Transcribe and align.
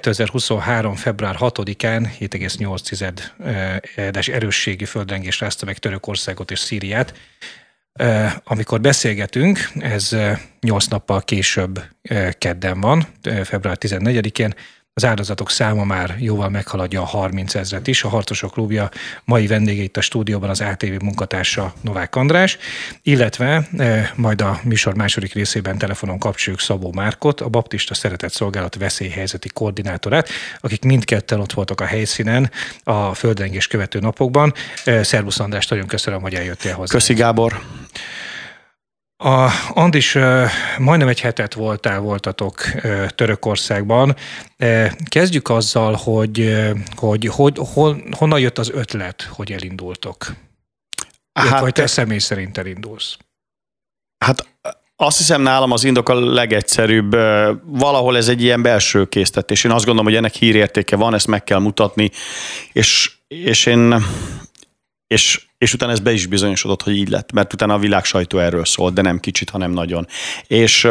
2023. 0.00 0.94
február 0.94 1.36
6-án 1.38 2.08
7,8-es 2.20 4.28
erősségi 4.32 4.84
földrengés 4.84 5.40
rázta 5.40 5.66
meg 5.66 5.78
Törökországot 5.78 6.50
és 6.50 6.58
Szíriát. 6.58 7.14
Amikor 8.44 8.80
beszélgetünk, 8.80 9.70
ez 9.78 10.16
8 10.60 10.86
nappal 10.86 11.22
később 11.22 11.84
kedden 12.38 12.80
van, 12.80 13.06
február 13.44 13.76
14-én, 13.80 14.54
az 14.94 15.04
áldozatok 15.04 15.50
száma 15.50 15.84
már 15.84 16.16
jóval 16.18 16.48
meghaladja 16.48 17.00
a 17.00 17.04
30 17.04 17.54
ezret 17.54 17.86
is. 17.86 18.04
A 18.04 18.08
Harcosok 18.08 18.52
Klubja 18.52 18.90
mai 19.24 19.46
vendége 19.46 19.82
itt 19.82 19.96
a 19.96 20.00
stúdióban 20.00 20.50
az 20.50 20.60
ATV 20.60 21.02
munkatársa 21.02 21.72
Novák 21.80 22.16
András, 22.16 22.58
illetve 23.02 23.68
e, 23.78 24.12
majd 24.16 24.40
a 24.40 24.60
műsor 24.64 24.94
második 24.94 25.34
részében 25.34 25.78
telefonon 25.78 26.18
kapcsoljuk 26.18 26.60
Szabó 26.60 26.92
Márkot, 26.92 27.40
a 27.40 27.48
Baptista 27.48 27.94
Szeretett 27.94 28.32
Szolgálat 28.32 28.74
veszélyhelyzeti 28.74 29.48
koordinátorát, 29.48 30.28
akik 30.60 30.84
mindketten 30.84 31.40
ott 31.40 31.52
voltak 31.52 31.80
a 31.80 31.84
helyszínen 31.84 32.50
a 32.84 33.14
földrengés 33.14 33.66
követő 33.66 33.98
napokban. 33.98 34.52
E, 34.84 35.02
Szervusz 35.02 35.40
András, 35.40 35.66
nagyon 35.66 35.86
köszönöm, 35.86 36.20
hogy 36.20 36.34
eljöttél 36.34 36.74
hozzá. 36.74 36.92
Köszi 36.92 37.14
Gábor. 37.14 37.60
A, 39.22 39.50
Andis, 39.74 40.18
majdnem 40.78 41.08
egy 41.08 41.20
hetet 41.20 41.54
voltál, 41.54 42.00
voltatok 42.00 42.64
Törökországban. 43.14 44.16
Kezdjük 45.08 45.48
azzal, 45.48 45.94
hogy, 45.94 46.62
hogy, 46.96 47.26
hogy 47.26 47.58
hol, 47.72 48.02
honnan 48.10 48.40
jött 48.40 48.58
az 48.58 48.70
ötlet, 48.70 49.22
hogy 49.22 49.52
elindultok? 49.52 50.34
Hát, 51.32 51.60
vagy 51.60 51.72
te 51.72 51.86
személy 51.86 52.18
szerint 52.18 52.58
elindulsz? 52.58 53.16
Hát 54.24 54.48
azt 54.96 55.18
hiszem 55.18 55.42
nálam 55.42 55.70
az 55.70 55.84
indok 55.84 56.08
a 56.08 56.20
legegyszerűbb. 56.20 57.12
Valahol 57.64 58.16
ez 58.16 58.28
egy 58.28 58.42
ilyen 58.42 58.62
belső 58.62 59.08
késztetés. 59.08 59.64
Én 59.64 59.70
azt 59.70 59.84
gondolom, 59.84 60.08
hogy 60.08 60.18
ennek 60.18 60.34
hírértéke 60.34 60.96
van, 60.96 61.14
ezt 61.14 61.26
meg 61.26 61.44
kell 61.44 61.58
mutatni, 61.58 62.10
és, 62.72 63.12
és 63.28 63.66
én 63.66 64.04
és, 65.12 65.40
és 65.58 65.74
utána 65.74 65.92
ez 65.92 66.00
be 66.00 66.12
is 66.12 66.26
bizonyosodott, 66.26 66.82
hogy 66.82 66.96
így 66.96 67.08
lett, 67.08 67.32
mert 67.32 67.52
utána 67.52 67.74
a 67.74 67.78
világ 67.78 68.04
sajtó 68.04 68.38
erről 68.38 68.64
szólt, 68.64 68.94
de 68.94 69.02
nem 69.02 69.20
kicsit, 69.20 69.50
hanem 69.50 69.70
nagyon. 69.70 70.06
És, 70.46 70.88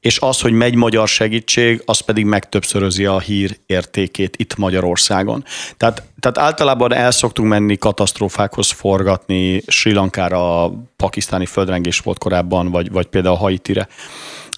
és 0.00 0.18
az, 0.20 0.40
hogy 0.40 0.52
megy 0.52 0.74
magyar 0.74 1.08
segítség, 1.08 1.82
az 1.84 2.00
pedig 2.00 2.24
megtöbbszörözi 2.24 3.04
a 3.04 3.18
hír 3.18 3.58
értékét 3.66 4.36
itt 4.36 4.56
Magyarországon. 4.56 5.44
Tehát, 5.76 6.02
tehát 6.20 6.38
általában 6.38 6.92
el 6.92 7.10
szoktunk 7.10 7.48
menni 7.48 7.76
katasztrófákhoz 7.76 8.70
forgatni, 8.70 9.62
Sri 9.66 9.92
Lankára, 9.92 10.72
pakisztáni 10.96 11.46
földrengés 11.46 11.98
volt 11.98 12.18
korábban, 12.18 12.70
vagy, 12.70 12.90
vagy 12.90 13.06
például 13.06 13.36
Haitire. 13.36 13.88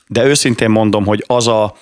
De 0.06 0.24
őszintén 0.24 0.70
mondom, 0.70 1.04
hogy 1.04 1.24
az 1.26 1.46
a, 1.46 1.74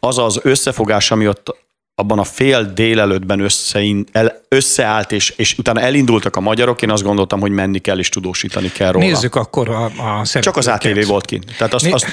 az 0.00 0.18
az 0.18 0.40
összefogás, 0.42 1.10
ami 1.10 1.28
ott 1.28 1.56
abban 2.00 2.18
a 2.18 2.24
fél 2.24 2.72
délelőttben 2.74 3.40
összein, 3.40 4.06
el, 4.12 4.42
összeállt, 4.48 5.12
és, 5.12 5.30
és 5.30 5.58
utána 5.58 5.80
elindultak 5.80 6.36
a 6.36 6.40
magyarok, 6.40 6.82
én 6.82 6.90
azt 6.90 7.02
gondoltam, 7.02 7.40
hogy 7.40 7.50
menni 7.50 7.78
kell 7.78 7.98
és 7.98 8.08
tudósítani 8.08 8.68
kell 8.72 8.92
róla. 8.92 9.04
Nézzük 9.04 9.34
akkor 9.34 9.68
a, 9.68 9.84
a 9.84 10.26
Csak 10.26 10.56
az 10.56 10.66
ATV 10.66 11.06
volt 11.06 11.24
kint. 11.24 11.56
Tehát 11.58 11.74
azt, 11.74 11.92
azt 11.92 12.06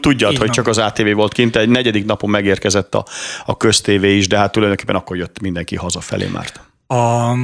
tudjad, 0.00 0.36
hogy 0.36 0.50
csak 0.50 0.66
az 0.66 0.78
ATV 0.78 1.14
volt 1.14 1.32
kint. 1.32 1.56
Egy 1.56 1.68
negyedik 1.68 2.04
napon 2.04 2.30
megérkezett 2.30 2.94
a, 2.94 3.04
a 3.46 3.56
köztévé 3.56 4.16
is, 4.16 4.28
de 4.28 4.38
hát 4.38 4.52
tulajdonképpen 4.52 4.96
akkor 4.96 5.16
jött 5.16 5.40
mindenki 5.40 5.76
hazafelé 5.76 6.28
már. 6.32 6.46
A 7.00 7.34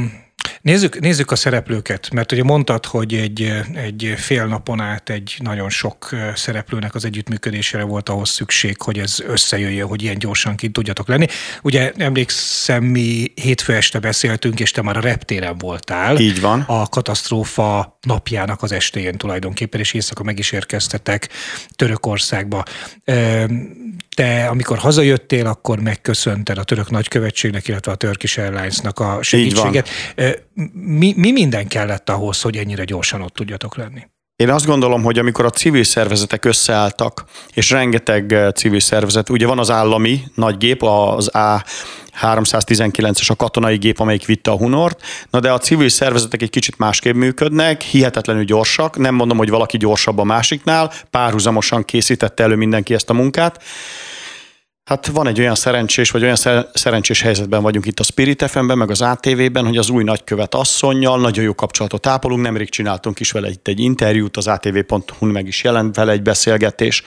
Nézzük, 0.61 1.01
nézzük 1.01 1.31
a 1.31 1.37
szereplőket, 1.37 2.11
mert 2.11 2.33
ugye 2.33 2.42
mondtad, 2.42 2.87
hogy 2.87 3.14
egy, 3.14 3.53
egy 3.75 4.14
fél 4.17 4.47
napon 4.47 4.81
át 4.81 5.11
egy 5.11 5.37
nagyon 5.39 5.70
sok 5.70 6.09
szereplőnek 6.34 6.95
az 6.95 7.05
együttműködésére 7.05 7.83
volt 7.83 8.09
ahhoz 8.09 8.28
szükség, 8.28 8.83
hogy 8.83 8.98
ez 8.98 9.17
összejöjjön, 9.27 9.89
hogy 9.89 10.03
ilyen 10.03 10.19
gyorsan 10.19 10.56
kint 10.56 10.73
tudjatok 10.73 11.09
lenni. 11.09 11.27
Ugye 11.62 11.92
emlékszem, 11.97 12.84
mi 12.84 13.33
hétfő 13.34 13.75
este 13.75 13.98
beszéltünk, 13.98 14.61
és 14.61 14.70
te 14.70 14.83
már 14.83 14.97
a 14.97 15.01
reptéren 15.01 15.59
voltál. 15.59 16.19
Így 16.19 16.41
van. 16.41 16.64
A 16.67 16.89
katasztrófa 16.89 17.98
napjának 18.01 18.63
az 18.63 18.73
estéjén 18.73 19.17
tulajdonképpen, 19.17 19.80
és 19.80 19.92
éjszaka 19.92 20.23
meg 20.23 20.39
is 20.39 20.52
érkeztetek 20.52 21.29
Törökországba. 21.77 22.64
Te, 24.18 24.46
amikor 24.46 24.79
hazajöttél, 24.79 25.46
akkor 25.46 25.80
megköszönted 25.80 26.58
a 26.58 26.62
török 26.62 26.90
nagykövetségnek, 26.90 27.68
illetve 27.68 27.92
a 27.92 27.95
Turkish 27.95 28.39
Airlines-nak 28.39 28.98
a 28.98 29.18
segítséget. 29.23 29.89
Mi, 30.73 31.12
mi 31.17 31.33
minden 31.33 31.67
kellett 31.67 32.11
ahhoz, 32.11 32.40
hogy 32.40 32.56
ennyire 32.56 32.84
gyorsan 32.84 33.23
ott 33.23 33.34
tudjatok 33.34 33.77
lenni? 33.77 34.01
Én 34.36 34.51
azt 34.51 34.67
gondolom, 34.67 35.02
hogy 35.02 35.18
amikor 35.18 35.45
a 35.45 35.51
civil 35.51 35.84
szervezetek 35.84 36.45
összeálltak, 36.45 37.24
és 37.55 37.70
rengeteg 37.70 38.36
civil 38.55 38.80
szervezet, 38.80 39.29
ugye 39.29 39.46
van 39.46 39.58
az 39.58 39.70
állami 39.70 40.23
nagy 40.35 40.56
gép, 40.56 40.83
az 40.83 41.35
A 41.35 41.64
319-es 42.23 43.30
a 43.30 43.36
katonai 43.36 43.77
gép, 43.77 44.00
amelyik 44.00 44.27
vitte 44.27 44.50
a 44.50 44.56
Hunort, 44.56 45.02
na 45.30 45.40
de 45.40 45.52
a 45.52 45.58
civil 45.58 45.89
szervezetek 45.89 46.42
egy 46.42 46.50
kicsit 46.50 46.79
másképp 46.79 47.14
működnek, 47.14 47.83
hihetetlenül 47.83 48.45
gyorsak, 48.45 48.96
nem 48.96 49.14
mondom, 49.14 49.36
hogy 49.36 49.50
valaki 49.50 49.77
gyorsabb 49.77 50.18
a 50.18 50.24
másiknál, 50.24 50.92
párhuzamosan 51.11 51.85
készítette 51.85 52.42
elő 52.42 52.55
mindenki 52.55 52.95
ezt 52.95 53.11
a 53.11 53.14
munkát, 53.14 53.62
Hát 54.88 55.06
van 55.06 55.26
egy 55.26 55.40
olyan 55.40 55.54
szerencsés, 55.54 56.10
vagy 56.10 56.22
olyan 56.22 56.36
szerencsés 56.72 57.22
helyzetben 57.22 57.62
vagyunk 57.62 57.86
itt 57.86 58.00
a 58.00 58.02
Spirit 58.02 58.50
FM-ben, 58.50 58.78
meg 58.78 58.90
az 58.90 59.00
ATV-ben, 59.00 59.66
hogy 59.66 59.76
az 59.76 59.88
új 59.88 60.04
nagykövet 60.04 60.54
asszonynal 60.54 61.20
nagyon 61.20 61.44
jó 61.44 61.54
kapcsolatot 61.54 62.06
ápolunk. 62.06 62.42
Nemrég 62.42 62.70
csináltunk 62.70 63.20
is 63.20 63.30
vele 63.30 63.48
itt 63.48 63.68
egy 63.68 63.80
interjút, 63.80 64.36
az 64.36 64.46
atv.hu 64.46 65.26
meg 65.26 65.46
is 65.46 65.62
jelent 65.62 65.96
vele 65.96 66.12
egy 66.12 66.22
beszélgetés. 66.22 67.02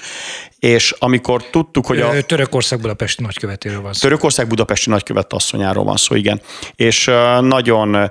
És 0.59 0.95
amikor 0.99 1.49
tudtuk, 1.49 1.85
hogy 1.85 1.99
a... 1.99 2.21
Törökország 2.21 2.79
Budapesti 2.79 3.21
nagykövetéről 3.21 3.81
van 3.81 3.93
szó. 3.93 3.99
Törökország 3.99 4.47
Budapesti 4.47 4.89
nagykövet 4.89 5.33
asszonyáról 5.33 5.83
van 5.83 5.97
szó, 5.97 6.15
igen. 6.15 6.41
És 6.75 7.05
nagyon 7.41 8.09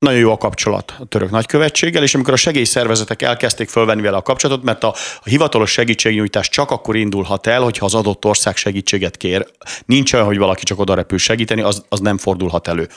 nagyon 0.00 0.20
jó 0.20 0.32
a 0.32 0.36
kapcsolat 0.36 0.94
a 0.98 1.04
török 1.04 1.30
nagykövetséggel, 1.30 2.02
és 2.02 2.14
amikor 2.14 2.32
a 2.32 2.36
segélyszervezetek 2.36 3.22
elkezdték 3.22 3.68
fölvenni 3.68 4.02
vele 4.02 4.16
a 4.16 4.22
kapcsolatot, 4.22 4.64
mert 4.64 4.84
a, 4.84 4.94
a 5.20 5.28
hivatalos 5.28 5.70
segítségnyújtás 5.70 6.48
csak 6.48 6.70
akkor 6.70 6.96
indulhat 6.96 7.46
el, 7.46 7.62
hogyha 7.62 7.84
az 7.84 7.94
adott 7.94 8.24
ország 8.24 8.56
segítséget 8.56 9.16
kér. 9.16 9.46
Nincs 9.84 10.12
olyan, 10.12 10.26
hogy 10.26 10.38
valaki 10.38 10.64
csak 10.64 10.78
oda 10.78 10.94
repül 10.94 11.18
segíteni, 11.18 11.60
az, 11.60 11.84
az 11.88 12.00
nem 12.00 12.18
fordulhat 12.18 12.68
elő. 12.68 12.88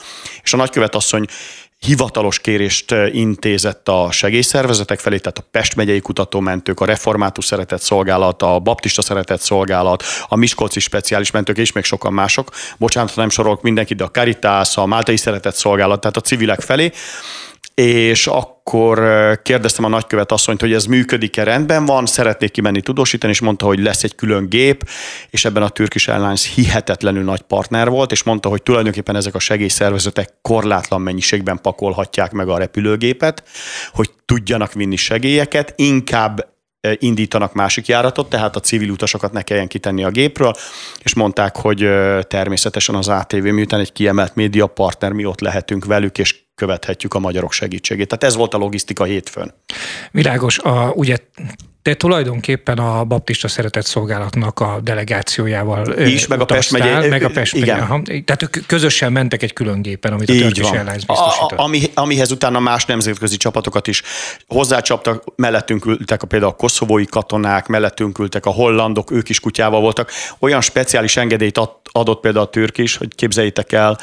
És 0.42 0.52
a 0.52 0.56
nagykövet 0.56 0.94
asszony 0.94 1.24
hivatalos 1.84 2.38
kérést 2.38 2.94
intézett 3.12 3.88
a 3.88 4.08
segélyszervezetek 4.10 4.98
felé, 4.98 5.18
tehát 5.18 5.38
a 5.38 5.44
Pest 5.50 5.76
megyei 5.76 6.00
kutatómentők, 6.00 6.80
a 6.80 6.84
Református 6.84 7.44
Szeretett 7.44 7.80
Szolgálat, 7.80 8.42
a 8.42 8.58
Baptista 8.58 9.02
Szeretett 9.02 9.40
Szolgálat, 9.40 10.02
a 10.28 10.36
Miskolci 10.36 10.80
Speciális 10.80 11.30
Mentők 11.30 11.58
és 11.58 11.72
még 11.72 11.84
sokan 11.84 12.12
mások. 12.12 12.50
Bocsánat, 12.78 13.16
nem 13.16 13.28
sorolok 13.28 13.62
mindenkit, 13.62 13.96
de 13.96 14.04
a 14.04 14.10
Caritas, 14.10 14.76
a 14.76 14.86
Máltai 14.86 15.16
Szeretett 15.16 15.54
Szolgálat, 15.54 16.00
tehát 16.00 16.16
a 16.16 16.20
civilek 16.20 16.60
felé 16.60 16.92
és 17.74 18.26
akkor 18.26 18.98
kérdeztem 19.42 19.84
a 19.84 19.88
nagykövet 19.88 20.32
asszonyt, 20.32 20.60
hogy 20.60 20.72
ez 20.72 20.84
működik-e, 20.84 21.42
rendben 21.42 21.84
van, 21.84 22.06
szeretnék 22.06 22.50
kimenni 22.50 22.80
tudósítani, 22.80 23.32
és 23.32 23.40
mondta, 23.40 23.66
hogy 23.66 23.78
lesz 23.78 24.04
egy 24.04 24.14
külön 24.14 24.48
gép, 24.48 24.88
és 25.30 25.44
ebben 25.44 25.62
a 25.62 25.68
Turkish 25.68 26.10
Airlines 26.10 26.54
hihetetlenül 26.54 27.22
nagy 27.22 27.40
partner 27.40 27.88
volt, 27.88 28.12
és 28.12 28.22
mondta, 28.22 28.48
hogy 28.48 28.62
tulajdonképpen 28.62 29.16
ezek 29.16 29.34
a 29.34 29.38
segélyszervezetek 29.38 30.34
korlátlan 30.42 31.00
mennyiségben 31.00 31.60
pakolhatják 31.62 32.32
meg 32.32 32.48
a 32.48 32.58
repülőgépet, 32.58 33.42
hogy 33.92 34.10
tudjanak 34.24 34.72
vinni 34.72 34.96
segélyeket, 34.96 35.72
inkább 35.76 36.52
indítanak 36.98 37.52
másik 37.52 37.86
járatot, 37.86 38.28
tehát 38.28 38.56
a 38.56 38.60
civil 38.60 38.90
utasokat 38.90 39.32
ne 39.32 39.42
kelljen 39.42 39.68
kitenni 39.68 40.04
a 40.04 40.10
gépről, 40.10 40.54
és 41.02 41.14
mondták, 41.14 41.56
hogy 41.56 41.88
természetesen 42.28 42.94
az 42.94 43.08
ATV, 43.08 43.42
miután 43.42 43.80
egy 43.80 43.92
kiemelt 43.92 44.34
média 44.34 44.66
partner, 44.66 45.12
mi 45.12 45.24
ott 45.24 45.40
lehetünk 45.40 45.84
velük, 45.84 46.18
és 46.18 46.43
követhetjük 46.54 47.14
a 47.14 47.18
magyarok 47.18 47.52
segítségét. 47.52 48.08
Tehát 48.08 48.24
ez 48.24 48.36
volt 48.36 48.54
a 48.54 48.58
logisztika 48.58 49.04
hétfőn. 49.04 49.54
Világos. 50.10 50.58
A, 50.58 50.92
ugye 50.94 51.16
te 51.84 51.94
tulajdonképpen 51.94 52.78
a 52.78 53.04
Baptista 53.04 53.48
Szeretett 53.48 53.84
Szolgálatnak 53.84 54.60
a 54.60 54.80
delegációjával 54.82 55.98
is, 55.98 56.26
meg 56.26 56.40
a 56.40 56.44
Pest 56.44 56.70
megye, 56.70 57.08
meg 57.08 57.22
a 57.22 57.28
Pest 57.28 57.54
igen. 57.54 57.86
Megye, 57.88 58.22
tehát 58.22 58.50
közösen 58.66 59.12
mentek 59.12 59.42
egy 59.42 59.52
külön 59.52 59.82
gépen, 59.82 60.12
amit 60.12 60.28
a 60.28 60.32
Turkish 60.32 60.72
Airlines 60.72 61.04
biztosított. 61.06 61.52
A, 61.52 61.62
ami, 61.62 61.82
amihez 61.94 62.30
utána 62.30 62.60
más 62.60 62.84
nemzetközi 62.84 63.36
csapatokat 63.36 63.86
is 63.86 64.02
hozzácsaptak, 64.46 65.24
mellettünk 65.36 65.86
ültek 65.86 66.22
a, 66.22 66.26
például 66.26 66.50
a 66.50 66.54
koszovói 66.54 67.06
katonák, 67.06 67.66
mellettünk 67.66 68.18
ültek 68.18 68.46
a 68.46 68.50
hollandok, 68.50 69.10
ők 69.10 69.28
is 69.28 69.40
kutyával 69.40 69.80
voltak. 69.80 70.10
Olyan 70.38 70.60
speciális 70.60 71.16
engedélyt 71.16 71.60
adott 71.92 72.20
például 72.20 72.44
a 72.44 72.50
türk 72.50 72.78
is, 72.78 72.96
hogy 72.96 73.14
képzeljétek 73.14 73.72
el, 73.72 73.98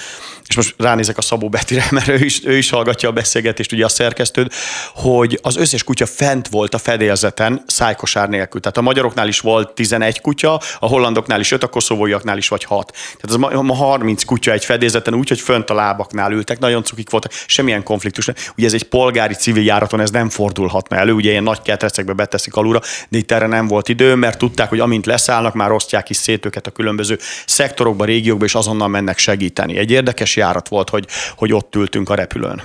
és 0.48 0.56
most 0.56 0.76
ránézek 0.78 1.18
a 1.18 1.22
Szabó 1.22 1.50
Betire, 1.50 1.86
mert 1.92 2.08
ő 2.08 2.26
is, 2.26 2.46
ő 2.46 2.58
is 2.58 2.70
hallgatja 2.70 3.10
a 3.10 3.12
beszélgetést, 3.12 3.72
ugye 3.72 3.86
a 3.86 3.90
szerkesztőd, 3.90 4.52
hogy 4.94 5.40
az 5.42 5.56
összes 5.56 5.84
kutya 5.84 6.06
fent 6.06 6.48
volt 6.48 6.74
a 6.74 6.78
fedélzeten, 6.78 7.64
szájkosár 7.72 8.30
nélkül. 8.30 8.62
Tehát 8.62 8.78
a 8.78 8.82
magyaroknál 8.82 9.28
is 9.28 9.40
volt 9.40 9.72
11 9.74 10.22
kutya, 10.22 10.60
a 10.80 10.88
hollandoknál 10.88 11.40
is 11.40 11.52
5, 11.52 11.64
a 11.64 11.68
koszovóiaknál 11.68 12.38
is 12.38 12.48
vagy 12.48 12.64
6. 12.64 12.92
Tehát 12.92 13.24
az 13.24 13.36
ma, 13.36 13.62
ma 13.62 13.76
30 13.76 14.24
kutya 14.24 14.52
egy 14.52 14.66
fedélzeten 14.66 15.14
úgy, 15.14 15.30
hogy 15.30 15.40
fönt 15.40 15.70
a 15.70 15.74
lábaknál 15.74 16.32
ültek, 16.32 16.60
nagyon 16.60 16.84
cukik 16.84 17.10
voltak, 17.10 17.32
semmilyen 17.46 17.84
konfliktus. 17.84 18.26
Nem. 18.26 18.36
Ugye 18.58 18.68
ez 18.68 18.74
egy 18.74 18.84
polgári 18.84 19.34
civil 19.34 19.64
járaton, 19.64 20.00
ez 20.00 20.12
nem 20.12 20.30
fordulhatna 20.30 20.98
elő, 20.98 21.12
ugye 21.12 21.30
ilyen 21.30 21.44
nagy 21.44 21.62
ketrecekbe 21.62 22.14
beteszik 22.14 22.56
alulra, 22.56 22.80
de 23.10 23.18
itt 23.18 23.32
erre 23.32 23.48
nem 23.48 23.68
volt 23.68 23.90
idő, 23.90 24.16
mert 24.16 24.38
tudták, 24.38 24.70
hogy 24.70 24.80
amint 24.80 25.06
leszállnak, 25.06 25.54
már 25.54 25.72
osztják 25.72 26.10
is 26.10 26.18
szét 26.18 26.46
őket 26.46 26.68
a 26.68 26.72
különböző 26.72 27.20
szektorokba, 27.46 28.06
régiókba, 28.06 28.46
és 28.46 28.56
azonnal 28.56 28.88
mennek 28.88 29.18
segíteni. 29.18 29.78
Egy 29.78 29.92
érdekes 29.92 30.36
járat 30.36 30.68
volt, 30.68 30.90
hogy, 30.90 31.08
hogy 31.36 31.54
ott 31.54 31.76
ültünk 31.76 32.10
a 32.10 32.16
repülőn. 32.16 32.62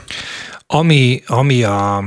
Ami, 0.69 1.23
ami 1.27 1.63
a 1.63 2.05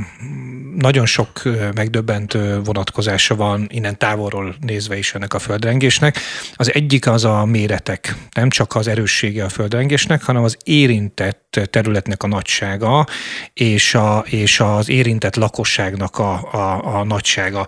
nagyon 0.76 1.06
sok 1.06 1.42
megdöbbentő 1.74 2.60
vonatkozása 2.62 3.36
van 3.36 3.66
innen 3.72 3.98
távolról 3.98 4.54
nézve 4.60 4.98
is 4.98 5.14
ennek 5.14 5.34
a 5.34 5.38
földrengésnek. 5.38 6.18
Az 6.54 6.74
egyik 6.74 7.06
az 7.06 7.24
a 7.24 7.44
méretek, 7.44 8.14
nem 8.34 8.48
csak 8.50 8.74
az 8.74 8.88
erőssége 8.88 9.44
a 9.44 9.48
földrengésnek, 9.48 10.22
hanem 10.22 10.42
az 10.42 10.56
érintett 10.64 11.60
területnek 11.70 12.22
a 12.22 12.26
nagysága 12.26 13.06
és, 13.52 13.94
a, 13.94 14.24
és 14.26 14.60
az 14.60 14.88
érintett 14.88 15.36
lakosságnak 15.36 16.18
a, 16.18 16.52
a, 16.52 16.98
a 16.98 17.04
nagysága. 17.04 17.66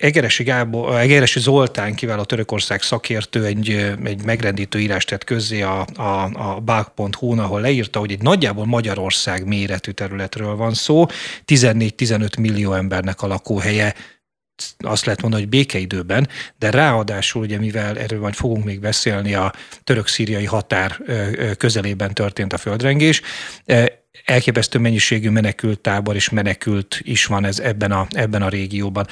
Egeresi, 0.00 0.42
Gábor, 0.42 0.94
Egeresi 0.94 1.40
Zoltán 1.40 1.94
kiváló 1.94 2.22
Törökország 2.22 2.82
szakértő 2.82 3.44
egy, 3.44 3.94
egy 4.04 4.24
megrendítő 4.24 4.78
írást 4.78 5.08
tett 5.08 5.24
közzé 5.24 5.62
a, 5.62 5.86
a, 5.96 6.30
a 6.32 6.60
bug.hu-n, 6.60 7.38
ahol 7.38 7.60
leírta, 7.60 7.98
hogy 7.98 8.12
egy 8.12 8.22
nagyjából 8.22 8.66
Magyarország 8.66 9.46
méretű 9.46 9.90
területről 10.02 10.56
van 10.56 10.74
szó, 10.74 11.06
14-15 11.46 12.40
millió 12.40 12.72
embernek 12.72 13.22
a 13.22 13.26
lakóhelye, 13.26 13.94
azt 14.78 15.04
lehet 15.04 15.22
mondani, 15.22 15.42
hogy 15.42 15.50
békeidőben, 15.50 16.28
de 16.58 16.70
ráadásul, 16.70 17.42
ugye 17.42 17.58
mivel 17.58 17.98
erről 17.98 18.20
majd 18.20 18.34
fogunk 18.34 18.64
még 18.64 18.80
beszélni, 18.80 19.34
a 19.34 19.52
török-szíriai 19.84 20.44
határ 20.44 20.98
közelében 21.58 22.14
történt 22.14 22.52
a 22.52 22.58
földrengés, 22.58 23.22
elképesztő 24.24 24.78
mennyiségű 24.78 25.30
menekült 25.30 25.80
tábor 25.80 26.14
és 26.14 26.28
menekült 26.28 27.00
is 27.02 27.24
van 27.24 27.44
ez 27.44 27.58
ebben 27.58 27.92
a, 27.92 28.06
ebben 28.10 28.42
a 28.42 28.48
régióban. 28.48 29.06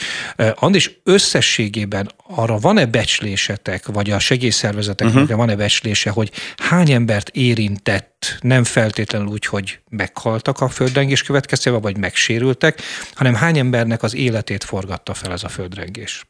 Andis, 0.55 0.91
összességében 1.05 2.11
arra 2.26 2.58
van-e 2.58 2.87
becslésetek, 2.87 3.87
vagy 3.87 4.11
a 4.11 4.19
segélyszervezeteknek 4.19 5.23
uh-huh. 5.23 5.37
van-e 5.37 5.56
becslése, 5.56 6.11
hogy 6.11 6.31
hány 6.56 6.91
embert 6.91 7.29
érintett, 7.29 8.38
nem 8.41 8.64
feltétlenül 8.64 9.26
úgy, 9.26 9.47
hogy 9.47 9.81
meghaltak 9.88 10.61
a 10.61 10.69
földrengés 10.69 11.23
következtében, 11.23 11.81
vagy 11.81 11.97
megsérültek, 11.97 12.81
hanem 13.14 13.35
hány 13.35 13.58
embernek 13.58 14.02
az 14.02 14.14
életét 14.14 14.64
forgatta 14.64 15.14
fel 15.14 15.32
ez 15.32 15.44
a 15.44 15.49
földrengés? 15.49 16.30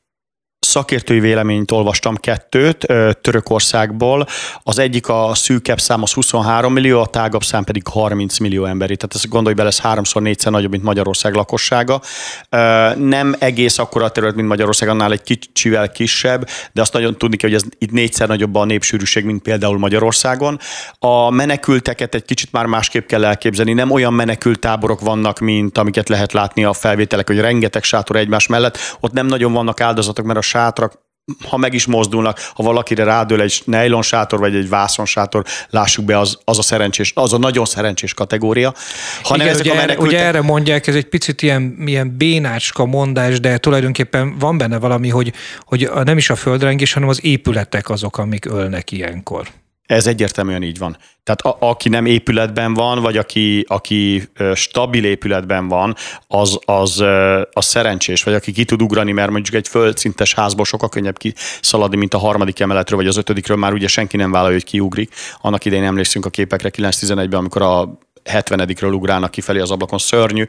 Szakértői 0.71 1.21
véleményt 1.21 1.71
olvastam 1.71 2.17
kettőt 2.17 2.87
Törökországból. 3.21 4.27
Az 4.63 4.79
egyik 4.79 5.09
a 5.09 5.31
szűkebb 5.35 5.81
szám 5.81 6.03
az 6.03 6.13
23 6.13 6.73
millió, 6.73 7.01
a 7.01 7.07
tágabb 7.07 7.43
szám 7.43 7.65
pedig 7.65 7.83
30 7.87 8.39
millió 8.39 8.65
emberi. 8.65 8.97
Tehát 8.97 9.15
ezt 9.15 9.29
gondolj 9.29 9.55
bele, 9.55 9.69
ez 9.69 9.81
háromszor, 9.81 10.23
négyszer 10.23 10.53
nagyobb, 10.53 10.71
mint 10.71 10.83
Magyarország 10.83 11.35
lakossága. 11.35 12.01
Nem 12.97 13.35
egész 13.39 13.79
akkora 13.79 14.05
a 14.05 14.11
terület, 14.11 14.35
mint 14.35 14.49
Magyarország, 14.49 14.89
annál 14.89 15.13
egy 15.13 15.23
kicsivel 15.23 15.91
kisebb, 15.91 16.49
de 16.73 16.81
azt 16.81 16.93
nagyon 16.93 17.19
tudni 17.19 17.37
kell, 17.37 17.51
hogy 17.51 17.59
ez 17.59 17.69
itt 17.79 17.91
négyszer 17.91 18.29
nagyobb 18.29 18.55
a 18.55 18.65
népsűrűség, 18.65 19.25
mint 19.25 19.43
például 19.43 19.79
Magyarországon. 19.79 20.59
A 20.99 21.31
menekülteket 21.31 22.15
egy 22.15 22.25
kicsit 22.25 22.53
már 22.53 22.67
másképp 22.67 23.07
kell 23.07 23.25
elképzelni. 23.25 23.73
Nem 23.73 23.91
olyan 23.91 24.13
menekült 24.13 24.59
táborok 24.59 25.01
vannak, 25.01 25.39
mint 25.39 25.79
amiket 25.79 26.09
lehet 26.09 26.33
látni 26.33 26.65
a 26.65 26.73
felvételek, 26.73 27.27
hogy 27.27 27.39
rengeteg 27.39 27.83
sátor 27.83 28.17
egymás 28.17 28.47
mellett. 28.47 28.79
Ott 29.01 29.13
nem 29.13 29.27
nagyon 29.27 29.53
vannak 29.53 29.81
áldozatok, 29.81 30.25
mert 30.25 30.39
a 30.39 30.43
sátrak 30.61 31.09
ha 31.49 31.57
meg 31.57 31.75
is 31.75 31.87
mozdulnak, 31.87 32.39
ha 32.55 32.63
valakire 32.63 33.05
rádől 33.05 33.41
egy 33.41 33.63
nejlon 33.65 34.03
sátor, 34.03 34.39
vagy 34.39 34.55
egy 34.55 34.69
vászon 34.69 35.07
sátor, 35.07 35.45
lássuk 35.71 36.05
be, 36.05 36.19
az, 36.19 36.39
az 36.45 36.59
a 36.59 36.63
szerencsés, 36.63 37.13
az 37.15 37.33
a 37.33 37.39
nagyon 37.39 37.65
szerencsés 37.65 38.15
kategória. 38.15 38.75
Hanem 39.23 39.47
Igen, 39.47 39.61
ugye, 39.61 39.75
menekültek... 39.75 40.07
ugye 40.07 40.19
erre 40.19 40.43
mondják, 40.43 40.87
ez 40.87 40.95
egy 40.95 41.09
picit 41.09 41.43
ilyen, 41.43 41.75
ilyen 41.87 42.17
bénácska 42.17 42.85
mondás, 42.85 43.41
de 43.41 43.59
tulajdonképpen 43.59 44.39
van 44.39 44.59
benne 44.59 44.79
valami, 44.79 45.09
hogy, 45.09 45.33
hogy 45.59 45.91
nem 46.05 46.17
is 46.17 46.31
a 46.31 46.37
földrengés, 46.37 46.93
hanem 46.93 47.09
az 47.09 47.25
épületek 47.25 47.91
azok, 47.91 48.19
amik 48.19 48.45
ölnek 48.45 48.93
ilyenkor. 48.93 49.49
Ez 49.91 50.07
egyértelműen 50.07 50.63
így 50.63 50.79
van. 50.79 50.97
Tehát 51.23 51.41
a, 51.41 51.69
aki 51.69 51.89
nem 51.89 52.07
épületben 52.07 52.75
van, 52.75 53.03
vagy 53.03 53.17
aki, 53.17 53.65
aki 53.69 54.29
stabil 54.55 55.05
épületben 55.05 55.69
van, 55.69 55.95
az, 56.27 56.59
az, 56.65 57.05
az 57.53 57.65
szerencsés, 57.65 58.23
vagy 58.23 58.35
aki 58.35 58.53
ki 58.53 58.65
tud 58.65 58.83
ugrani, 58.83 59.13
mert 59.13 59.31
mondjuk 59.31 59.55
egy 59.55 59.69
földszintes 59.69 60.35
házból 60.35 60.65
sokkal 60.65 60.89
könnyebb 60.89 61.19
kiszaladni, 61.19 61.97
mint 61.97 62.15
a 62.15 62.19
harmadik 62.19 62.61
emeletről, 62.61 62.99
vagy 62.99 63.09
az 63.09 63.17
ötödikről, 63.17 63.57
már 63.57 63.73
ugye 63.73 63.89
senki 63.89 64.17
nem 64.17 64.31
vállalja, 64.31 64.55
hogy 64.55 64.65
kiugrik. 64.65 65.15
Annak 65.41 65.65
idején 65.65 65.85
emlékszünk 65.85 66.27
a 66.27 66.31
képekre 66.31 66.71
9-11-ben, 66.77 67.39
amikor 67.39 67.63
a 67.63 67.99
70-ről 68.25 68.95
ugrálnak 68.95 69.31
kifelé 69.31 69.61
az 69.61 69.71
ablakon, 69.71 69.99
szörnyű. 69.99 70.47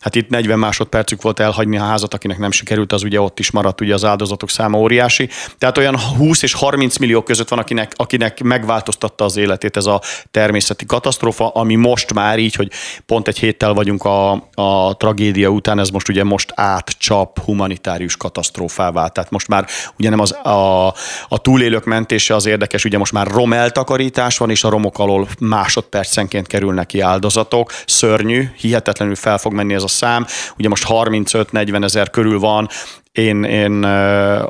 Hát 0.00 0.14
itt 0.14 0.28
40 0.28 0.58
másodpercük 0.58 1.22
volt 1.22 1.40
elhagyni 1.40 1.78
a 1.78 1.84
házat, 1.84 2.14
akinek 2.14 2.38
nem 2.38 2.50
sikerült, 2.50 2.92
az 2.92 3.02
ugye 3.02 3.20
ott 3.20 3.38
is 3.38 3.50
maradt, 3.50 3.80
ugye 3.80 3.94
az 3.94 4.04
áldozatok 4.04 4.50
száma 4.50 4.78
óriási. 4.78 5.28
Tehát 5.58 5.78
olyan 5.78 5.98
20 5.98 6.42
és 6.42 6.52
30 6.52 6.96
millió 6.96 7.22
között 7.22 7.48
van, 7.48 7.58
akinek, 7.58 7.92
akinek 7.96 8.42
megváltoztatta 8.42 9.24
az 9.24 9.36
életét 9.36 9.76
ez 9.76 9.86
a 9.86 10.00
természeti 10.30 10.86
katasztrófa, 10.86 11.48
ami 11.48 11.74
most 11.74 12.14
már 12.14 12.38
így, 12.38 12.54
hogy 12.54 12.70
pont 13.06 13.28
egy 13.28 13.38
héttel 13.38 13.72
vagyunk 13.72 14.04
a, 14.04 14.32
a 14.54 14.96
tragédia 14.96 15.48
után, 15.48 15.78
ez 15.78 15.88
most 15.88 16.08
ugye 16.08 16.24
most 16.24 16.52
átcsap 16.54 17.38
humanitárius 17.38 18.16
katasztrófává. 18.16 19.06
Tehát 19.06 19.30
most 19.30 19.48
már 19.48 19.66
ugye 19.98 20.10
nem 20.10 20.20
az, 20.20 20.32
a, 20.32 20.86
a 21.28 21.38
túlélők 21.38 21.84
mentése 21.84 22.34
az 22.34 22.46
érdekes, 22.46 22.84
ugye 22.84 22.98
most 22.98 23.12
már 23.12 23.26
romeltakarítás 23.26 24.38
van, 24.38 24.50
és 24.50 24.64
a 24.64 24.68
romok 24.68 24.98
alól 24.98 25.28
másodpercenként 25.38 26.46
kerülnek 26.46 26.86
ki 26.86 27.00
áldozatok, 27.10 27.72
szörnyű, 27.86 28.48
hihetetlenül 28.56 29.14
fel 29.14 29.38
fog 29.38 29.52
menni 29.52 29.74
ez 29.74 29.82
a 29.82 29.88
szám. 29.88 30.26
Ugye 30.58 30.68
most 30.68 30.84
35-40 30.88 31.84
ezer 31.84 32.10
körül 32.10 32.38
van, 32.38 32.68
én, 33.12 33.44
én 33.44 33.86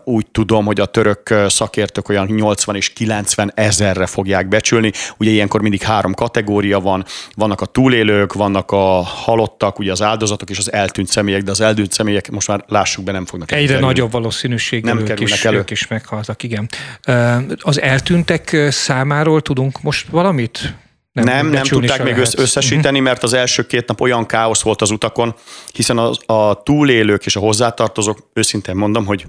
úgy 0.04 0.26
tudom, 0.26 0.64
hogy 0.64 0.80
a 0.80 0.84
török 0.86 1.34
szakértők 1.46 2.08
olyan 2.08 2.26
80 2.26 2.76
és 2.76 2.92
90 2.92 3.52
ezerre 3.54 4.06
fogják 4.06 4.48
becsülni. 4.48 4.92
Ugye 5.16 5.30
ilyenkor 5.30 5.60
mindig 5.60 5.82
három 5.82 6.14
kategória 6.14 6.80
van. 6.80 7.04
Vannak 7.34 7.60
a 7.60 7.66
túlélők, 7.66 8.32
vannak 8.32 8.70
a 8.70 9.02
halottak, 9.02 9.78
ugye 9.78 9.92
az 9.92 10.02
áldozatok 10.02 10.50
és 10.50 10.58
az 10.58 10.72
eltűnt 10.72 11.08
személyek, 11.08 11.42
de 11.42 11.50
az 11.50 11.60
eltűnt 11.60 11.92
személyek 11.92 12.30
most 12.30 12.48
már 12.48 12.64
lássuk 12.68 13.04
be, 13.04 13.12
nem 13.12 13.26
fognak 13.26 13.52
Egyre 13.52 13.66
kerülni. 13.66 13.86
nagyobb 13.86 14.10
valószínűséggel 14.10 14.94
nem 14.94 15.06
ők 15.06 15.20
is, 15.20 15.44
elő. 15.44 15.56
ők 15.56 15.70
is 15.70 15.86
meghaltak, 15.86 16.42
igen. 16.42 16.68
Az 17.58 17.80
eltűntek 17.80 18.56
számáról 18.70 19.40
tudunk 19.40 19.82
most 19.82 20.08
valamit? 20.08 20.74
Nem, 21.12 21.24
nem, 21.24 21.46
nem 21.46 21.62
tudták 21.62 22.02
még 22.02 22.12
lehet. 22.12 22.38
összesíteni, 22.38 22.88
uh-huh. 22.88 23.04
mert 23.04 23.22
az 23.22 23.32
első 23.32 23.66
két 23.66 23.88
nap 23.88 24.00
olyan 24.00 24.26
káosz 24.26 24.62
volt 24.62 24.82
az 24.82 24.90
utakon, 24.90 25.34
hiszen 25.72 25.98
az, 25.98 26.18
a 26.26 26.62
túlélők 26.62 27.26
és 27.26 27.36
a 27.36 27.40
hozzátartozók, 27.40 28.30
őszintén 28.32 28.74
mondom, 28.74 29.06
hogy 29.06 29.26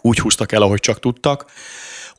úgy 0.00 0.18
húztak 0.18 0.52
el, 0.52 0.62
ahogy 0.62 0.80
csak 0.80 0.98
tudtak. 0.98 1.44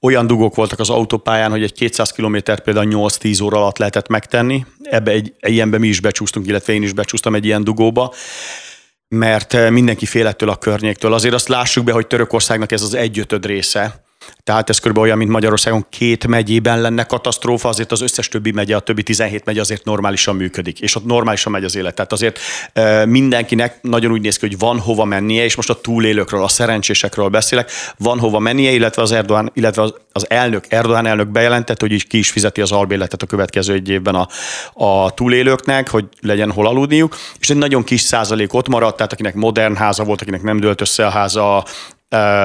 Olyan 0.01 0.27
dugók 0.27 0.55
voltak 0.55 0.79
az 0.79 0.89
autópályán, 0.89 1.51
hogy 1.51 1.63
egy 1.63 1.73
200 1.73 2.11
kilométer 2.11 2.59
például 2.59 2.87
8-10 2.89 3.43
óra 3.43 3.57
alatt 3.57 3.77
lehetett 3.77 4.07
megtenni. 4.07 4.65
Ebbe 4.81 5.11
egy, 5.11 5.33
egy 5.39 5.53
ilyenbe 5.53 5.77
mi 5.77 5.87
is 5.87 5.99
becsúsztunk, 5.99 6.47
illetve 6.47 6.73
én 6.73 6.83
is 6.83 6.93
becsúsztam 6.93 7.35
egy 7.35 7.45
ilyen 7.45 7.63
dugóba 7.63 8.13
mert 9.09 9.69
mindenki 9.69 10.05
fél 10.05 10.27
ettől 10.27 10.49
a 10.49 10.55
környéktől. 10.55 11.13
Azért 11.13 11.33
azt 11.33 11.47
lássuk 11.47 11.83
be, 11.83 11.91
hogy 11.91 12.07
Törökországnak 12.07 12.71
ez 12.71 12.81
az 12.81 12.93
egyötöd 12.93 13.45
része, 13.45 14.06
tehát 14.43 14.69
ez 14.69 14.77
körülbelül 14.77 15.07
olyan, 15.07 15.19
mint 15.19 15.31
Magyarországon 15.31 15.85
két 15.89 16.27
megyében 16.27 16.81
lenne 16.81 17.03
katasztrófa, 17.03 17.69
azért 17.69 17.91
az 17.91 18.01
összes 18.01 18.27
többi 18.27 18.51
megye, 18.51 18.75
a 18.75 18.79
többi 18.79 19.03
17 19.03 19.45
megye 19.45 19.59
azért 19.59 19.83
normálisan 19.83 20.35
működik, 20.35 20.79
és 20.79 20.95
ott 20.95 21.05
normálisan 21.05 21.51
megy 21.51 21.63
az 21.63 21.75
élet. 21.75 21.95
Tehát 21.95 22.11
azért 22.11 22.39
mindenkinek 23.05 23.81
nagyon 23.81 24.11
úgy 24.11 24.21
néz 24.21 24.37
ki, 24.37 24.47
hogy 24.47 24.57
van 24.57 24.79
hova 24.79 25.05
mennie, 25.05 25.43
és 25.43 25.55
most 25.55 25.69
a 25.69 25.81
túlélőkről, 25.81 26.43
a 26.43 26.47
szerencsésekről 26.47 27.27
beszélek, 27.27 27.71
van 27.97 28.19
hova 28.19 28.39
mennie, 28.39 28.71
illetve 28.71 29.01
az 29.01 29.11
Erdogan, 29.11 29.51
illetve 29.53 29.91
az 30.11 30.29
elnök, 30.29 30.65
Erdogan 30.69 31.05
elnök 31.05 31.27
bejelentett, 31.27 31.81
hogy 31.81 31.91
így 31.91 32.07
ki 32.07 32.17
is 32.17 32.29
fizeti 32.29 32.61
az 32.61 32.71
albéletet 32.71 33.21
a 33.21 33.25
következő 33.25 33.73
egy 33.73 33.89
évben 33.89 34.15
a, 34.15 34.27
a 34.73 35.13
túlélőknek, 35.13 35.89
hogy 35.89 36.05
legyen 36.21 36.51
hol 36.51 36.67
aludniuk, 36.67 37.17
és 37.39 37.49
egy 37.49 37.57
nagyon 37.57 37.83
kis 37.83 38.01
százalék 38.01 38.53
ott 38.53 38.67
maradt, 38.67 38.95
tehát 38.97 39.13
akinek 39.13 39.35
modern 39.35 39.75
háza 39.75 40.03
volt, 40.03 40.21
akinek 40.21 40.41
nem 40.41 40.59
dőlt 40.59 40.81
össze 40.81 41.05
a 41.05 41.09
háza, 41.09 41.65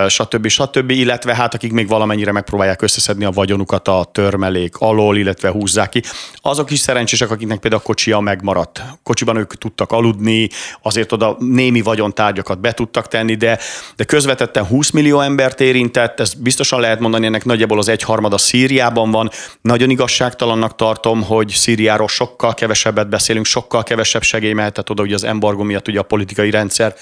stb. 0.08 0.48
stb., 0.48 0.90
illetve 0.90 1.34
hát 1.34 1.54
akik 1.54 1.72
még 1.72 1.88
valamennyire 1.88 2.32
megpróbálják 2.32 2.82
összeszedni 2.82 3.24
a 3.24 3.30
vagyonukat 3.30 3.88
a 3.88 4.08
törmelék 4.12 4.76
alól, 4.76 5.16
illetve 5.16 5.50
húzzák 5.50 5.88
ki. 5.88 6.02
Azok 6.36 6.70
is 6.70 6.78
szerencsések, 6.78 7.30
akiknek 7.30 7.58
például 7.58 7.82
a 7.82 7.86
kocsia 7.86 8.20
megmaradt. 8.20 8.82
Kocsiban 9.02 9.36
ők 9.36 9.58
tudtak 9.58 9.92
aludni, 9.92 10.48
azért 10.82 11.12
oda 11.12 11.36
némi 11.38 11.80
vagyontárgyakat 11.80 12.60
be 12.60 12.72
tudtak 12.72 13.08
tenni, 13.08 13.34
de, 13.34 13.58
de 13.96 14.04
közvetetten 14.04 14.66
20 14.66 14.90
millió 14.90 15.20
embert 15.20 15.60
érintett, 15.60 16.20
ez 16.20 16.34
biztosan 16.34 16.80
lehet 16.80 17.00
mondani, 17.00 17.26
ennek 17.26 17.44
nagyjából 17.44 17.78
az 17.78 17.88
egyharmada 17.88 18.38
Szíriában 18.38 19.10
van. 19.10 19.30
Nagyon 19.60 19.90
igazságtalannak 19.90 20.74
tartom, 20.74 21.22
hogy 21.22 21.48
Szíriáról 21.48 22.08
sokkal 22.08 22.54
kevesebbet 22.54 23.08
beszélünk, 23.08 23.46
sokkal 23.46 23.82
kevesebb 23.82 24.22
segély 24.22 24.52
mehetett 24.52 24.90
oda, 24.90 25.02
ugye 25.02 25.14
az 25.14 25.24
embargó 25.24 25.62
miatt 25.62 25.88
ugye 25.88 25.98
a 25.98 26.02
politikai 26.02 26.50
rendszer 26.50 26.94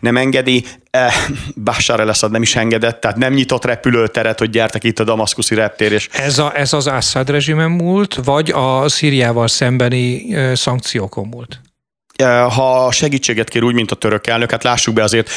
nem 0.00 0.16
engedi. 0.16 0.64
Eh, 0.90 1.14
Bashar 1.64 2.03
el 2.08 2.28
nem 2.28 2.42
is 2.42 2.56
engedett, 2.56 3.00
tehát 3.00 3.16
nem 3.16 3.32
nyitott 3.32 3.64
repülőteret, 3.64 4.38
hogy 4.38 4.50
gyertek 4.50 4.84
itt 4.84 4.98
a 4.98 5.04
damaszkuszi 5.04 5.54
reptér. 5.54 5.92
És... 5.92 6.08
Ez, 6.12 6.38
a, 6.38 6.58
ez 6.58 6.72
az 6.72 6.86
Assad 6.86 7.30
rezsimen 7.30 7.70
múlt, 7.70 8.14
vagy 8.14 8.50
a 8.50 8.88
Szíriával 8.88 9.48
szembeni 9.48 10.36
szankciókon 10.54 11.26
múlt? 11.26 11.60
Ha 12.22 12.92
segítséget 12.92 13.48
kér 13.48 13.62
úgy, 13.62 13.74
mint 13.74 13.90
a 13.90 13.94
török 13.94 14.26
elnök, 14.26 14.50
hát 14.50 14.62
lássuk 14.62 14.94
be 14.94 15.02
azért 15.02 15.30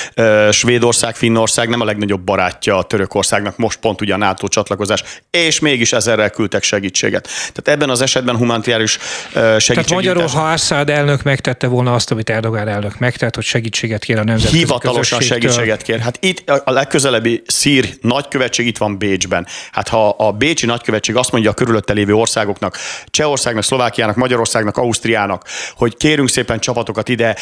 Svédország, 0.52 1.16
Finnország 1.16 1.70
nem 1.70 1.82
a 1.82 1.86
legnagyobb 1.86 2.22
barátja 2.22 2.78
a 2.78 2.84
Törökországnak, 2.84 3.58
most 3.58 3.80
pont 3.80 4.02
ugye 4.02 4.14
a 4.14 4.18
NATO 4.18 4.48
csatlakozás, 4.48 5.04
és 5.30 5.60
mégis 5.60 5.94
ezerrel 5.94 6.30
küldtek 6.30 6.64
segítséget. 6.64 7.24
Tehát 7.24 7.68
ebben 7.68 7.90
az 7.90 8.02
esetben 8.02 8.36
humanitárius 8.36 9.00
segítség. 9.34 9.76
Tehát 9.76 9.90
magyarul, 9.90 10.28
ha 10.28 10.52
Assad 10.52 10.90
elnök 10.90 11.24
megtette 11.24 11.68
volna 11.68 11.94
azt, 11.94 12.12
amit 12.12 12.30
Erdogan 12.30 12.68
elnök 12.68 13.00
megtett, 13.00 13.36
hogy 13.36 13.44
segítséget 13.44 14.04
kér 14.04 14.18
a 14.18 14.24
nemzetközi 14.24 14.58
Hivatalosan 14.58 15.22
segítséget 15.22 15.82
kér. 15.82 16.00
Hát 16.00 16.18
itt 16.22 16.50
a 16.50 16.72
legközelebbi 16.72 17.42
szír 17.46 17.90
nagykövetség 18.02 18.68
itt 18.68 18.78
van 18.78 18.98
Bécsben. 18.98 19.48
Hát 19.72 19.88
ha 19.88 20.10
a 20.10 20.32
bécsi 20.32 20.66
nagykövetség 20.66 21.16
azt 21.16 21.32
mondja 21.32 21.50
a 21.50 21.54
körülötte 21.54 21.94
lévő 21.94 22.14
országoknak, 22.14 22.78
Csehországnak, 23.06 23.64
Szlovákiának, 23.64 24.16
Magyarországnak, 24.16 24.78
Ausztriának, 24.78 25.48
hogy 25.76 25.98
kérünk 25.98 26.30
szépen 26.30 26.60
csapatokat 26.68 27.10
ide, 27.10 27.36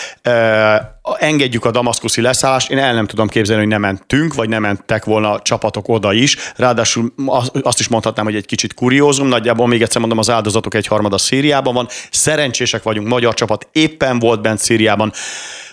engedjük 1.19 1.65
a 1.65 1.71
damaszkuszi 1.71 2.21
leszállást, 2.21 2.71
én 2.71 2.77
el 2.77 2.93
nem 2.93 3.05
tudom 3.05 3.27
képzelni, 3.27 3.61
hogy 3.61 3.71
nem 3.71 3.81
mentünk, 3.81 4.33
vagy 4.33 4.49
nem 4.49 4.61
mentek 4.61 5.05
volna 5.05 5.39
csapatok 5.41 5.89
oda 5.89 6.13
is. 6.13 6.37
Ráadásul 6.55 7.13
azt 7.61 7.79
is 7.79 7.87
mondhatnám, 7.87 8.25
hogy 8.25 8.35
egy 8.35 8.45
kicsit 8.45 8.73
kuriózum, 8.73 9.27
nagyjából 9.27 9.67
még 9.67 9.81
egyszer 9.81 9.99
mondom, 9.99 10.17
az 10.17 10.29
áldozatok 10.29 10.73
egy 10.73 10.87
harmada 10.87 11.17
Szíriában 11.17 11.73
van. 11.73 11.87
Szerencsések 12.11 12.83
vagyunk, 12.83 13.07
magyar 13.07 13.33
csapat 13.33 13.67
éppen 13.71 14.19
volt 14.19 14.41
bent 14.41 14.59
Szíriában. 14.59 15.11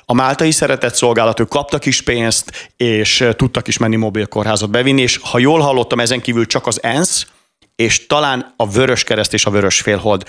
A 0.05 0.15
máltai 0.15 0.51
szeretett 0.51 0.95
szolgálat, 0.95 1.41
ők 1.41 1.49
kaptak 1.49 1.87
is 1.87 2.03
pénzt, 2.03 2.71
és 2.77 3.29
tudtak 3.37 3.69
is 3.69 3.79
menni 3.79 3.97
mobilkórházat 3.97 4.71
bevinni, 4.71 5.03
és 5.03 5.19
ha 5.23 5.39
jól 5.39 5.61
hallottam, 5.61 6.01
ezen 6.01 6.21
kívül 6.21 6.47
csak 6.47 6.67
az 6.67 6.83
ENSZ, 6.83 7.27
és 7.77 8.07
talán 8.07 8.55
a 8.57 8.69
Vörös 8.69 9.05
Kereszt 9.05 9.35
és 9.35 9.45
a 9.45 9.51
Vörös 9.51 9.81
Félhold 9.81 10.25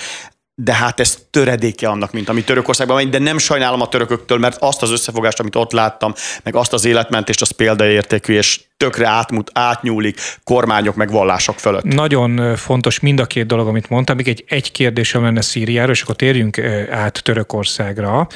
de 0.55 0.73
hát 0.73 0.99
ez 0.99 1.17
töredéke 1.29 1.87
annak, 1.87 2.11
mint 2.11 2.29
ami 2.29 2.43
Törökországban 2.43 2.95
megy, 2.95 3.09
de 3.09 3.19
nem 3.19 3.37
sajnálom 3.37 3.81
a 3.81 3.87
törököktől, 3.87 4.37
mert 4.37 4.57
azt 4.59 4.81
az 4.81 4.91
összefogást, 4.91 5.39
amit 5.39 5.55
ott 5.55 5.71
láttam, 5.71 6.13
meg 6.43 6.55
azt 6.55 6.73
az 6.73 6.85
életmentést, 6.85 7.41
az 7.41 7.49
példaértékű, 7.49 8.33
és 8.33 8.61
tökre 8.77 9.07
átmut, 9.07 9.51
átnyúlik 9.53 10.19
kormányok 10.43 10.95
meg 10.95 11.11
vallások 11.11 11.59
fölött. 11.59 11.83
Nagyon 11.83 12.55
fontos 12.55 12.99
mind 12.99 13.19
a 13.19 13.25
két 13.25 13.45
dolog, 13.45 13.67
amit 13.67 13.89
mondtam. 13.89 14.15
Még 14.15 14.27
egy, 14.27 14.43
egy 14.47 14.71
kérdésem 14.71 15.23
lenne 15.23 15.41
Szíriára, 15.41 15.91
és 15.91 16.01
akkor 16.01 16.15
térjünk 16.15 16.59
át 16.91 17.23
Törökországra. 17.23 18.27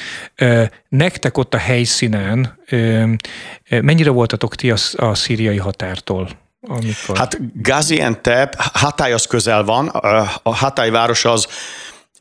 Nektek 0.88 1.38
ott 1.38 1.54
a 1.54 1.58
helyszínen 1.58 2.58
mennyire 3.68 4.10
voltatok 4.10 4.54
ti 4.54 4.70
a, 4.70 4.76
a 4.96 5.14
szíriai 5.14 5.58
határtól? 5.58 6.28
Amikor... 6.60 7.16
Hát 7.16 7.38
Gaziantep, 7.62 8.54
Hatay 8.58 9.12
az 9.12 9.26
közel 9.26 9.64
van, 9.64 9.86
a 10.42 10.54
Hatay 10.54 10.90
város 10.90 11.24
az 11.24 11.46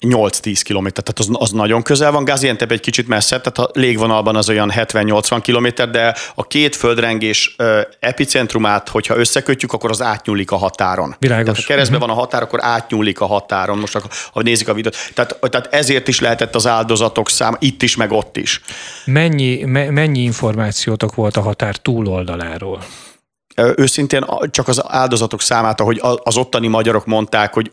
8-10 0.01 0.61
km, 0.63 0.87
tehát 0.87 1.19
az, 1.19 1.29
az 1.31 1.51
nagyon 1.51 1.81
közel 1.81 2.11
van. 2.11 2.25
Gaziantep 2.25 2.71
egy 2.71 2.79
kicsit 2.79 3.07
messze, 3.07 3.41
tehát 3.41 3.57
a 3.57 3.79
légvonalban 3.79 4.35
az 4.35 4.49
olyan 4.49 4.71
70-80 4.75 5.39
km, 5.43 5.91
de 5.91 6.15
a 6.35 6.47
két 6.47 6.75
földrengés 6.75 7.55
epicentrumát, 7.99 8.89
hogyha 8.89 9.17
összekötjük, 9.17 9.73
akkor 9.73 9.89
az 9.89 10.01
átnyúlik 10.01 10.51
a 10.51 10.55
határon. 10.55 11.15
Világos. 11.19 11.45
Tehát 11.45 11.61
ha 11.61 11.67
keresztben 11.67 11.99
uh-huh. 11.99 12.15
van 12.15 12.17
a 12.17 12.25
határ, 12.25 12.41
akkor 12.41 12.59
átnyúlik 12.63 13.21
a 13.21 13.25
határon. 13.25 13.77
Most 13.77 13.97
ha 14.33 14.41
nézik 14.41 14.67
a 14.67 14.73
videót. 14.73 14.95
Tehát, 15.13 15.37
tehát 15.49 15.73
ezért 15.73 16.07
is 16.07 16.19
lehetett 16.19 16.55
az 16.55 16.67
áldozatok 16.67 17.29
szám 17.29 17.55
itt 17.59 17.81
is, 17.81 17.95
meg 17.95 18.11
ott 18.11 18.37
is. 18.37 18.61
Mennyi, 19.05 19.63
me, 19.63 19.89
mennyi 19.89 20.19
információtok 20.19 21.15
volt 21.15 21.37
a 21.37 21.41
határ 21.41 21.75
túloldaláról? 21.75 22.83
Őszintén 23.75 24.25
csak 24.51 24.67
az 24.67 24.83
áldozatok 24.87 25.41
számát, 25.41 25.81
ahogy 25.81 26.01
az 26.23 26.37
ottani 26.37 26.67
magyarok 26.67 27.05
mondták, 27.05 27.53
hogy 27.53 27.71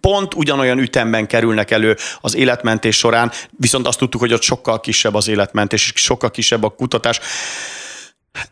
pont 0.00 0.34
ugyanolyan 0.34 0.78
ütemben 0.78 1.26
kerülnek 1.26 1.70
elő 1.70 1.96
az 2.20 2.34
életmentés 2.34 2.96
során, 2.96 3.30
viszont 3.50 3.86
azt 3.86 3.98
tudtuk, 3.98 4.20
hogy 4.20 4.32
ott 4.32 4.42
sokkal 4.42 4.80
kisebb 4.80 5.14
az 5.14 5.28
életmentés, 5.28 5.92
sokkal 5.94 6.30
kisebb 6.30 6.62
a 6.62 6.68
kutatás. 6.68 7.20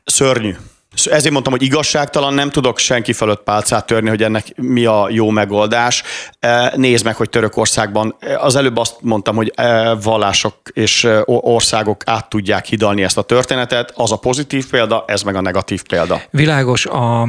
Szörnyű. 0.05 0.57
Ezért 0.95 1.33
mondtam, 1.33 1.53
hogy 1.53 1.63
igazságtalan, 1.63 2.35
nem 2.35 2.51
tudok 2.51 2.79
senki 2.79 3.13
fölött 3.13 3.43
pálcát 3.43 3.87
törni, 3.87 4.09
hogy 4.09 4.23
ennek 4.23 4.57
mi 4.57 4.85
a 4.85 5.07
jó 5.11 5.31
megoldás. 5.31 6.03
E, 6.39 6.73
nézd 6.77 7.05
meg, 7.05 7.17
hogy 7.17 7.29
Törökországban, 7.31 8.17
e, 8.19 8.39
az 8.39 8.57
előbb 8.57 8.77
azt 8.77 8.97
mondtam, 9.01 9.37
hogy 9.37 9.53
e, 9.55 9.95
vallások 9.95 10.55
és 10.73 11.09
országok 11.25 12.03
át 12.07 12.29
tudják 12.29 12.65
hidalni 12.65 13.03
ezt 13.03 13.19
a 13.19 13.23
történetet. 13.23 13.93
Az 13.97 14.13
a 14.13 14.17
pozitív 14.17 14.71
példa, 14.71 15.05
ez 15.07 15.23
meg 15.23 15.37
a 15.37 15.41
negatív 15.41 15.83
példa. 15.83 16.21
Világos. 16.31 16.87
A, 16.87 17.29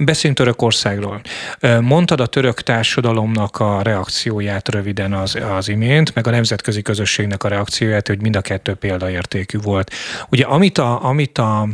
beszéljünk 0.00 0.40
Törökországról. 0.40 1.20
Mondtad 1.80 2.20
a 2.20 2.26
török 2.26 2.60
társadalomnak 2.60 3.56
a 3.56 3.82
reakcióját 3.82 4.68
röviden 4.68 5.12
az, 5.12 5.38
az 5.56 5.68
imént, 5.68 6.14
meg 6.14 6.26
a 6.26 6.30
nemzetközi 6.30 6.82
közösségnek 6.82 7.44
a 7.44 7.48
reakcióját, 7.48 8.06
hogy 8.06 8.20
mind 8.20 8.36
a 8.36 8.40
kettő 8.40 8.74
példaértékű 8.74 9.58
volt. 9.58 9.90
Ugye 10.30 10.44
amit 10.44 10.78
a, 10.78 11.04
amit 11.04 11.38
a 11.38 11.68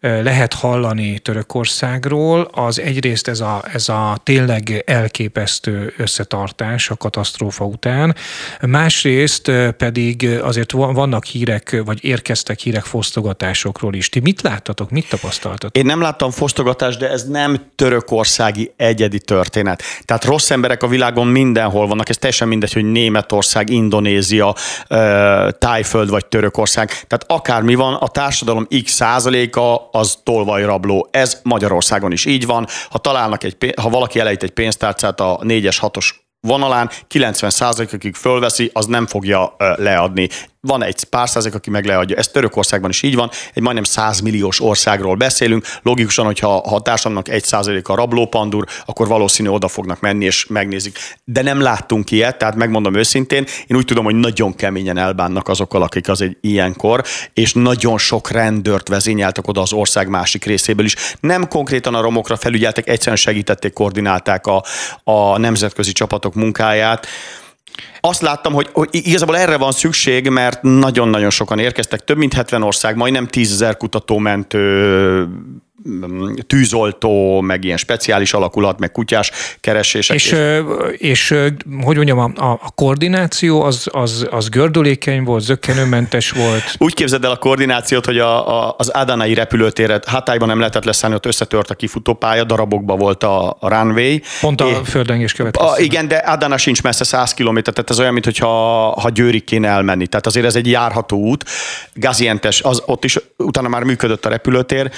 lehet 0.00 0.54
hallani 0.66 1.18
Törökországról, 1.18 2.48
az 2.52 2.80
egyrészt 2.80 3.28
ez 3.28 3.40
a, 3.40 3.64
ez 3.72 3.88
a 3.88 4.18
tényleg 4.22 4.82
elképesztő 4.86 5.94
összetartás 5.96 6.90
a 6.90 6.96
katasztrófa 6.96 7.64
után, 7.64 8.14
másrészt 8.60 9.50
pedig 9.76 10.28
azért 10.42 10.72
vannak 10.72 11.24
hírek, 11.24 11.82
vagy 11.84 12.04
érkeztek 12.04 12.58
hírek 12.58 12.84
fosztogatásokról 12.84 13.94
is. 13.94 14.08
Ti 14.08 14.20
mit 14.20 14.42
láttatok, 14.42 14.90
mit 14.90 15.08
tapasztaltatok? 15.08 15.76
Én 15.76 15.84
nem 15.84 16.00
láttam 16.00 16.30
fosztogatást, 16.30 16.98
de 16.98 17.10
ez 17.10 17.28
nem 17.28 17.60
törökországi 17.74 18.72
egyedi 18.76 19.20
történet. 19.20 19.82
Tehát 20.04 20.24
rossz 20.24 20.50
emberek 20.50 20.82
a 20.82 20.88
világon 20.88 21.26
mindenhol 21.26 21.86
vannak, 21.86 22.08
ez 22.08 22.16
teljesen 22.16 22.48
mindegy, 22.48 22.72
hogy 22.72 22.84
Németország, 22.84 23.70
Indonézia, 23.70 24.54
Tájföld 25.58 26.10
vagy 26.10 26.26
Törökország. 26.26 26.88
Tehát 26.88 27.24
akármi 27.26 27.74
van, 27.74 27.94
a 27.94 28.08
társadalom 28.08 28.66
x 28.84 28.92
százaléka 28.92 29.88
az 29.90 30.18
tolva 30.22 30.55
olajrabló. 30.56 31.08
Ez 31.10 31.40
Magyarországon 31.42 32.12
is 32.12 32.24
így 32.24 32.46
van. 32.46 32.66
Ha 32.90 32.98
találnak 32.98 33.44
egy, 33.44 33.74
ha 33.80 33.88
valaki 33.88 34.18
elejt 34.18 34.42
egy 34.42 34.50
pénztárcát 34.50 35.20
a 35.20 35.38
4-es, 35.42 35.76
6-os 35.80 36.10
vonalán 36.40 36.90
90%-ig 37.14 38.14
fölveszi, 38.14 38.70
az 38.72 38.86
nem 38.86 39.06
fogja 39.06 39.56
leadni. 39.58 40.28
Van 40.66 40.82
egy 40.82 41.04
pár 41.04 41.28
százalék, 41.28 41.54
aki 41.54 41.70
meg 41.70 41.84
leadja. 41.84 42.16
Ez 42.16 42.28
Törökországban 42.28 42.90
is 42.90 43.02
így 43.02 43.14
van. 43.14 43.30
Egy 43.54 43.62
majdnem 43.62 43.84
100 43.84 44.20
milliós 44.20 44.60
országról 44.60 45.14
beszélünk. 45.14 45.66
Logikusan, 45.82 46.24
hogyha 46.24 46.48
ha 46.48 46.74
a 46.74 46.80
társadalomnak 46.80 47.28
egy 47.28 47.44
százalék 47.44 47.88
a 47.88 47.94
rablópandur, 47.94 48.64
akkor 48.86 49.08
valószínű 49.08 49.48
oda 49.48 49.68
fognak 49.68 50.00
menni 50.00 50.24
és 50.24 50.46
megnézik. 50.46 50.98
De 51.24 51.42
nem 51.42 51.60
láttunk 51.60 52.10
ilyet, 52.10 52.38
tehát 52.38 52.54
megmondom 52.54 52.94
őszintén, 52.94 53.44
én 53.66 53.76
úgy 53.76 53.84
tudom, 53.84 54.04
hogy 54.04 54.14
nagyon 54.14 54.54
keményen 54.54 54.98
elbánnak 54.98 55.48
azokkal, 55.48 55.82
akik 55.82 56.08
az 56.08 56.20
egy 56.20 56.36
ilyenkor, 56.40 57.04
és 57.32 57.52
nagyon 57.52 57.98
sok 57.98 58.30
rendőrt 58.30 58.88
vezényeltek 58.88 59.48
oda 59.48 59.60
az 59.60 59.72
ország 59.72 60.08
másik 60.08 60.44
részéből 60.44 60.84
is. 60.84 60.94
Nem 61.20 61.48
konkrétan 61.48 61.94
a 61.94 62.00
romokra 62.00 62.36
felügyeltek, 62.36 62.88
egyszerűen 62.88 63.16
segítették, 63.16 63.72
koordinálták 63.72 64.46
a, 64.46 64.64
a 65.04 65.38
nemzetközi 65.38 65.92
csapatok 65.92 66.34
munkáját 66.34 67.06
azt 68.00 68.20
láttam, 68.20 68.52
hogy, 68.52 68.68
hogy 68.72 68.88
igazából 68.90 69.36
erre 69.36 69.56
van 69.56 69.72
szükség, 69.72 70.28
mert 70.28 70.62
nagyon-nagyon 70.62 71.30
sokan 71.30 71.58
érkeztek, 71.58 72.04
több 72.04 72.16
mint 72.16 72.32
70 72.32 72.62
ország, 72.62 72.96
majdnem 72.96 73.26
10 73.26 73.52
ezer 73.52 73.76
kutató 73.76 74.18
ment 74.18 74.54
tűzoltó, 76.46 77.40
meg 77.40 77.64
ilyen 77.64 77.76
speciális 77.76 78.32
alakulat, 78.32 78.78
meg 78.78 78.92
kutyás 78.92 79.30
keresések. 79.60 80.16
És, 80.16 80.32
és, 80.32 80.38
és 80.98 81.28
hogy 81.82 81.96
mondjam, 81.96 82.18
a, 82.18 82.50
a 82.50 82.70
koordináció 82.74 83.62
az, 83.62 83.88
az, 83.90 84.26
az 84.30 84.48
gördülékeny 84.48 85.24
volt, 85.24 85.42
zöggenőmentes 85.42 86.30
volt? 86.30 86.62
Úgy 86.78 86.94
képzeld 86.94 87.24
el 87.24 87.30
a 87.30 87.36
koordinációt, 87.36 88.04
hogy 88.04 88.18
a, 88.18 88.64
a, 88.66 88.74
az 88.78 88.88
Adánai 88.88 89.34
repülőtéret 89.34 90.04
hatályban 90.04 90.48
nem 90.48 90.58
lehetett 90.58 90.84
leszállni, 90.84 91.16
ott 91.16 91.26
összetört 91.26 91.70
a 91.70 91.74
kifutópálya, 91.74 92.44
darabokba 92.44 92.96
volt 92.96 93.22
a, 93.22 93.56
a 93.60 93.68
runway. 93.68 94.18
Pont 94.40 94.60
a 94.60 94.84
földrengés 94.84 95.32
következtében. 95.32 95.84
Igen, 95.84 96.08
de 96.08 96.16
Adana 96.16 96.56
sincs 96.56 96.82
messze 96.82 97.04
100 97.04 97.34
km, 97.34 97.58
tehát 97.58 97.90
ez 97.90 98.00
olyan, 98.00 98.12
mintha 98.12 98.46
ha 99.00 99.10
Győrig 99.10 99.44
kéne 99.44 99.68
elmenni. 99.68 100.06
Tehát 100.06 100.26
azért 100.26 100.46
ez 100.46 100.56
egy 100.56 100.70
járható 100.70 101.16
út. 101.16 101.44
Gazientes, 101.94 102.62
az 102.62 102.82
ott 102.86 103.04
is 103.04 103.18
utána 103.36 103.68
már 103.68 103.82
működött 103.82 104.26
a 104.26 104.28
repülőtér. 104.28 104.90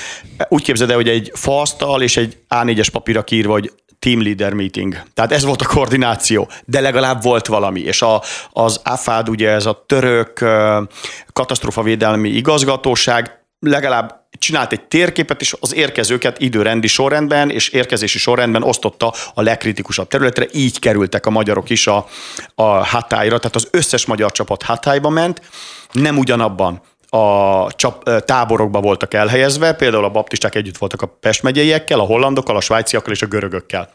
Úgy 0.48 0.62
képzeld 0.62 0.77
el, 0.80 0.94
hogy 0.94 1.08
egy 1.08 1.30
faasztal 1.34 2.02
és 2.02 2.16
egy 2.16 2.36
A4-es 2.48 2.88
papírra 2.92 3.22
kiírva, 3.22 3.52
hogy 3.52 3.72
team 3.98 4.22
leader 4.22 4.52
meeting. 4.52 5.02
Tehát 5.14 5.32
ez 5.32 5.44
volt 5.44 5.62
a 5.62 5.66
koordináció, 5.66 6.48
de 6.64 6.80
legalább 6.80 7.22
volt 7.22 7.46
valami. 7.46 7.80
És 7.80 8.02
a, 8.02 8.22
az 8.52 8.80
AFAD, 8.84 9.28
ugye 9.28 9.50
ez 9.50 9.66
a 9.66 9.84
török 9.86 10.44
katasztrófavédelmi 11.32 12.28
igazgatóság 12.28 13.38
legalább 13.60 14.26
csinált 14.38 14.72
egy 14.72 14.82
térképet, 14.82 15.40
és 15.40 15.56
az 15.60 15.74
érkezőket 15.74 16.40
időrendi 16.40 16.86
sorrendben 16.86 17.50
és 17.50 17.68
érkezési 17.68 18.18
sorrendben 18.18 18.62
osztotta 18.62 19.12
a 19.34 19.42
legkritikusabb 19.42 20.08
területre, 20.08 20.46
így 20.52 20.78
kerültek 20.78 21.26
a 21.26 21.30
magyarok 21.30 21.70
is 21.70 21.86
a, 21.86 22.06
a 22.54 22.62
hatályra, 22.62 23.38
tehát 23.38 23.56
az 23.56 23.68
összes 23.70 24.06
magyar 24.06 24.32
csapat 24.32 24.62
hatályba 24.62 25.08
ment, 25.08 25.40
nem 25.92 26.18
ugyanabban 26.18 26.82
a 27.08 27.72
csap, 27.76 28.24
táborokba 28.24 28.80
voltak 28.80 29.14
elhelyezve, 29.14 29.72
például 29.72 30.04
a 30.04 30.10
baptisták 30.10 30.54
együtt 30.54 30.78
voltak 30.78 31.02
a 31.02 31.06
Pest 31.06 31.42
megyeiekkel, 31.42 32.00
a 32.00 32.02
hollandokkal, 32.02 32.56
a 32.56 32.60
svájciakkal 32.60 33.12
és 33.12 33.22
a 33.22 33.26
görögökkel. 33.26 33.88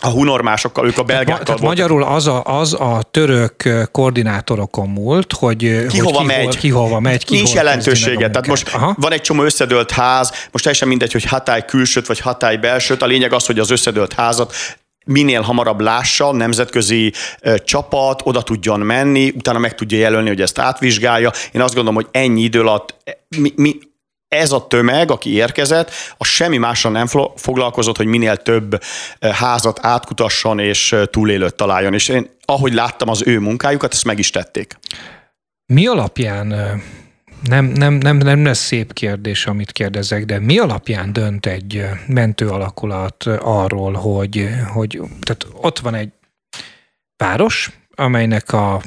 A 0.00 0.08
hunormásokkal, 0.08 0.86
ők 0.86 0.98
a 0.98 1.02
belgákkal 1.02 1.44
Tehát 1.44 1.60
magyarul 1.60 2.02
az 2.02 2.26
a, 2.26 2.42
az 2.44 2.74
a 2.74 3.02
török 3.10 3.88
koordinátorokon 3.92 4.88
múlt, 4.88 5.32
hogy 5.32 5.58
ki 5.58 5.98
hogy 5.98 5.98
hova 5.98 6.18
ki 6.18 6.24
megy, 6.24 6.44
hol, 6.44 6.52
ki 6.52 6.68
hova 6.68 7.00
megy, 7.00 7.24
ki 7.24 7.34
Nincs 7.34 7.52
jelentősége. 7.52 8.30
Tehát 8.30 8.46
most 8.46 8.74
Aha. 8.74 8.94
van 8.98 9.12
egy 9.12 9.20
csomó 9.20 9.42
összedőlt 9.42 9.90
ház, 9.90 10.32
most 10.50 10.64
teljesen 10.64 10.88
mindegy, 10.88 11.12
hogy 11.12 11.24
hatály 11.24 11.64
külsőt 11.64 12.06
vagy 12.06 12.20
hatály 12.20 12.56
belsőt, 12.56 13.02
a 13.02 13.06
lényeg 13.06 13.32
az, 13.32 13.46
hogy 13.46 13.58
az 13.58 13.70
összedőlt 13.70 14.12
házat 14.12 14.54
minél 15.08 15.40
hamarabb 15.40 15.80
lássa, 15.80 16.32
nemzetközi 16.32 17.12
csapat 17.64 18.20
oda 18.24 18.42
tudjon 18.42 18.80
menni, 18.80 19.28
utána 19.28 19.58
meg 19.58 19.74
tudja 19.74 19.98
jelölni, 19.98 20.28
hogy 20.28 20.40
ezt 20.40 20.58
átvizsgálja. 20.58 21.32
Én 21.52 21.60
azt 21.60 21.74
gondolom, 21.74 22.02
hogy 22.02 22.08
ennyi 22.10 22.42
idő 22.42 22.60
alatt 22.60 22.94
mi, 23.36 23.52
mi, 23.56 23.78
ez 24.28 24.52
a 24.52 24.66
tömeg, 24.66 25.10
aki 25.10 25.32
érkezett, 25.32 25.90
a 26.16 26.24
semmi 26.24 26.56
mással 26.56 26.92
nem 26.92 27.06
foglalkozott, 27.36 27.96
hogy 27.96 28.06
minél 28.06 28.36
több 28.36 28.82
házat 29.20 29.78
átkutasson 29.82 30.58
és 30.58 30.96
túlélőt 31.10 31.54
találjon. 31.54 31.94
És 31.94 32.08
én, 32.08 32.30
ahogy 32.44 32.72
láttam 32.72 33.08
az 33.08 33.22
ő 33.26 33.38
munkájukat, 33.38 33.92
ezt 33.92 34.04
meg 34.04 34.18
is 34.18 34.30
tették. 34.30 34.78
Mi 35.66 35.86
alapján 35.86 36.54
nem, 37.42 37.64
nem, 37.64 37.94
nem, 37.94 38.16
nem 38.16 38.44
lesz 38.44 38.64
szép 38.64 38.92
kérdés, 38.92 39.46
amit 39.46 39.72
kérdezek, 39.72 40.24
de 40.24 40.38
mi 40.38 40.58
alapján 40.58 41.12
dönt 41.12 41.46
egy 41.46 41.84
mentő 42.06 42.48
alakulat 42.48 43.26
arról, 43.40 43.92
hogy, 43.92 44.48
hogy 44.72 45.00
tehát 45.20 45.46
ott 45.52 45.78
van 45.78 45.94
egy 45.94 46.10
város, 47.16 47.70
amelynek 47.94 48.52
a 48.52 48.80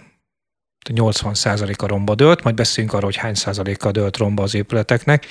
80%-a 0.89 1.87
romba 1.87 2.15
dőlt, 2.15 2.43
majd 2.43 2.55
beszéljünk 2.55 2.95
arról, 2.95 3.09
hogy 3.09 3.19
hány 3.19 3.33
százaléka 3.33 3.91
dőlt 3.91 4.17
romba 4.17 4.43
az 4.43 4.55
épületeknek. 4.55 5.25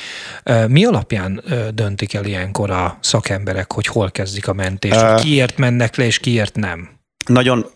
Mi 0.66 0.84
alapján 0.84 1.42
döntik 1.74 2.14
el 2.14 2.24
ilyenkor 2.24 2.70
a 2.70 2.98
szakemberek, 3.00 3.72
hogy 3.72 3.86
hol 3.86 4.10
kezdik 4.10 4.48
a 4.48 4.52
mentést, 4.52 5.02
uh, 5.02 5.20
kiért 5.20 5.56
mennek 5.56 5.96
le, 5.96 6.04
és 6.04 6.18
kiért 6.18 6.54
nem? 6.54 6.88
Nagyon, 7.26 7.66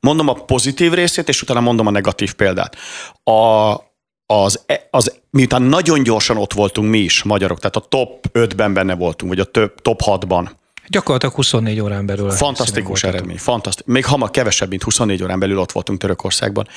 mondom 0.00 0.28
a 0.28 0.32
pozitív 0.32 0.92
részét, 0.92 1.28
és 1.28 1.42
utána 1.42 1.60
mondom 1.60 1.86
a 1.86 1.90
negatív 1.90 2.34
példát. 2.34 2.76
A, 3.24 3.74
az, 4.30 4.62
e, 4.66 4.88
az, 4.90 5.20
miután 5.30 5.62
nagyon 5.62 6.02
gyorsan 6.02 6.36
ott 6.36 6.52
voltunk 6.52 6.90
mi 6.90 6.98
is, 6.98 7.22
magyarok, 7.22 7.58
tehát 7.58 7.76
a 7.76 7.80
top 7.80 8.26
5-ben 8.32 8.74
benne 8.74 8.94
voltunk, 8.94 9.32
vagy 9.32 9.40
a 9.40 9.44
több, 9.44 9.80
top 9.80 10.00
6-ban. 10.04 10.48
Gyakorlatilag 10.88 11.34
24 11.34 11.80
órán 11.80 12.06
belül. 12.06 12.30
Fantasztikus 12.30 13.04
eredmény, 13.04 13.38
fantasztikus. 13.38 13.92
Még 13.92 14.04
hamar 14.04 14.30
kevesebb, 14.30 14.68
mint 14.68 14.82
24 14.82 15.22
órán 15.22 15.38
belül 15.38 15.58
ott 15.58 15.72
voltunk 15.72 15.98
Törökországban. 15.98 16.68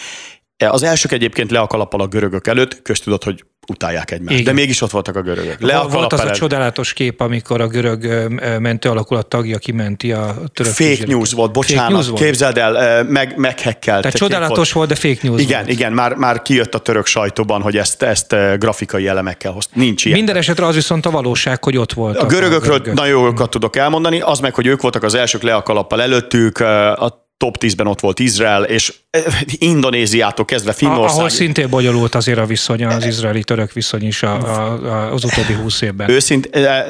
Az 0.58 0.84
elsők 0.84 1.12
egyébként 1.12 1.52
le 1.52 1.60
a 1.60 1.68
kalappal 1.68 2.02
a 2.02 2.08
görögök 2.08 2.48
előtt, 2.48 2.82
köztudott, 2.82 3.24
hogy 3.24 3.44
utálják 3.72 4.12
egymást. 4.12 4.32
Igen. 4.40 4.44
De 4.44 4.60
mégis 4.62 4.82
ott 4.82 4.92
voltak 4.92 5.16
a 5.16 5.22
görögök. 5.22 5.56
Le 5.60 5.78
a 5.78 5.88
Volt 5.88 6.14
az 6.14 6.20
a 6.20 6.32
csodálatos 6.32 6.94
kép, 6.94 7.22
amikor 7.22 7.62
a 7.62 7.68
görög 7.68 8.30
mentő 8.60 8.90
alakulat 8.90 9.28
tagja 9.28 9.58
kimenti 9.58 10.12
a 10.12 10.36
török 10.54 10.72
Fake 10.72 10.90
kísérlőket. 10.90 11.08
news 11.08 11.32
volt, 11.34 11.52
bocsánat. 11.52 11.92
News 11.92 12.08
volt? 12.08 12.22
Képzeld 12.22 12.58
el, 12.58 13.04
meg, 13.04 13.34
meghekkelt. 13.38 14.02
Tehát 14.02 14.18
csodálatos 14.18 14.72
volt. 14.72 14.88
volt, 14.90 14.90
de 14.90 14.96
fake 14.96 15.28
news 15.28 15.42
Igen, 15.42 15.60
volt. 15.60 15.72
igen, 15.72 15.92
már, 15.94 16.14
már 16.16 16.42
kijött 16.42 16.76
a 16.76 16.80
török 16.80 17.06
sajtóban, 17.06 17.62
hogy 17.62 17.78
ezt, 17.78 18.02
ezt 18.02 18.36
grafikai 18.58 19.08
elemekkel 19.08 19.52
hoz. 19.52 19.68
Nincs 19.74 20.06
ilyen. 20.06 20.18
Minden 20.18 20.36
esetre 20.36 20.66
az 20.66 20.76
viszont 20.76 21.06
a 21.06 21.12
valóság, 21.12 21.64
hogy 21.64 21.78
ott 21.78 21.94
volt. 21.94 22.18
A 22.18 22.26
görögökről 22.26 22.76
a 22.76 22.78
görögök. 22.78 22.94
nagyon 22.94 23.22
jókat 23.24 23.50
tudok 23.50 23.76
elmondani, 23.76 24.20
az 24.20 24.40
meg, 24.40 24.54
hogy 24.54 24.66
ők 24.66 24.82
voltak 24.82 25.04
az 25.04 25.14
elsők 25.16 25.42
le 25.42 25.54
a 25.56 25.62
kalappal 25.62 26.02
előttük, 26.02 26.60
a 26.60 27.30
top 27.42 27.58
10-ben 27.60 27.88
ott 27.88 28.00
volt 28.00 28.20
Izrael, 28.20 28.64
és 28.64 28.94
eh, 29.10 29.24
Indonéziától 29.58 30.46
kezdve 30.46 30.74
Finnország. 30.74 31.18
Ahol 31.18 31.30
szintén 31.30 31.70
bonyolult 31.70 32.16
azért 32.16 32.38
a 32.38 32.46
viszony, 32.46 32.86
az 32.86 33.06
izraeli-török 33.06 33.74
viszony 33.74 34.06
is 34.06 34.24
a, 34.24 34.34
a, 34.34 35.14
az 35.14 35.24
utóbbi 35.24 35.54
húsz 35.54 35.82
évben. 35.82 36.10
Őszint, 36.10 36.56
eh, 36.56 36.86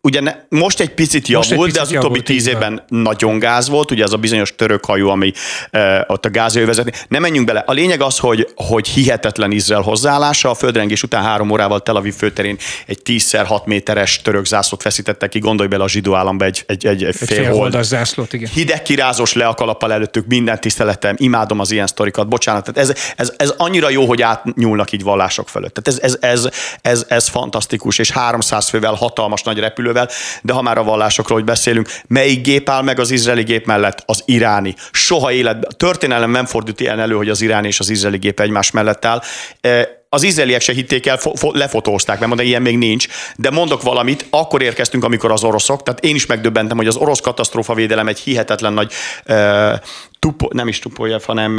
ugye 0.00 0.20
ne, 0.20 0.34
most 0.48 0.80
egy 0.80 0.94
picit 0.94 1.28
javult, 1.28 1.50
egy 1.50 1.58
picit 1.58 1.74
de 1.74 1.80
az 1.80 1.90
javult, 1.90 2.10
utóbbi 2.10 2.22
tíz 2.32 2.46
évben 2.46 2.82
nagyon 2.88 3.38
gáz 3.38 3.68
volt, 3.68 3.90
ugye 3.90 4.02
ez 4.02 4.12
a 4.12 4.16
bizonyos 4.16 4.54
török 4.54 4.84
hajó, 4.84 5.08
ami 5.08 5.32
e, 5.70 6.04
ott 6.08 6.24
a 6.24 6.30
gázjő 6.30 6.66
vezetni. 6.66 6.92
Nem 7.08 7.22
menjünk 7.22 7.46
bele. 7.46 7.64
A 7.66 7.72
lényeg 7.72 8.00
az, 8.00 8.18
hogy, 8.18 8.48
hogy 8.54 8.88
hihetetlen 8.88 9.50
Izrael 9.50 9.82
hozzáállása. 9.82 10.50
A 10.50 10.54
földrengés 10.54 11.02
után 11.02 11.22
három 11.22 11.50
órával 11.50 11.80
Tel 11.80 11.96
Aviv 11.96 12.14
főterén 12.14 12.56
egy 12.86 12.98
10x6 13.04 13.64
méteres 13.64 14.22
török 14.22 14.44
zászlót 14.44 14.82
feszítettek 14.82 15.28
ki. 15.28 15.38
Gondolj 15.38 15.68
bele 15.68 15.84
a 15.84 15.88
zsidó 15.88 16.14
államba 16.14 16.44
egy, 16.44 16.64
egy, 16.66 16.86
egy, 16.86 17.04
egy 17.04 17.14
fél, 17.14 17.70
fél 17.70 17.82
zászlót, 17.82 18.32
igen. 18.32 18.50
Hideg 18.54 18.82
kirázós 18.82 19.32
le 19.32 19.46
a 19.46 19.54
kalappal 19.90 19.92
előttük, 19.92 20.26
minden 20.26 20.60
tiszteletem, 20.60 21.14
imádom 21.18 21.60
az 21.60 21.70
ilyen 21.70 21.86
sztorikat, 21.86 22.28
bocsánat. 22.28 22.64
Tehát 22.64 22.90
ez, 22.90 22.96
ez, 23.16 23.32
ez 23.36 23.54
annyira 23.56 23.90
jó, 23.90 24.06
hogy 24.06 24.22
átnyúlnak 24.22 24.92
így 24.92 25.02
vallások 25.02 25.48
fölött. 25.48 25.74
Tehát 25.74 26.02
ez, 26.02 26.18
ez, 26.20 26.30
ez, 26.30 26.48
ez, 26.82 27.04
ez 27.08 27.28
fantasztikus, 27.28 27.98
és 27.98 28.10
300 28.10 28.68
fővel 28.68 28.94
hatalmas 28.94 29.42
nagy 29.42 29.58
repülővel, 29.58 30.08
de 30.42 30.52
ha 30.52 30.62
már 30.62 30.78
a 30.78 30.84
vallásokról 30.84 31.38
hogy 31.38 31.46
beszélünk, 31.46 31.88
melyik 32.06 32.42
gép 32.42 32.68
áll 32.68 32.82
meg 32.82 32.98
az 32.98 33.10
izraeli 33.10 33.42
gép 33.42 33.66
mellett? 33.66 34.02
Az 34.06 34.22
iráni. 34.24 34.74
Soha 34.92 35.32
életben, 35.32 35.70
történelem 35.76 36.30
nem 36.30 36.46
fordult 36.46 36.80
ilyen 36.80 37.00
elő, 37.00 37.14
hogy 37.14 37.28
az 37.28 37.40
iráni 37.40 37.66
és 37.66 37.80
az 37.80 37.90
izraeli 37.90 38.18
gép 38.18 38.40
egymás 38.40 38.70
mellett 38.70 39.04
áll 39.04 39.22
e, 39.60 39.99
az 40.12 40.22
izraeliek 40.22 40.60
se 40.60 40.72
hitték 40.72 41.06
el, 41.06 41.16
fo- 41.16 41.38
fo- 41.38 41.56
lefotózták, 41.56 42.18
mert 42.18 42.26
mondta, 42.26 42.46
ilyen 42.46 42.62
még 42.62 42.78
nincs. 42.78 43.08
De 43.36 43.50
mondok 43.50 43.82
valamit, 43.82 44.26
akkor 44.30 44.62
érkeztünk, 44.62 45.04
amikor 45.04 45.30
az 45.30 45.44
oroszok, 45.44 45.82
tehát 45.82 46.04
én 46.04 46.14
is 46.14 46.26
megdöbbentem, 46.26 46.76
hogy 46.76 46.86
az 46.86 46.96
orosz 46.96 47.20
katasztrófavédelem 47.20 48.08
egy 48.08 48.18
hihetetlen 48.18 48.72
nagy 48.72 48.92
uh, 49.26 49.74
tupo, 50.18 50.48
nem 50.52 50.68
is 50.68 50.78
Tupoljev, 50.78 51.22
hanem 51.22 51.58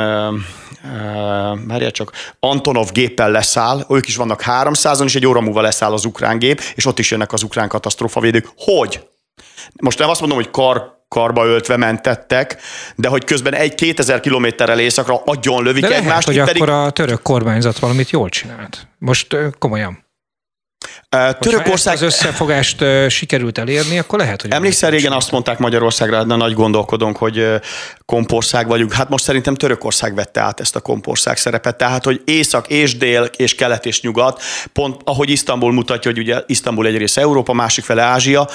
uh, 1.68 1.78
uh, 1.78 1.88
csak 1.88 2.12
Antonov 2.40 2.92
géppel 2.92 3.32
leszáll, 3.32 3.86
ők 3.90 4.08
is 4.08 4.16
vannak 4.16 4.44
300-on, 4.46 5.04
és 5.04 5.16
egy 5.16 5.28
óra 5.28 5.42
múlva 5.42 5.62
leszáll 5.62 5.94
az 5.94 6.06
ukrán 6.06 6.40
gép, 6.40 6.62
és 6.76 6.86
ott 6.86 7.00
is 7.00 7.12
jönnek 7.12 7.34
az 7.34 7.44
ukrán 7.44 7.68
katasztrófavédők. 7.68 8.48
Hogy? 8.58 9.08
Most 9.82 10.00
nem 10.00 10.10
azt 10.10 10.20
mondom, 10.20 10.38
hogy 10.38 10.52
kar 10.52 11.01
karba 11.16 11.46
öltve 11.46 11.78
mentettek, 11.78 12.58
de 12.96 13.08
hogy 13.08 13.24
közben 13.24 13.54
egy 13.54 13.76
2000 13.76 14.20
kilométerrel 14.20 14.80
északra 14.80 15.22
agyon 15.26 15.64
lövik 15.64 15.82
de 15.82 15.88
lehet, 15.88 16.04
egymást. 16.04 16.28
hogy 16.28 16.40
pedig... 16.40 16.62
akkor 16.62 16.74
a 16.74 16.90
török 16.90 17.22
kormányzat 17.22 17.80
valamit 17.80 18.10
jól 18.10 18.30
csinált. 18.30 18.88
Most 18.98 19.38
komolyan. 19.60 20.06
Törökország... 21.40 21.94
az 21.94 22.02
összefogást 22.02 22.84
sikerült 23.08 23.58
elérni, 23.58 23.98
akkor 24.00 24.20
lehet, 24.20 24.42
hogy... 24.42 24.52
Emlékszel, 24.52 24.90
régen 24.90 25.12
azt 25.12 25.32
mondták 25.32 25.58
Magyarországra, 25.58 26.24
de 26.24 26.36
nagy 26.36 26.54
gondolkodónk, 26.54 27.18
hogy 27.18 27.48
kompország 28.06 28.68
vagyunk. 28.68 28.94
Hát 28.94 29.10
most 29.10 29.24
szerintem 29.24 29.56
Törökország 29.56 30.16
vette 30.16 30.42
át 30.42 30.60
ezt 30.60 30.76
a 30.76 30.80
kompország 30.80 31.38
szerepet. 31.38 31.78
Tehát, 31.78 32.04
hogy 32.04 32.22
észak 32.26 32.68
és 32.68 32.98
dél, 32.98 33.30
és 33.36 33.56
kelet 33.56 33.86
és 33.86 34.02
nyugat, 34.02 34.42
pont 34.74 35.02
ahogy 35.04 35.30
Isztambul 35.30 35.74
mutatja, 35.74 36.12
hogy 36.12 36.20
ugye 36.20 36.42
Isztambul 36.46 36.88
egy 36.88 36.98
része 36.98 37.22
Európa, 37.22 37.54
másik 37.54 37.84
fele 37.84 38.02
Ázsia, 38.02 38.50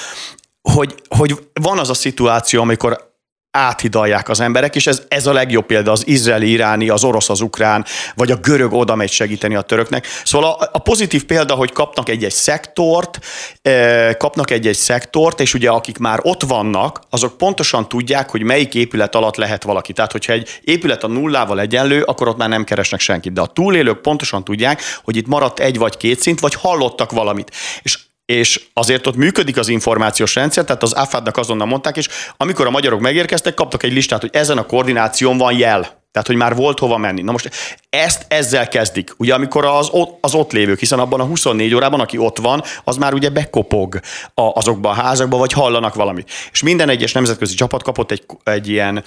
hogy, 0.73 0.95
hogy 1.09 1.35
van 1.53 1.79
az 1.79 1.89
a 1.89 1.93
szituáció, 1.93 2.61
amikor 2.61 3.07
áthidalják 3.51 4.29
az 4.29 4.39
emberek, 4.39 4.75
és 4.75 4.87
ez, 4.87 5.01
ez 5.07 5.27
a 5.27 5.33
legjobb 5.33 5.65
példa, 5.65 5.91
az 5.91 6.07
izraeli, 6.07 6.49
iráni, 6.49 6.89
az 6.89 7.03
orosz, 7.03 7.29
az 7.29 7.41
ukrán, 7.41 7.85
vagy 8.15 8.31
a 8.31 8.35
görög 8.35 8.73
oda 8.73 8.95
megy 8.95 9.09
segíteni 9.09 9.55
a 9.55 9.61
töröknek. 9.61 10.05
Szóval 10.23 10.51
a, 10.51 10.69
a 10.71 10.79
pozitív 10.79 11.25
példa, 11.25 11.53
hogy 11.53 11.71
kapnak 11.71 12.09
egy-egy 12.09 12.31
szektort, 12.31 13.19
eh, 13.61 14.13
kapnak 14.13 14.51
egy-egy 14.51 14.75
szektort, 14.75 15.39
és 15.39 15.53
ugye 15.53 15.69
akik 15.69 15.97
már 15.97 16.19
ott 16.21 16.43
vannak, 16.43 17.01
azok 17.09 17.37
pontosan 17.37 17.89
tudják, 17.89 18.29
hogy 18.29 18.43
melyik 18.43 18.73
épület 18.73 19.15
alatt 19.15 19.35
lehet 19.35 19.63
valaki. 19.63 19.93
Tehát, 19.93 20.11
hogyha 20.11 20.33
egy 20.33 20.59
épület 20.63 21.03
a 21.03 21.07
nullával 21.07 21.59
egyenlő, 21.59 22.01
akkor 22.01 22.27
ott 22.27 22.37
már 22.37 22.49
nem 22.49 22.63
keresnek 22.63 22.99
senkit. 22.99 23.33
De 23.33 23.41
a 23.41 23.47
túlélők 23.47 24.01
pontosan 24.01 24.43
tudják, 24.43 24.81
hogy 25.03 25.15
itt 25.15 25.27
maradt 25.27 25.59
egy 25.59 25.77
vagy 25.77 25.97
két 25.97 26.19
szint, 26.19 26.39
vagy 26.39 26.53
hallottak 26.53 27.11
valamit. 27.11 27.51
És 27.81 27.97
és 28.27 28.61
azért 28.73 29.07
ott 29.07 29.15
működik 29.15 29.57
az 29.57 29.67
információs 29.67 30.35
rendszer, 30.35 30.63
tehát 30.63 30.83
az 30.83 30.93
AFAD-nak 30.93 31.37
azonnal 31.37 31.67
mondták, 31.67 31.97
és 31.97 32.07
amikor 32.37 32.65
a 32.65 32.69
magyarok 32.69 32.99
megérkeztek, 32.99 33.53
kaptak 33.53 33.83
egy 33.83 33.93
listát, 33.93 34.21
hogy 34.21 34.29
ezen 34.33 34.57
a 34.57 34.65
koordináción 34.65 35.37
van 35.37 35.57
jel. 35.57 35.81
Tehát, 36.11 36.27
hogy 36.27 36.35
már 36.35 36.55
volt 36.55 36.79
hova 36.79 36.97
menni. 36.97 37.21
Na 37.21 37.31
most 37.31 37.49
ezt 37.89 38.25
ezzel 38.27 38.67
kezdik. 38.67 39.13
Ugye 39.17 39.33
amikor 39.33 39.65
az 39.65 39.89
ott, 39.91 40.17
az 40.21 40.33
ott 40.33 40.51
lévők, 40.51 40.79
hiszen 40.79 40.99
abban 40.99 41.19
a 41.19 41.23
24 41.23 41.73
órában, 41.73 41.99
aki 41.99 42.17
ott 42.17 42.37
van, 42.37 42.63
az 42.83 42.97
már 42.97 43.13
ugye 43.13 43.29
bekopog 43.29 43.99
a, 44.33 44.41
azokban 44.41 44.91
a 44.91 45.01
házakban, 45.01 45.39
vagy 45.39 45.51
hallanak 45.51 45.95
valamit. 45.95 46.31
És 46.51 46.61
minden 46.61 46.89
egyes 46.89 47.11
nemzetközi 47.11 47.55
csapat 47.55 47.83
kapott 47.83 48.11
egy, 48.11 48.25
egy 48.43 48.67
ilyen 48.67 49.03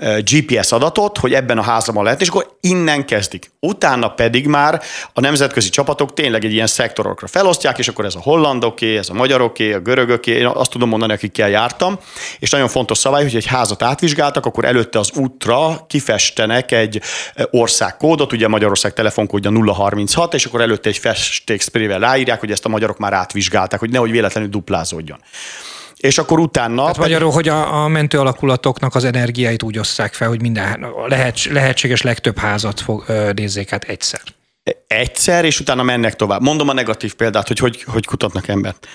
GPS 0.00 0.72
adatot, 0.72 1.18
hogy 1.18 1.34
ebben 1.34 1.58
a 1.58 1.62
házban 1.62 2.04
lehet, 2.04 2.20
és 2.20 2.28
akkor 2.28 2.56
innen 2.60 3.06
kezdik. 3.06 3.50
Utána 3.60 4.08
pedig 4.08 4.46
már 4.46 4.82
a 5.12 5.20
nemzetközi 5.20 5.68
csapatok 5.68 6.14
tényleg 6.14 6.44
egy 6.44 6.52
ilyen 6.52 6.66
szektorokra 6.66 7.26
felosztják, 7.26 7.78
és 7.78 7.88
akkor 7.88 8.04
ez 8.04 8.14
a 8.14 8.20
hollandoké, 8.20 8.96
ez 8.96 9.08
a 9.08 9.14
magyaroké, 9.14 9.72
a 9.72 9.80
görögöké, 9.80 10.32
én 10.32 10.46
azt 10.46 10.70
tudom 10.70 10.88
mondani, 10.88 11.12
akikkel 11.12 11.48
jártam, 11.48 11.98
és 12.38 12.50
nagyon 12.50 12.68
fontos 12.68 12.98
szabály, 12.98 13.22
hogy 13.22 13.36
egy 13.36 13.46
házat 13.46 13.82
átvizsgáltak, 13.82 14.46
akkor 14.46 14.64
előtte 14.64 14.98
az 14.98 15.10
útra 15.14 15.84
kifestenek 15.88 16.72
egy 16.72 17.02
országkódot, 17.50 18.32
ugye 18.32 18.48
Magyarország 18.48 18.92
telefonkódja 18.92 19.72
036, 19.72 20.34
és 20.34 20.44
akkor 20.44 20.60
előtte 20.60 20.88
egy 20.88 20.98
festékszprével 20.98 21.98
ráírják, 21.98 22.40
hogy 22.40 22.50
ezt 22.50 22.64
a 22.64 22.68
magyarok 22.68 22.98
már 22.98 23.12
átvizsgálták, 23.12 23.80
hogy 23.80 23.90
nehogy 23.90 24.10
véletlenül 24.10 24.50
duplázódjon 24.50 25.18
és 25.96 26.18
akkor 26.18 26.38
utána... 26.38 26.80
Tehát 26.80 26.96
pedig... 26.96 27.12
magyarul, 27.12 27.32
hogy 27.32 27.48
a, 27.48 27.82
a 27.84 27.88
mentő 27.88 28.18
alakulatoknak 28.18 28.94
az 28.94 29.04
energiáit 29.04 29.62
úgy 29.62 29.78
osszák 29.78 30.14
fel, 30.14 30.28
hogy 30.28 30.40
minden 30.40 30.86
lehet, 31.06 31.44
lehetséges 31.44 32.02
legtöbb 32.02 32.38
házat 32.38 32.80
fog, 32.80 33.04
nézzék 33.34 33.72
át 33.72 33.84
egyszer. 33.84 34.20
Egyszer, 34.86 35.44
és 35.44 35.60
utána 35.60 35.82
mennek 35.82 36.16
tovább. 36.16 36.42
Mondom 36.42 36.68
a 36.68 36.72
negatív 36.72 37.14
példát, 37.14 37.48
hogy 37.48 37.58
hogy, 37.58 37.82
hogy 37.82 38.06
kutatnak 38.06 38.48
embert. 38.48 38.88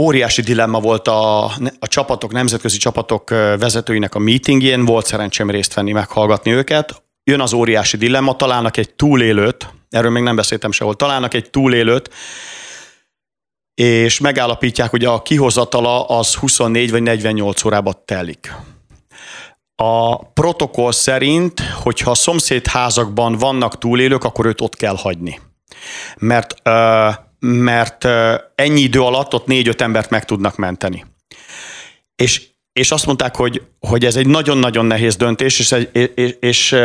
Óriási 0.00 0.42
dilemma 0.42 0.80
volt 0.80 1.08
a, 1.08 1.44
a 1.78 1.88
csapatok, 1.88 2.32
nemzetközi 2.32 2.76
csapatok 2.76 3.30
vezetőinek 3.30 4.14
a 4.14 4.18
meetingjén, 4.18 4.84
volt 4.84 5.06
szerencsém 5.06 5.50
részt 5.50 5.74
venni, 5.74 5.92
meghallgatni 5.92 6.52
őket. 6.52 7.02
Jön 7.24 7.40
az 7.40 7.52
óriási 7.52 7.96
dilemma, 7.96 8.36
találnak 8.36 8.76
egy 8.76 8.94
túlélőt, 8.94 9.68
erről 9.90 10.10
még 10.10 10.22
nem 10.22 10.36
beszéltem 10.36 10.72
sehol, 10.72 10.96
találnak 10.96 11.34
egy 11.34 11.50
túlélőt, 11.50 12.10
és 13.82 14.20
megállapítják, 14.20 14.90
hogy 14.90 15.04
a 15.04 15.22
kihozatala 15.22 16.04
az 16.04 16.34
24 16.34 16.90
vagy 16.90 17.02
48 17.02 17.64
órába 17.64 18.02
telik. 18.04 18.54
A 19.76 20.16
protokoll 20.24 20.92
szerint, 20.92 21.60
hogyha 21.60 22.10
a 22.10 22.14
szomszédházakban 22.14 23.36
vannak 23.36 23.78
túlélők, 23.78 24.24
akkor 24.24 24.46
őt 24.46 24.60
ott 24.60 24.76
kell 24.76 24.96
hagyni. 24.96 25.40
Mert, 26.16 26.68
mert 27.40 28.04
ennyi 28.54 28.80
idő 28.80 29.00
alatt 29.00 29.34
ott 29.34 29.46
négy-öt 29.46 29.80
embert 29.80 30.10
meg 30.10 30.24
tudnak 30.24 30.56
menteni. 30.56 31.04
És 32.16 32.42
és 32.72 32.90
azt 32.90 33.06
mondták, 33.06 33.36
hogy, 33.36 33.62
hogy 33.80 34.04
ez 34.04 34.16
egy 34.16 34.26
nagyon-nagyon 34.26 34.84
nehéz 34.84 35.16
döntés, 35.16 35.58
és, 35.58 35.74
és, 36.14 36.36
és, 36.40 36.76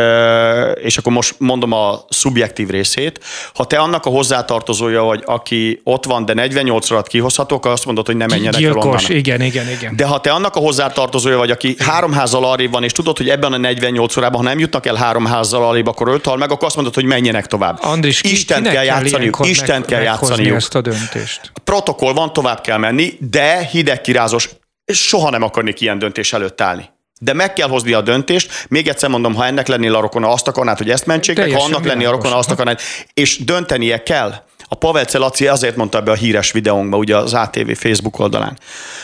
és 0.84 0.98
akkor 0.98 1.12
most 1.12 1.36
mondom 1.38 1.72
a 1.72 2.06
szubjektív 2.10 2.70
részét. 2.70 3.24
Ha 3.54 3.66
te 3.66 3.78
annak 3.78 4.06
a 4.06 4.10
hozzátartozója 4.10 5.04
vagy, 5.04 5.24
aki 5.26 5.82
ott 5.84 6.06
van, 6.06 6.26
de 6.26 6.34
48 6.34 6.92
alatt 6.92 7.08
kihozható, 7.08 7.56
akkor 7.56 7.72
azt 7.72 7.86
mondod, 7.86 8.06
hogy 8.06 8.18
nem 8.18 8.28
menjenek 8.30 8.60
Gyilkos, 8.60 8.84
el 8.84 8.90
onnan. 8.90 9.18
igen, 9.18 9.42
igen, 9.42 9.70
igen. 9.70 9.96
De 9.96 10.06
ha 10.06 10.22
te 10.22 10.32
annak 10.32 10.56
a 10.56 10.60
hozzátartozója 10.60 11.38
vagy, 11.38 11.52
aki 11.52 11.76
három 11.80 12.12
házzal 12.12 12.44
arrébb 12.44 12.72
van, 12.72 12.84
és 12.84 12.92
tudod, 12.92 13.18
hogy 13.18 13.30
ebben 13.30 13.54
a 13.54 13.58
48 13.58 14.18
órában, 14.18 14.42
ha 14.42 14.48
nem 14.48 14.60
jutnak 14.60 14.86
el 14.86 14.96
három 14.96 15.26
házzal 15.26 15.68
arrébb, 15.68 15.88
akkor 15.88 16.08
öt 16.08 16.26
hal 16.26 16.38
meg, 16.38 16.52
akkor 16.52 16.68
azt 16.68 16.76
mondod, 16.76 16.94
hogy 16.94 17.06
menjenek 17.06 17.46
tovább. 17.46 17.78
Andris, 17.82 18.22
ki, 18.22 18.32
Isten 18.32 18.64
kell 18.64 18.84
játszaniuk. 18.84 19.40
Isten 19.44 19.86
kell 19.86 20.02
játszaniuk. 20.02 20.56
ezt 20.56 20.76
a 20.76 20.82
döntést. 20.82 21.52
A 21.54 21.60
protokoll 21.60 22.14
van, 22.14 22.34
tovább 22.34 22.62
kell 22.62 22.78
menni, 22.78 23.14
de 23.20 23.68
hidegkirázós 23.72 24.50
és 24.88 25.08
soha 25.08 25.30
nem 25.30 25.42
akarnék 25.42 25.82
ilyen 25.82 26.00
döntés 26.00 26.34
előtt 26.34 26.62
állni. 26.62 26.90
De 27.20 27.34
meg 27.34 27.54
kell 27.54 27.68
hozni 27.68 27.94
a 27.94 28.02
döntést. 28.02 28.66
Még 28.70 28.88
egyszer 28.88 29.10
mondom, 29.10 29.36
ha 29.36 29.46
ennek 29.46 29.68
lennél 29.68 29.96
a 29.96 30.00
rokona, 30.00 30.30
azt 30.30 30.48
akarnád, 30.48 30.78
hogy 30.78 30.90
ezt 30.90 31.06
mentsék, 31.06 31.54
ha 31.54 31.64
annak 31.64 31.86
lennél 31.86 32.08
a 32.08 32.12
rokona, 32.12 32.38
azt 32.38 32.52
akarnád. 32.52 32.80
És 33.14 33.44
döntenie 33.44 34.04
kell. 34.04 34.34
A 34.68 34.76
Pavel 34.76 35.06
Laci 35.12 35.48
azért 35.48 35.76
mondta 35.76 36.02
be 36.02 36.12
a 36.12 36.16
híres 36.16 36.52
videónkba, 36.52 36.98
ugye 36.98 37.18
az 37.18 37.34
ATV 37.34 37.72
Facebook 37.72 38.20
oldalán, 38.20 38.58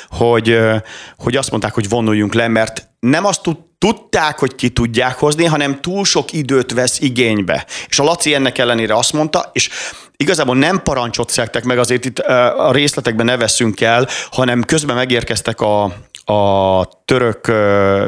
hogy, 0.10 0.60
hogy 1.18 1.36
azt 1.36 1.50
mondták, 1.50 1.74
hogy 1.74 1.90
vonuljunk 1.90 2.34
le, 2.34 2.48
mert 2.48 2.88
nem 3.00 3.26
azt 3.26 3.42
tudták, 3.78 4.40
hogy 4.40 4.56
ki 4.56 4.70
tudják 4.70 5.18
hozni, 5.18 5.46
hanem 5.46 5.82
túl 5.82 6.06
sok 6.06 6.34
időt 6.34 6.74
vesz 6.74 7.00
igénybe. 7.00 7.66
És 7.88 8.00
a 8.00 8.04
Laci 8.04 8.34
ennek 8.34 8.58
ellenére 8.58 8.96
azt 8.96 9.14
mondta, 9.14 9.50
és 9.54 9.70
igazából 10.18 10.56
nem 10.56 10.84
parancsot 10.84 11.30
szektek 11.30 11.64
meg, 11.64 11.78
azért 11.78 12.06
itt 12.06 12.20
a 12.20 12.72
részletekben 12.72 13.26
ne 13.26 13.38
veszünk 13.38 13.82
el, 13.82 14.08
hanem 14.32 14.64
közben 14.64 14.96
megérkeztek 14.96 15.62
a, 15.62 15.84
a 16.26 16.90
török 17.06 17.48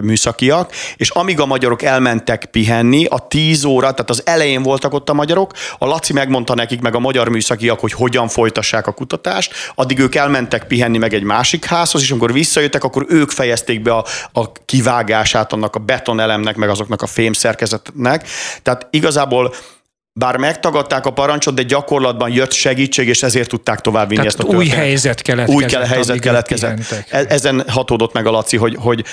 műszakiak, 0.02 0.72
és 0.96 1.10
amíg 1.10 1.40
a 1.40 1.46
magyarok 1.46 1.82
elmentek 1.82 2.46
pihenni, 2.46 3.06
a 3.06 3.20
10 3.20 3.64
óra, 3.64 3.92
tehát 3.92 4.10
az 4.10 4.22
elején 4.26 4.64
voltak 4.64 4.94
ott 4.94 5.10
a 5.10 5.14
magyarok, 5.14 5.52
a 5.78 5.86
Laci 5.86 6.14
megmondta 6.14 6.56
nekik, 6.56 6.82
meg 6.82 6.96
a 6.96 7.00
magyar 7.00 7.30
műszakiak, 7.30 7.80
hogy 7.80 7.92
hogyan 7.92 8.28
folytassák 8.28 8.88
a 8.88 8.92
kutatást, 8.92 9.54
addig 9.76 10.00
ők 10.00 10.16
elmentek 10.16 10.68
pihenni 10.68 10.98
meg 10.98 11.14
egy 11.14 11.24
másik 11.24 11.66
házhoz, 11.66 12.02
és 12.02 12.12
amikor 12.12 12.34
visszajöttek, 12.34 12.84
akkor 12.84 13.06
ők 13.10 13.32
fejezték 13.32 13.82
be 13.82 13.94
a, 13.94 14.06
a 14.34 14.52
kivágását 14.52 15.54
annak 15.54 15.76
a 15.76 15.80
betonelemnek, 15.80 16.56
meg 16.56 16.70
azoknak 16.70 17.02
a 17.02 17.08
fémszerkezetnek. 17.08 18.28
Tehát 18.62 18.88
igazából 18.90 19.54
bár 20.20 20.38
megtagadták 20.38 21.06
a 21.06 21.12
parancsot, 21.12 21.54
de 21.54 21.64
gyakorlatban 21.64 22.32
jött 22.32 22.52
segítség, 22.52 23.08
és 23.08 23.24
ezért 23.24 23.50
tudták 23.50 23.80
továbbvinni 23.82 24.16
Tehát 24.22 24.28
ezt 24.28 24.40
a 24.40 24.44
történet. 24.44 24.74
új 24.74 24.82
helyzet 24.82 25.22
keletkezett. 25.22 25.82
Új 25.82 25.88
helyzet 25.88 26.20
keletkezett. 26.20 27.06
E- 27.10 27.26
ezen 27.28 27.64
hatódott 27.68 28.14
meg 28.14 28.26
a 28.26 28.32
Laci, 28.32 28.58
hogy, 28.58 28.76
hogy 28.80 29.06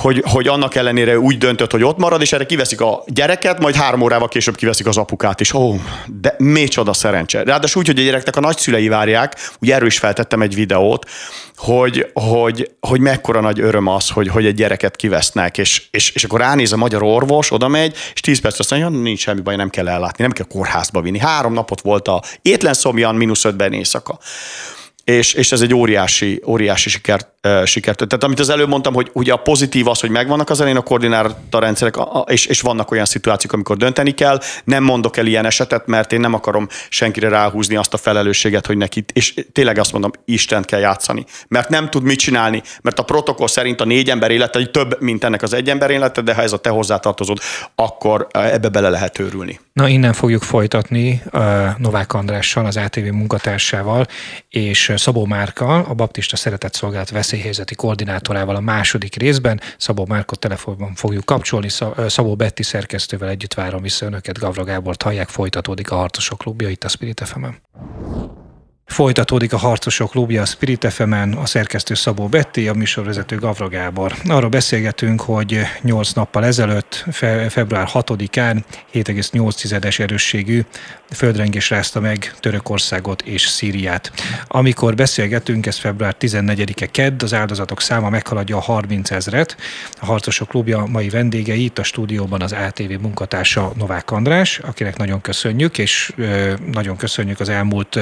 hogy, 0.00 0.22
hogy 0.26 0.48
annak 0.48 0.74
ellenére 0.74 1.18
úgy 1.18 1.38
döntött, 1.38 1.70
hogy 1.70 1.82
ott 1.84 1.98
marad, 1.98 2.20
és 2.20 2.32
erre 2.32 2.46
kiveszik 2.46 2.80
a 2.80 3.02
gyereket, 3.06 3.60
majd 3.60 3.74
három 3.74 4.00
órával 4.00 4.28
később 4.28 4.56
kiveszik 4.56 4.86
az 4.86 4.96
apukát 4.96 5.40
is. 5.40 5.52
Ó, 5.52 5.74
de 6.20 6.36
csoda 6.66 6.92
szerencse. 6.92 7.42
Ráadásul 7.42 7.80
úgy, 7.82 7.86
hogy 7.86 7.98
a 7.98 8.02
gyereknek 8.02 8.36
a 8.36 8.40
nagyszülei 8.40 8.88
várják, 8.88 9.50
ugye 9.60 9.74
erről 9.74 9.86
is 9.86 9.98
feltettem 9.98 10.42
egy 10.42 10.54
videót, 10.54 11.10
hogy, 11.56 12.10
hogy, 12.12 12.70
hogy 12.80 13.00
mekkora 13.00 13.40
nagy 13.40 13.60
öröm 13.60 13.86
az, 13.86 14.08
hogy, 14.08 14.28
hogy 14.28 14.46
egy 14.46 14.54
gyereket 14.54 14.96
kivesznek, 14.96 15.58
és, 15.58 15.82
és, 15.90 16.10
és 16.10 16.24
akkor 16.24 16.40
ránéz 16.40 16.72
a 16.72 16.76
magyar 16.76 17.02
orvos, 17.02 17.52
oda 17.52 17.68
megy, 17.68 17.96
és 18.14 18.20
tíz 18.20 18.40
perc 18.40 18.58
azt 18.58 18.70
mondja, 18.70 18.88
nincs 18.88 19.20
semmi 19.20 19.40
baj, 19.40 19.56
nem 19.56 19.70
kell 19.70 19.88
ellátni, 19.88 20.22
nem 20.22 20.32
kell 20.32 20.46
kórházba 20.46 21.00
vinni. 21.00 21.18
Három 21.18 21.52
napot 21.52 21.80
volt 21.80 22.08
a 22.08 22.22
étlen 22.42 22.74
szomjan, 22.74 23.14
mínusz 23.14 23.44
ötben 23.44 23.72
éjszaka 23.72 24.18
és, 25.04 25.32
és 25.32 25.52
ez 25.52 25.60
egy 25.60 25.74
óriási, 25.74 26.42
óriási 26.46 26.88
sikert, 26.88 27.28
sikert. 27.64 27.96
Tehát 27.96 28.24
amit 28.24 28.40
az 28.40 28.48
előbb 28.48 28.68
mondtam, 28.68 28.94
hogy 28.94 29.10
ugye 29.12 29.32
a 29.32 29.36
pozitív 29.36 29.88
az, 29.88 30.00
hogy 30.00 30.10
megvannak 30.10 30.50
az 30.50 30.60
elején 30.60 30.78
a 30.78 30.82
koordinátorrendszerek, 30.82 31.94
és, 32.26 32.46
és 32.46 32.60
vannak 32.60 32.90
olyan 32.90 33.04
szituációk, 33.04 33.52
amikor 33.52 33.76
dönteni 33.76 34.10
kell. 34.10 34.40
Nem 34.64 34.84
mondok 34.84 35.16
el 35.16 35.26
ilyen 35.26 35.46
esetet, 35.46 35.86
mert 35.86 36.12
én 36.12 36.20
nem 36.20 36.34
akarom 36.34 36.68
senkire 36.88 37.28
ráhúzni 37.28 37.76
azt 37.76 37.94
a 37.94 37.96
felelősséget, 37.96 38.66
hogy 38.66 38.76
neki, 38.76 39.04
és 39.12 39.34
tényleg 39.52 39.78
azt 39.78 39.92
mondom, 39.92 40.10
Istent 40.24 40.64
kell 40.64 40.80
játszani. 40.80 41.24
Mert 41.48 41.68
nem 41.68 41.90
tud 41.90 42.02
mit 42.02 42.18
csinálni, 42.18 42.62
mert 42.82 42.98
a 42.98 43.02
protokoll 43.02 43.48
szerint 43.48 43.80
a 43.80 43.84
négy 43.84 44.10
ember 44.10 44.30
élete 44.30 44.66
több, 44.66 45.00
mint 45.00 45.24
ennek 45.24 45.42
az 45.42 45.52
egy 45.52 45.68
ember 45.68 45.90
élete, 45.90 46.20
de 46.20 46.34
ha 46.34 46.42
ez 46.42 46.52
a 46.52 46.58
te 46.58 46.70
hozzátartozod, 46.70 47.38
akkor 47.74 48.26
ebbe 48.32 48.68
bele 48.68 48.88
lehet 48.88 49.18
őrülni. 49.18 49.60
Na, 49.72 49.88
innen 49.88 50.12
fogjuk 50.12 50.42
folytatni 50.42 51.22
uh, 51.32 51.42
Novák 51.78 52.12
Andrással, 52.12 52.66
az 52.66 52.76
ATV 52.76 53.04
munkatársával, 53.04 54.06
és 54.48 54.92
Szabó 54.96 55.24
Márka, 55.24 55.74
a 55.74 55.94
Baptista 55.94 56.36
Szeretett 56.36 56.74
Szolgálat 56.74 57.10
veszélyhelyzeti 57.34 57.74
koordinátorával 57.74 58.56
a 58.56 58.60
második 58.60 59.16
részben. 59.16 59.60
Szabó 59.78 60.06
Márkot 60.06 60.38
telefonban 60.38 60.94
fogjuk 60.94 61.24
kapcsolni, 61.24 61.68
Szabó 62.06 62.36
Betti 62.36 62.62
szerkesztővel 62.62 63.28
együtt 63.28 63.54
várom 63.54 63.82
vissza 63.82 64.06
önöket, 64.06 64.38
Gavra 64.38 64.64
Gábort 64.64 65.02
hallják, 65.02 65.28
folytatódik 65.28 65.90
a 65.90 65.94
Harcosok 65.94 66.38
Klubja 66.38 66.68
itt 66.68 66.84
a 66.84 66.88
Spirit 66.88 67.20
fm 67.24 67.44
-en. 67.44 68.43
Folytatódik 68.94 69.52
a 69.52 69.56
Harcosok 69.56 70.10
Klubja 70.10 70.42
a 70.42 70.44
Spirit 70.44 70.86
fm 70.92 71.12
a 71.36 71.46
szerkesztő 71.46 71.94
Szabó 71.94 72.26
Betti, 72.26 72.68
a 72.68 72.72
műsorvezető 72.72 73.36
Gavra 73.36 73.68
Gábor. 73.68 74.14
Arra 74.24 74.48
beszélgetünk, 74.48 75.20
hogy 75.20 75.60
8 75.82 76.12
nappal 76.12 76.44
ezelőtt, 76.44 77.04
fe, 77.10 77.48
február 77.48 77.88
6-án 77.92 78.62
7,8-es 78.92 80.00
erősségű 80.00 80.64
földrengés 81.10 81.70
rázta 81.70 82.00
meg 82.00 82.34
Törökországot 82.40 83.22
és 83.22 83.42
Szíriát. 83.42 84.12
Amikor 84.46 84.94
beszélgetünk, 84.94 85.66
ez 85.66 85.78
február 85.78 86.16
14-e 86.20 86.86
kedd, 86.86 87.22
az 87.22 87.34
áldozatok 87.34 87.80
száma 87.80 88.08
meghaladja 88.08 88.56
a 88.56 88.60
30 88.60 89.10
ezret. 89.10 89.56
A 90.00 90.06
Harcosok 90.06 90.48
Klubja 90.48 90.86
mai 90.86 91.08
vendégei 91.08 91.64
itt 91.64 91.78
a 91.78 91.82
stúdióban 91.82 92.42
az 92.42 92.52
ATV 92.52 93.00
munkatársa 93.00 93.72
Novák 93.76 94.10
András, 94.10 94.58
akinek 94.58 94.96
nagyon 94.96 95.20
köszönjük, 95.20 95.78
és 95.78 96.12
nagyon 96.72 96.96
köszönjük 96.96 97.40
az 97.40 97.48
elmúlt 97.48 97.98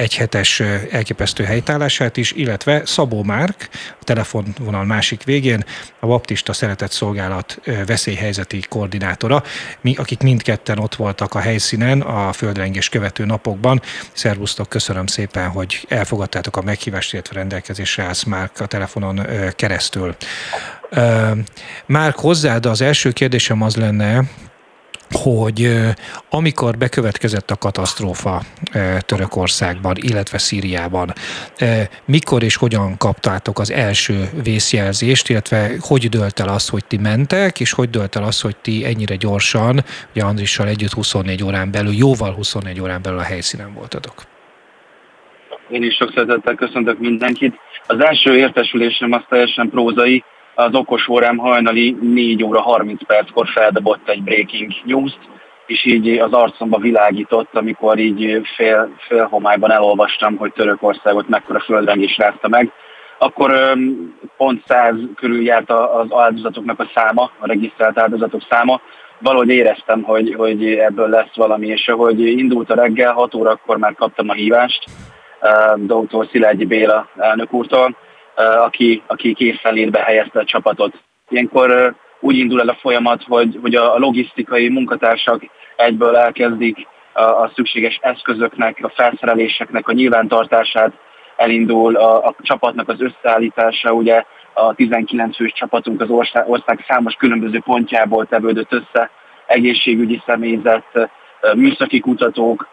egyhetes 0.00 0.60
elképesztő 0.90 1.44
helytállását 1.44 2.16
is, 2.16 2.32
illetve 2.32 2.82
Szabó 2.84 3.22
Márk, 3.22 3.68
a 4.00 4.04
telefonvonal 4.04 4.84
másik 4.84 5.24
végén, 5.24 5.64
a 5.98 6.06
Baptista 6.06 6.52
Szeretett 6.52 6.90
Szolgálat 6.90 7.60
veszélyhelyzeti 7.86 8.60
koordinátora. 8.68 9.42
Mi, 9.80 9.94
akik 9.96 10.22
mindketten 10.22 10.78
ott 10.78 10.94
voltak 10.94 11.34
a 11.34 11.38
helyszínen 11.38 12.00
a 12.00 12.32
földrengés 12.32 12.88
követő 12.88 13.24
napokban. 13.24 13.82
Szervusztok, 14.12 14.68
köszönöm 14.68 15.06
szépen, 15.06 15.48
hogy 15.48 15.86
elfogadtátok 15.88 16.56
a 16.56 16.62
meghívást, 16.62 17.12
illetve 17.12 17.34
rendelkezésre 17.34 18.02
állsz 18.02 18.24
Márk 18.24 18.60
a 18.60 18.66
telefonon 18.66 19.26
keresztül. 19.56 20.16
Márk, 21.86 22.18
hozzád 22.18 22.66
az 22.66 22.80
első 22.80 23.10
kérdésem 23.10 23.62
az 23.62 23.76
lenne, 23.76 24.22
hogy 25.12 25.76
amikor 26.30 26.76
bekövetkezett 26.76 27.50
a 27.50 27.56
katasztrófa 27.56 28.40
Törökországban, 29.06 29.94
illetve 29.96 30.38
Szíriában, 30.38 31.12
mikor 32.04 32.42
és 32.42 32.56
hogyan 32.56 32.96
kaptátok 32.96 33.58
az 33.58 33.70
első 33.70 34.30
vészjelzést, 34.42 35.28
illetve 35.28 35.70
hogy 35.80 36.08
dölt 36.08 36.40
el 36.40 36.48
az, 36.48 36.68
hogy 36.68 36.84
ti 36.84 36.96
mentek, 36.96 37.60
és 37.60 37.72
hogy 37.72 37.90
dölt 37.90 38.16
el 38.16 38.24
az, 38.24 38.40
hogy 38.40 38.56
ti 38.56 38.84
ennyire 38.84 39.16
gyorsan, 39.16 39.84
ugye 40.10 40.24
Andrissal 40.24 40.66
együtt 40.66 40.92
24 40.92 41.44
órán 41.44 41.70
belül, 41.70 41.92
jóval 41.92 42.32
24 42.32 42.80
órán 42.80 43.02
belül 43.02 43.18
a 43.18 43.22
helyszínen 43.22 43.74
voltatok? 43.74 44.14
Én 45.70 45.82
is 45.82 45.94
sok 45.94 46.12
szeretettel 46.14 46.54
köszöntök 46.54 46.98
mindenkit. 46.98 47.54
Az 47.86 48.00
első 48.00 48.36
értesülésem 48.36 49.12
az 49.12 49.22
teljesen 49.28 49.70
prózai, 49.70 50.24
az 50.60 50.74
okos 50.74 51.08
órám 51.08 51.36
hajnali 51.36 51.96
4 52.00 52.44
óra 52.44 52.60
30 52.60 53.06
perckor 53.06 53.46
feldobott 53.48 54.08
egy 54.08 54.22
breaking 54.22 54.72
news 54.84 55.12
és 55.66 55.84
így 55.84 56.18
az 56.18 56.32
arcomba 56.32 56.78
világított, 56.78 57.54
amikor 57.54 57.98
így 57.98 58.40
fél, 58.56 58.94
fél 58.98 59.24
homályban 59.24 59.70
elolvastam, 59.70 60.36
hogy 60.36 60.52
Törökországot 60.52 61.28
mekkora 61.28 61.60
földrengés 61.60 62.16
rázta 62.16 62.48
meg. 62.48 62.72
Akkor 63.18 63.76
pont 64.36 64.62
száz 64.66 64.94
körül 65.16 65.42
járt 65.42 65.70
az 65.70 66.06
áldozatoknak 66.10 66.80
a 66.80 66.90
száma, 66.94 67.30
a 67.38 67.46
regisztrált 67.46 67.98
áldozatok 67.98 68.42
száma. 68.48 68.80
Valahogy 69.18 69.48
éreztem, 69.48 70.02
hogy, 70.02 70.34
hogy 70.36 70.66
ebből 70.66 71.08
lesz 71.08 71.34
valami, 71.34 71.66
és 71.66 71.88
ahogy 71.88 72.20
indult 72.20 72.70
a 72.70 72.74
reggel, 72.74 73.12
6 73.12 73.34
órakor 73.34 73.76
már 73.76 73.94
kaptam 73.94 74.28
a 74.28 74.32
hívást, 74.32 74.84
Dr. 75.76 76.26
Szilágyi 76.30 76.64
Béla 76.64 77.08
elnök 77.16 77.52
úrtól, 77.52 77.96
aki, 78.40 79.02
aki 79.06 79.34
készenlétbe 79.34 80.00
helyezte 80.00 80.40
a 80.40 80.44
csapatot. 80.44 80.94
Ilyenkor 81.28 81.94
úgy 82.20 82.36
indul 82.36 82.60
el 82.60 82.68
a 82.68 82.78
folyamat, 82.80 83.22
hogy, 83.28 83.58
hogy 83.60 83.74
a 83.74 83.98
logisztikai 83.98 84.68
munkatársak 84.68 85.42
egyből 85.76 86.16
elkezdik 86.16 86.86
a, 87.12 87.20
a 87.22 87.50
szükséges 87.54 87.98
eszközöknek, 88.02 88.78
a 88.82 88.88
felszereléseknek 88.88 89.88
a 89.88 89.92
nyilvántartását, 89.92 90.92
elindul 91.36 91.96
a, 91.96 92.26
a 92.26 92.34
csapatnak 92.42 92.88
az 92.88 93.00
összeállítása, 93.00 93.92
ugye 93.92 94.24
a 94.52 94.74
19 94.74 95.36
fős 95.36 95.52
csapatunk 95.52 96.00
az 96.00 96.10
ország, 96.10 96.48
ország 96.48 96.84
számos 96.88 97.14
különböző 97.14 97.60
pontjából 97.64 98.26
tevődött 98.26 98.72
össze, 98.72 99.10
egészségügyi 99.46 100.22
személyzet, 100.26 101.10
műszaki 101.54 102.00
kutatók, 102.00 102.68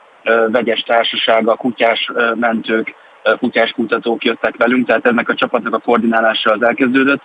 vegyes 0.47 0.79
társasága, 0.81 1.55
kutyás 1.55 2.11
mentők, 2.35 2.95
kutyás 3.39 3.71
kutatók 3.71 4.23
jöttek 4.23 4.55
velünk, 4.57 4.87
tehát 4.87 5.05
ennek 5.05 5.29
a 5.29 5.35
csapatnak 5.35 5.73
a 5.73 5.77
koordinálása 5.77 6.51
az 6.51 6.61
elkezdődött, 6.61 7.21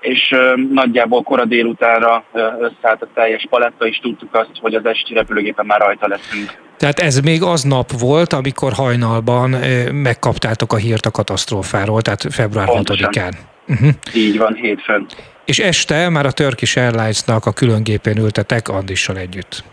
és 0.00 0.34
nagyjából 0.70 1.22
kora 1.22 1.44
délutánra 1.44 2.24
összeállt 2.60 3.02
a 3.02 3.08
teljes 3.14 3.46
paletta, 3.50 3.86
és 3.86 3.98
tudtuk 4.02 4.34
azt, 4.34 4.50
hogy 4.60 4.74
az 4.74 4.86
esti 4.86 5.14
repülőgépen 5.14 5.66
már 5.66 5.80
rajta 5.80 6.08
leszünk. 6.08 6.62
Tehát 6.76 6.98
ez 6.98 7.20
még 7.20 7.42
az 7.42 7.62
nap 7.62 7.90
volt, 7.98 8.32
amikor 8.32 8.72
hajnalban 8.72 9.50
megkaptátok 9.92 10.72
a 10.72 10.76
hírt 10.76 11.06
a 11.06 11.10
katasztrófáról, 11.10 12.02
tehát 12.02 12.26
február 12.30 12.68
6-án. 12.70 13.32
Uh-huh. 13.68 13.88
Így 14.14 14.38
van, 14.38 14.54
hétfőn. 14.54 15.06
És 15.44 15.58
este 15.58 16.08
már 16.08 16.26
a 16.26 16.32
Turkish 16.32 16.78
Airlines-nak 16.78 17.46
a 17.46 17.52
különgépén 17.52 18.18
ültetek 18.18 18.68
Andissal 18.68 19.16
együtt. 19.16 19.64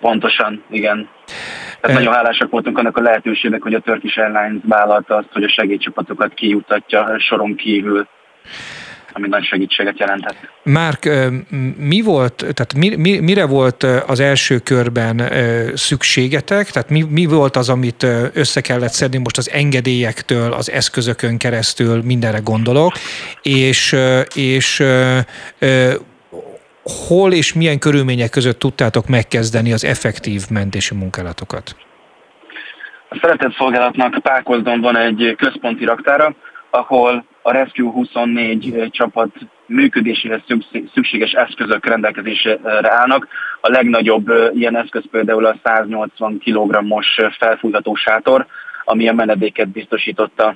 Pontosan, 0.00 0.62
igen. 0.70 1.08
Tehát 1.80 1.96
nagyon 1.96 2.14
hálásak 2.14 2.50
voltunk 2.50 2.78
annak 2.78 2.96
a 2.96 3.00
lehetőségnek, 3.00 3.62
hogy 3.62 3.74
a 3.74 3.80
Turkish 3.80 4.18
Airlines 4.18 4.62
vállalta 4.68 5.16
azt, 5.16 5.28
hogy 5.32 5.42
a 5.42 5.48
segélycsapatokat 5.48 6.34
kijutatja 6.34 7.18
soron 7.18 7.54
kívül 7.54 8.08
ami 9.12 9.28
nagy 9.28 9.44
segítséget 9.44 9.98
jelentett. 9.98 10.36
Márk, 10.62 11.08
mi 11.76 12.00
volt, 12.00 12.34
tehát 12.36 12.74
mi, 12.76 12.96
mi, 12.96 13.18
mire 13.18 13.46
volt 13.46 13.82
az 13.82 14.20
első 14.20 14.58
körben 14.58 15.22
szükségetek? 15.74 16.70
Tehát 16.70 16.90
mi, 16.90 17.02
mi 17.02 17.26
volt 17.26 17.56
az, 17.56 17.68
amit 17.68 18.06
össze 18.34 18.60
kellett 18.60 18.92
szedni 18.92 19.18
most 19.18 19.38
az 19.38 19.50
engedélyektől, 19.50 20.52
az 20.52 20.70
eszközökön 20.70 21.38
keresztül, 21.38 22.02
mindenre 22.02 22.38
gondolok, 22.38 22.92
és, 23.42 23.96
és 24.34 24.82
hol 26.82 27.32
és 27.32 27.54
milyen 27.54 27.78
körülmények 27.78 28.30
között 28.30 28.58
tudtátok 28.58 29.08
megkezdeni 29.08 29.72
az 29.72 29.84
effektív 29.84 30.42
mentési 30.50 30.94
munkálatokat? 30.94 31.76
A 33.08 33.18
szeretett 33.22 33.54
szolgálatnak 33.54 34.18
Pákozdon 34.22 34.80
van 34.80 34.96
egy 34.96 35.34
központi 35.36 35.84
raktára, 35.84 36.34
ahol 36.70 37.24
a 37.42 37.52
Rescue 37.52 37.90
24 37.90 38.88
csapat 38.90 39.30
működéséhez 39.66 40.40
szükséges 40.94 41.32
eszközök 41.32 41.86
rendelkezésre 41.86 42.58
állnak. 42.82 43.28
A 43.60 43.68
legnagyobb 43.68 44.32
ilyen 44.54 44.76
eszköz 44.76 45.04
például 45.10 45.44
a 45.46 45.56
180 45.64 46.38
kg-os 46.44 47.20
felfújható 47.38 47.94
sátor, 47.94 48.46
ami 48.84 49.08
a 49.08 49.12
menedéket 49.12 49.68
biztosította 49.68 50.54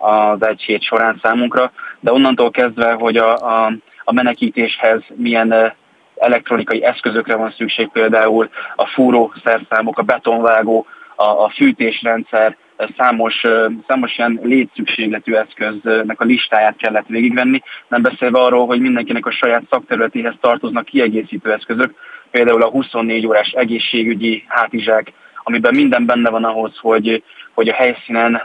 az 0.00 0.46
egy 0.46 0.62
hét 0.62 0.82
során 0.82 1.18
számunkra, 1.22 1.72
de 2.00 2.12
onnantól 2.12 2.50
kezdve, 2.50 2.92
hogy 2.92 3.16
a, 3.16 3.36
a, 3.36 3.72
a 4.08 4.12
menekítéshez 4.12 5.02
milyen 5.14 5.74
elektronikai 6.16 6.84
eszközökre 6.84 7.36
van 7.36 7.54
szükség, 7.56 7.88
például 7.88 8.48
a 8.76 8.86
fúró 8.86 9.32
szerszámok, 9.44 9.98
a 9.98 10.02
betonvágó, 10.02 10.86
a, 11.16 11.24
a 11.24 11.52
fűtésrendszer, 11.54 12.56
számos, 12.96 13.44
számos 13.86 14.18
ilyen 14.18 14.40
létszükségletű 14.42 15.34
eszköznek 15.34 16.20
a 16.20 16.24
listáját 16.24 16.76
kellett 16.76 17.06
végigvenni, 17.06 17.62
nem 17.88 18.02
beszélve 18.02 18.38
arról, 18.38 18.66
hogy 18.66 18.80
mindenkinek 18.80 19.26
a 19.26 19.30
saját 19.30 19.62
szakterületéhez 19.70 20.34
tartoznak 20.40 20.84
kiegészítő 20.84 21.52
eszközök, 21.52 21.94
például 22.30 22.62
a 22.62 22.70
24 22.70 23.26
órás 23.26 23.50
egészségügyi 23.50 24.44
hátizsák, 24.46 25.12
amiben 25.42 25.74
minden 25.74 26.06
benne 26.06 26.30
van 26.30 26.44
ahhoz, 26.44 26.76
hogy, 26.76 27.22
hogy 27.54 27.68
a 27.68 27.74
helyszínen 27.74 28.42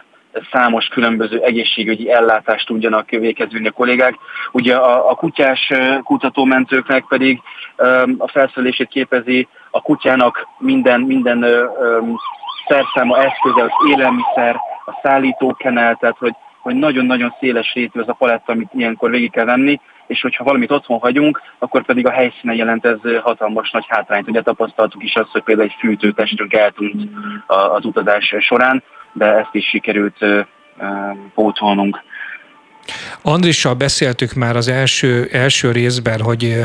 számos 0.51 0.87
különböző 0.87 1.39
egészségügyi 1.39 2.11
ellátást 2.11 2.67
tudjanak 2.67 3.09
végezni 3.09 3.67
a 3.67 3.71
kollégák. 3.71 4.15
Ugye 4.51 4.75
a, 4.75 5.09
a 5.09 5.15
kutyás 5.15 5.71
kutatómentőknek 6.03 7.05
pedig 7.07 7.41
a 8.17 8.27
felszerelését 8.27 8.87
képezi 8.87 9.47
a 9.71 9.81
kutyának 9.81 10.47
minden, 10.57 11.01
minden 11.01 11.45
szerszáma 12.67 13.17
eszköze, 13.17 13.63
az 13.63 13.89
élelmiszer, 13.89 14.55
a 14.85 14.99
szállítókenel, 15.01 15.95
tehát 15.95 16.17
hogy, 16.17 16.33
hogy 16.61 16.75
nagyon-nagyon 16.75 17.35
széles 17.39 17.73
rétű 17.73 17.99
az 17.99 18.07
a 18.07 18.13
paletta, 18.13 18.51
amit 18.51 18.69
ilyenkor 18.73 19.09
végig 19.09 19.31
kell 19.31 19.45
venni, 19.45 19.79
és 20.07 20.21
hogyha 20.21 20.43
valamit 20.43 20.71
otthon 20.71 20.99
hagyunk, 20.99 21.41
akkor 21.59 21.85
pedig 21.85 22.07
a 22.07 22.11
helyszínen 22.11 22.55
jelent 22.55 22.85
ez 22.85 22.99
hatalmas 23.21 23.71
nagy 23.71 23.85
hátrányt. 23.87 24.29
Ugye 24.29 24.41
tapasztaltuk 24.41 25.03
is 25.03 25.15
azt, 25.15 25.31
hogy 25.31 25.43
például 25.43 25.67
egy 25.67 25.75
fűtőtestünk 25.79 26.53
eltűnt 26.53 27.09
az 27.47 27.85
utazás 27.85 28.35
során, 28.39 28.83
de 29.13 29.25
ezt 29.25 29.49
is 29.51 29.65
sikerült 29.65 30.17
pótolnunk. 31.35 32.01
Andrissal 33.21 33.73
beszéltük 33.73 34.33
már 34.33 34.55
az 34.55 34.67
első, 34.67 35.29
első 35.31 35.71
részben, 35.71 36.21
hogy 36.21 36.63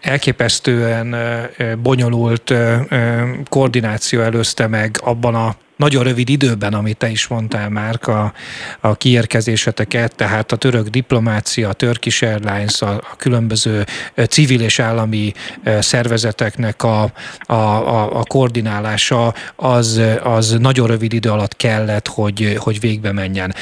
elképesztően 0.00 1.16
bonyolult 1.82 2.54
koordináció 3.48 4.20
előzte 4.20 4.66
meg 4.66 4.96
abban 5.02 5.34
a 5.34 5.54
nagyon 5.80 6.02
rövid 6.02 6.28
időben, 6.28 6.74
amit 6.74 6.96
te 6.96 7.08
is 7.08 7.26
mondtál 7.26 7.68
már, 7.68 7.98
a, 8.08 8.32
a 8.80 8.94
kiérkezéseteket, 8.94 10.16
tehát 10.16 10.52
a 10.52 10.56
török 10.56 10.88
diplomácia, 10.88 11.68
a 11.68 11.72
Turkish 11.72 12.24
Airlines, 12.24 12.82
a, 12.82 12.90
a 12.90 13.16
különböző 13.16 13.86
civil 14.28 14.60
és 14.60 14.78
állami 14.78 15.32
szervezeteknek 15.78 16.82
a, 16.82 17.02
a, 17.40 17.54
a, 17.54 18.18
a 18.18 18.22
koordinálása, 18.24 19.34
az, 19.56 20.00
az 20.22 20.56
nagyon 20.58 20.86
rövid 20.86 21.12
idő 21.12 21.30
alatt 21.30 21.56
kellett, 21.56 22.06
hogy, 22.06 22.56
hogy 22.58 22.80
végbe 22.80 23.12
menjen. 23.12 23.54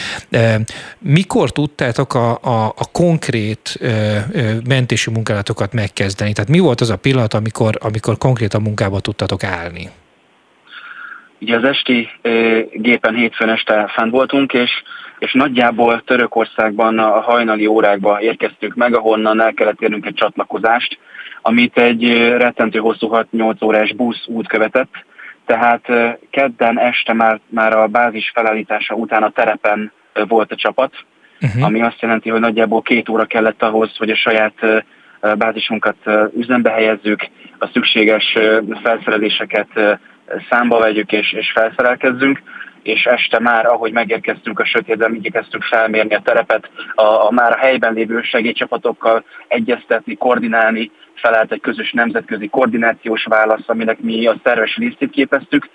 Mikor 0.98 1.50
tudtátok 1.50 2.14
a, 2.14 2.30
a, 2.30 2.64
a 2.76 2.84
konkrét 2.92 3.78
mentési 4.64 5.10
munkálatokat 5.10 5.72
megkezdeni? 5.72 6.32
Tehát 6.32 6.50
mi 6.50 6.58
volt 6.58 6.80
az 6.80 6.90
a 6.90 6.96
pillanat, 6.96 7.34
amikor, 7.34 7.78
amikor 7.80 8.18
konkrétan 8.18 8.62
munkába 8.62 9.00
tudtatok 9.00 9.44
állni? 9.44 9.90
Ugye 11.40 11.56
az 11.56 11.64
esti 11.64 12.08
gépen 12.72 13.14
hétfőn 13.14 13.48
este 13.48 13.86
fent 13.94 14.10
voltunk, 14.10 14.52
és, 14.52 14.70
és 15.18 15.32
nagyjából 15.32 16.02
Törökországban 16.06 16.98
a 16.98 17.20
hajnali 17.20 17.66
órákba 17.66 18.20
érkeztünk 18.20 18.74
meg, 18.74 18.94
ahonnan 18.94 19.40
el 19.40 19.54
kellett 19.54 19.80
érnünk 19.80 20.06
egy 20.06 20.14
csatlakozást, 20.14 20.98
amit 21.42 21.78
egy 21.78 22.18
rettentő 22.18 22.78
hosszú 22.78 23.08
6-8 23.12 23.64
órás 23.64 23.94
busz 23.94 24.26
út 24.26 24.48
követett, 24.48 25.04
Tehát 25.46 25.86
kedden 26.30 26.78
este 26.78 27.12
már, 27.12 27.40
már 27.48 27.76
a 27.76 27.86
bázis 27.86 28.30
felállítása 28.34 28.94
után 28.94 29.22
a 29.22 29.30
terepen 29.30 29.92
volt 30.28 30.52
a 30.52 30.56
csapat, 30.56 30.92
uh-huh. 31.40 31.64
ami 31.64 31.82
azt 31.82 32.00
jelenti, 32.00 32.30
hogy 32.30 32.40
nagyjából 32.40 32.82
két 32.82 33.08
óra 33.08 33.24
kellett 33.24 33.62
ahhoz, 33.62 33.96
hogy 33.96 34.10
a 34.10 34.16
saját 34.16 34.84
bázisunkat 35.38 35.96
üzembe 36.36 36.70
helyezzük, 36.70 37.28
a 37.58 37.66
szükséges 37.72 38.38
felszereléseket 38.82 39.98
számba 40.50 40.78
vegyük 40.78 41.12
és, 41.12 41.32
és 41.32 41.50
felszerelkezzünk 41.50 42.42
és 42.82 43.04
este 43.04 43.40
már, 43.40 43.66
ahogy 43.66 43.92
megérkeztünk 43.92 44.60
a 44.60 44.64
sötétben, 44.64 45.14
igyekeztünk 45.14 45.62
felmérni 45.62 46.14
a 46.14 46.20
terepet, 46.24 46.70
a, 46.94 47.02
a 47.02 47.30
már 47.30 47.52
a 47.52 47.56
helyben 47.56 47.92
lévő 47.92 48.22
segélycsapatokkal 48.22 49.24
egyeztetni, 49.48 50.16
koordinálni, 50.16 50.90
felállt 51.14 51.52
egy 51.52 51.60
közös 51.60 51.92
nemzetközi 51.92 52.48
koordinációs 52.48 53.24
válasz, 53.24 53.68
aminek 53.68 54.00
mi 54.00 54.26
a 54.26 54.40
szerves 54.44 54.76
lisztét 54.76 55.10
képeztük, 55.10 55.68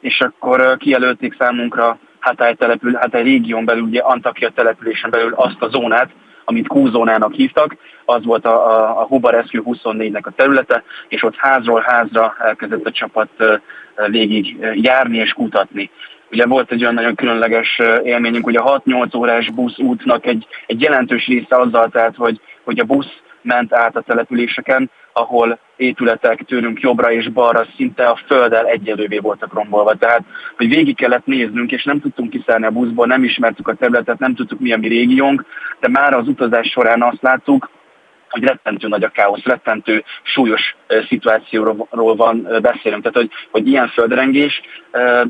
és 0.00 0.20
akkor 0.20 0.76
kijelölték 0.76 1.34
számunkra 1.38 1.98
Hatály 2.20 2.54
települ, 2.54 2.94
Hatály 2.94 3.22
régión 3.22 3.64
belül, 3.64 3.82
ugye 3.82 4.00
Antakya 4.00 4.50
településen 4.50 5.10
belül 5.10 5.32
azt 5.34 5.62
a 5.62 5.68
zónát, 5.68 6.10
amit 6.48 6.68
Q-zónának 6.68 7.32
hívtak, 7.32 7.76
az 8.04 8.24
volt 8.24 8.44
a, 8.46 8.66
a, 8.70 9.00
a 9.00 9.06
Huba 9.06 9.30
Rescue 9.30 9.62
24-nek 9.64 10.22
a 10.22 10.30
területe, 10.30 10.82
és 11.08 11.22
ott 11.22 11.36
házról 11.36 11.80
házra 11.80 12.34
elkezdett 12.38 12.86
a 12.86 12.90
csapat 12.90 13.30
végig 14.06 14.56
járni 14.74 15.16
és 15.16 15.32
kutatni. 15.32 15.90
Ugye 16.30 16.46
volt 16.46 16.72
egy 16.72 16.82
olyan 16.82 16.94
nagyon 16.94 17.14
különleges 17.14 17.80
élményünk, 18.02 18.44
hogy 18.44 18.56
a 18.56 18.80
6-8 18.84 19.16
órás 19.16 19.50
buszútnak 19.50 20.26
egy, 20.26 20.46
egy 20.66 20.80
jelentős 20.80 21.26
része 21.26 21.56
azzal 21.56 21.88
telt, 21.88 22.16
hogy, 22.16 22.40
hogy 22.64 22.78
a 22.78 22.84
busz 22.84 23.12
ment 23.42 23.74
át 23.74 23.96
a 23.96 24.00
településeken, 24.00 24.90
ahol 25.18 25.58
épületek 25.76 26.44
tőlünk 26.44 26.80
jobbra 26.80 27.12
és 27.12 27.28
balra 27.28 27.66
szinte 27.76 28.06
a 28.06 28.20
földdel 28.26 28.66
egyelővé 28.66 29.18
voltak 29.18 29.54
rombolva. 29.54 29.94
Tehát, 29.94 30.22
hogy 30.56 30.68
végig 30.68 30.96
kellett 30.96 31.26
néznünk, 31.26 31.72
és 31.72 31.84
nem 31.84 32.00
tudtunk 32.00 32.30
kiszállni 32.30 32.66
a 32.66 32.70
buszból, 32.70 33.06
nem 33.06 33.24
ismertük 33.24 33.68
a 33.68 33.74
területet, 33.74 34.18
nem 34.18 34.34
tudtuk 34.34 34.60
mi 34.60 34.72
a 34.72 34.76
mi 34.76 34.88
régiónk, 34.88 35.44
de 35.80 35.88
már 35.88 36.14
az 36.14 36.28
utazás 36.28 36.68
során 36.68 37.02
azt 37.02 37.22
láttuk, 37.22 37.70
hogy 38.30 38.42
rettentő 38.42 38.88
nagy 38.88 39.02
a 39.02 39.08
káosz, 39.08 39.44
rettentő 39.44 40.04
súlyos 40.22 40.76
szituációról 41.08 42.16
van 42.16 42.48
beszélünk. 42.62 43.02
Tehát, 43.02 43.16
hogy, 43.16 43.30
hogy 43.50 43.66
ilyen 43.66 43.88
földrengés, 43.88 44.60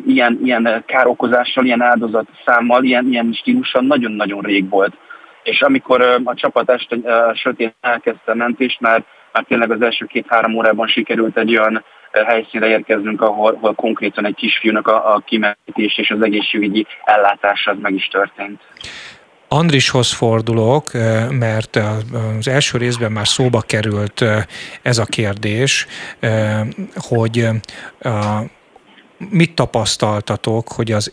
ilyen, 0.07 0.41
ilyen 0.45 0.85
károkozással, 0.87 1.65
ilyen 1.65 1.83
áldozat 1.83 2.29
számmal, 2.45 2.85
ilyen, 2.85 3.07
ilyen 3.07 3.33
stílussal 3.33 3.83
nagyon-nagyon 3.83 4.41
rég 4.41 4.69
volt. 4.69 4.97
És 5.43 5.61
amikor 5.61 6.21
a 6.25 6.35
csapat 6.35 6.71
este 6.71 6.97
sötét 7.35 7.75
elkezdte 7.81 8.35
mentést, 8.35 8.81
már, 8.81 9.05
már 9.39 9.47
tényleg 9.49 9.71
az 9.71 9.83
első 9.83 10.05
két-három 10.05 10.55
órában 10.55 10.87
sikerült 10.87 11.37
egy 11.37 11.57
olyan 11.57 11.85
helyszínre 12.27 12.69
érkeznünk, 12.69 13.21
ahol, 13.21 13.59
ahol 13.61 13.75
konkrétan 13.75 14.27
egy 14.27 14.35
kisfiúnak 14.35 14.89
a, 14.89 15.15
a 15.15 15.23
kimentés 15.27 15.99
és 15.99 16.11
az 16.11 16.23
egészségügyi 16.23 16.87
ellátása 17.05 17.77
meg 17.81 17.95
is 17.95 18.09
történt. 18.09 18.61
Andrishoz 19.49 20.13
fordulok, 20.13 20.93
mert 21.31 21.77
az 22.39 22.49
első 22.49 22.79
részben 22.79 23.13
már 23.13 23.27
szóba 23.27 23.61
került 23.61 24.25
ez 24.83 24.99
a 24.99 25.05
kérdés, 25.05 25.87
hogy 26.95 27.49
mit 29.31 29.55
tapasztaltatok, 29.55 30.69
hogy 30.69 30.93
az 30.93 31.13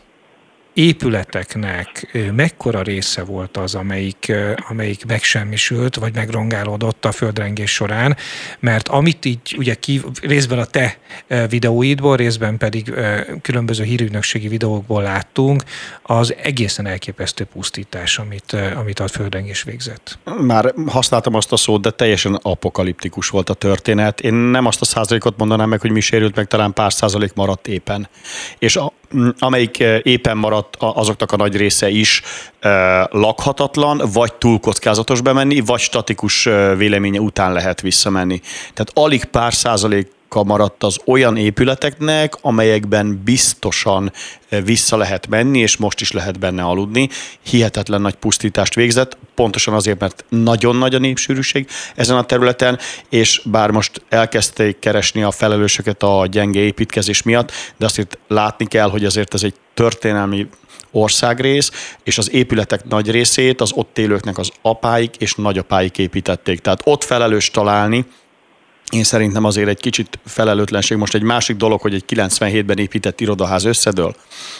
épületeknek 0.76 2.18
mekkora 2.36 2.82
része 2.82 3.24
volt 3.24 3.58
az, 3.58 3.76
amelyik, 3.76 4.34
amelyik 4.70 5.06
megsemmisült, 5.06 5.96
vagy 5.96 6.14
megrongálódott 6.16 7.06
a 7.06 7.12
földrengés 7.12 7.72
során, 7.72 8.18
mert 8.60 8.88
amit 8.88 9.26
így 9.26 9.56
ugye 9.58 9.74
ki, 9.74 10.02
részben 10.22 10.60
a 10.60 10.66
te 10.66 10.98
videóidból, 11.50 12.16
részben 12.16 12.58
pedig 12.58 12.94
különböző 13.42 13.84
hírügynökségi 13.84 14.48
videókból 14.48 15.02
láttunk, 15.02 15.64
az 16.02 16.36
egészen 16.44 16.88
elképesztő 16.88 17.44
pusztítás, 17.44 18.18
amit, 18.18 18.58
amit 18.76 19.00
a 19.00 19.08
földrengés 19.08 19.64
végzett. 19.64 20.18
Már 20.42 20.74
használtam 20.88 21.34
azt 21.34 21.52
a 21.52 21.58
szót, 21.58 21.82
de 21.82 21.92
teljesen 21.92 22.40
apokaliptikus 22.42 23.30
volt 23.30 23.50
a 23.50 23.54
történet. 23.54 24.22
Én 24.22 24.34
nem 24.34 24.66
azt 24.66 24.82
a 24.82 24.86
százalékot 24.86 25.38
mondanám 25.38 25.70
meg, 25.70 25.82
hogy 25.82 25.92
mi 25.92 26.00
sérült 26.00 26.36
meg, 26.36 26.48
talán 26.48 26.74
pár 26.74 26.94
százalék 26.94 27.34
maradt 27.34 27.68
éppen. 27.68 28.08
És 28.60 28.76
a, 28.76 28.94
amelyik 29.40 29.78
éppen 30.02 30.38
maradt, 30.38 30.76
azoknak 30.80 31.32
a 31.32 31.36
nagy 31.36 31.56
része 31.56 31.90
is 31.90 32.22
lakhatatlan, 33.10 34.02
vagy 34.14 34.34
túl 34.34 34.60
kockázatos 34.60 35.22
bemenni, 35.22 35.60
vagy 35.60 35.80
statikus 35.80 36.44
véleménye 36.78 37.20
után 37.20 37.54
lehet 37.54 37.82
visszamenni. 37.82 38.42
Tehát 38.74 38.92
alig 38.94 39.26
pár 39.26 39.54
százalék 39.54 40.14
maradt 40.30 40.84
az 40.84 40.98
olyan 41.06 41.38
épületeknek, 41.38 42.34
amelyekben 42.42 43.22
biztosan 43.24 44.12
vissza 44.64 44.98
lehet 44.98 45.28
menni, 45.28 45.60
és 45.60 45.78
most 45.78 46.02
is 46.02 46.12
lehet 46.12 46.40
benne 46.40 46.64
aludni. 46.64 47.10
Hihetetlen 47.44 48.02
nagy 48.02 48.16
pusztítást 48.16 48.76
végzett, 48.76 49.18
pontosan 49.36 49.74
azért, 49.74 50.00
mert 50.00 50.26
nagyon 50.30 50.76
nagy 50.76 50.96
a 50.96 51.00
népsűrűség 51.00 51.68
ezen 51.96 52.18
a 52.18 52.26
területen, 52.26 52.80
és 53.10 53.42
bár 53.46 53.72
most 53.72 54.02
elkezdték 54.10 54.80
keresni 54.80 55.24
a 55.24 55.32
felelősöket 55.32 56.04
a 56.04 56.28
gyenge 56.32 56.60
építkezés 56.60 57.24
miatt, 57.24 57.52
de 57.78 57.86
azt 57.86 58.08
látni 58.28 58.66
kell, 58.66 58.90
hogy 58.90 59.06
azért 59.06 59.34
ez 59.34 59.44
egy 59.44 59.54
történelmi 59.74 60.48
országrész, 60.92 61.96
és 62.04 62.18
az 62.18 62.32
épületek 62.32 62.86
nagy 62.86 63.12
részét 63.12 63.62
az 63.62 63.72
ott 63.74 63.98
élőknek 63.98 64.38
az 64.38 64.52
apáik 64.62 65.16
és 65.16 65.36
nagyapáik 65.36 65.98
építették. 65.98 66.60
Tehát 66.60 66.82
ott 66.84 67.04
felelős 67.04 67.52
találni, 67.52 68.06
én 68.92 69.04
szerintem 69.04 69.44
azért 69.44 69.68
egy 69.68 69.80
kicsit 69.80 70.20
felelőtlenség. 70.26 70.98
Most 70.98 71.14
egy 71.14 71.22
másik 71.22 71.56
dolog, 71.56 71.82
hogy 71.82 71.94
egy 71.94 72.04
97-ben 72.08 72.78
épített 72.78 73.22
irodaház 73.22 73.66
összedől. 73.66 74.16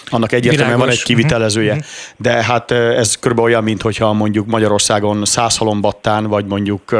Annak 0.06 0.32
egyértelműen 0.32 0.80
van 0.80 0.90
egy 0.90 1.04
kivitelezője. 1.04 1.72
Uh-huh. 1.72 1.88
De 2.18 2.44
hát 2.44 2.72
ez 2.72 3.16
körülbelül 3.16 3.52
olyan, 3.52 3.64
mint 3.64 3.82
hogyha 3.82 4.14
mondjuk 4.14 4.48
Magyarországon 4.48 5.26
Százhalombattán, 5.26 6.28
vagy 6.28 6.46
mondjuk 6.46 6.96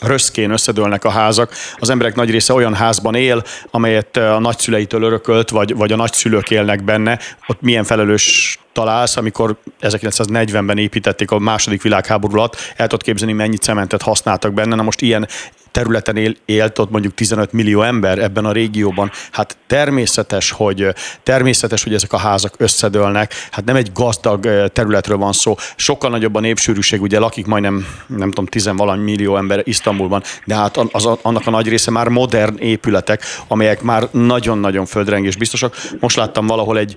röszkén 0.00 0.50
összedőlnek 0.50 1.04
a 1.04 1.10
házak. 1.10 1.52
Az 1.76 1.90
emberek 1.90 2.14
nagy 2.14 2.30
része 2.30 2.52
olyan 2.52 2.74
házban 2.74 3.14
él, 3.14 3.44
amelyet 3.70 4.16
a 4.16 4.38
nagyszüleitől 4.38 5.02
örökölt, 5.02 5.50
vagy, 5.50 5.76
vagy 5.76 5.92
a 5.92 5.96
nagyszülők 5.96 6.50
élnek 6.50 6.84
benne. 6.84 7.18
Ott 7.46 7.60
milyen 7.60 7.84
felelős 7.84 8.58
találsz, 8.72 9.16
amikor 9.16 9.56
1940-ben 9.80 10.78
építették 10.78 11.30
a 11.30 11.38
második 11.38 11.82
világháború 11.82 12.36
alatt, 12.36 12.56
el 12.76 12.86
tudod 12.86 13.04
képzelni, 13.04 13.32
mennyi 13.32 13.56
cementet 13.56 14.02
használtak 14.02 14.54
benne. 14.54 14.74
Na 14.74 14.82
most 14.82 15.00
ilyen 15.00 15.28
területen 15.70 16.16
él, 16.16 16.36
élt 16.44 16.78
ott 16.78 16.90
mondjuk 16.90 17.14
15 17.14 17.52
millió 17.52 17.82
ember 17.82 18.18
ebben 18.18 18.44
a 18.44 18.52
régióban. 18.52 19.10
Hát 19.30 19.56
természetes, 19.66 20.50
hogy 20.50 20.86
természetes, 21.22 21.82
hogy 21.82 21.94
ezek 21.94 22.12
a 22.12 22.16
házak 22.16 22.54
összedőlnek. 22.56 23.34
Hát 23.50 23.64
nem 23.64 23.76
egy 23.76 23.90
gazdag 23.94 24.68
területről 24.72 25.16
van 25.16 25.32
szó. 25.32 25.54
Sokkal 25.76 26.10
nagyobb 26.10 26.34
a 26.34 26.40
népsűrűség, 26.40 27.02
ugye 27.02 27.18
lakik 27.18 27.46
majdnem, 27.46 27.86
nem 28.06 28.28
tudom, 28.28 28.46
tizenvalami 28.46 29.02
millió 29.02 29.36
ember 29.36 29.62
Isztambulban, 29.64 30.22
de 30.44 30.54
hát 30.54 30.76
az, 30.76 31.08
annak 31.22 31.46
a 31.46 31.50
nagy 31.50 31.68
része 31.68 31.90
már 31.90 32.08
modern 32.08 32.56
épületek, 32.58 33.22
amelyek 33.48 33.82
már 33.82 34.08
nagyon-nagyon 34.10 34.86
földrengés 34.86 35.36
biztosak. 35.36 35.76
Most 36.00 36.16
láttam 36.16 36.46
valahol 36.46 36.78
egy 36.78 36.96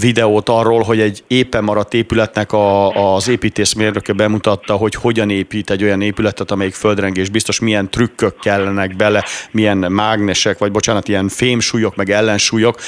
videót 0.00 0.48
arról, 0.48 0.82
hogy 0.82 1.00
egy 1.00 1.24
éppen 1.26 1.64
maradt 1.64 1.94
épületnek 1.94 2.52
a, 2.52 3.14
az 3.14 3.28
építészmérnöke 3.28 4.12
bemutatta, 4.12 4.74
hogy 4.74 4.94
hogyan 4.94 5.30
épít 5.30 5.70
egy 5.70 5.82
olyan 5.82 6.00
épületet, 6.00 6.50
amelyik 6.50 6.74
földrengés 6.74 7.28
biztos, 7.28 7.60
milyen 7.60 7.90
trükkök 8.04 8.38
kellenek 8.38 8.96
bele, 8.96 9.24
milyen 9.50 9.76
mágnesek, 9.78 10.58
vagy 10.58 10.70
bocsánat, 10.72 11.08
ilyen 11.08 11.28
fémsúlyok, 11.28 11.96
meg 11.96 12.10
ellensúlyok. 12.10 12.78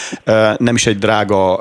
Nem 0.56 0.74
is 0.74 0.86
egy 0.86 0.98
drága, 0.98 1.54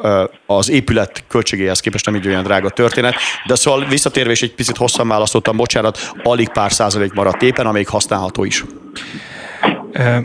az 0.46 0.70
épület 0.70 1.24
költségéhez 1.28 1.80
képest 1.80 2.06
nem 2.06 2.16
egy 2.16 2.28
olyan 2.28 2.44
drága 2.44 2.70
történet, 2.70 3.16
de 3.46 3.56
szóval 3.56 3.86
visszatérve 3.88 4.32
és 4.32 4.42
egy 4.42 4.56
picit 4.56 4.78
hosszan 4.78 5.08
választottam, 5.08 5.58
bocsánat, 5.58 6.12
alig 6.24 6.50
pár 6.50 6.72
százalék 6.72 7.14
maradt 7.14 7.42
éppen, 7.42 7.66
amelyik 7.66 7.88
használható 7.88 8.44
is. 8.44 8.64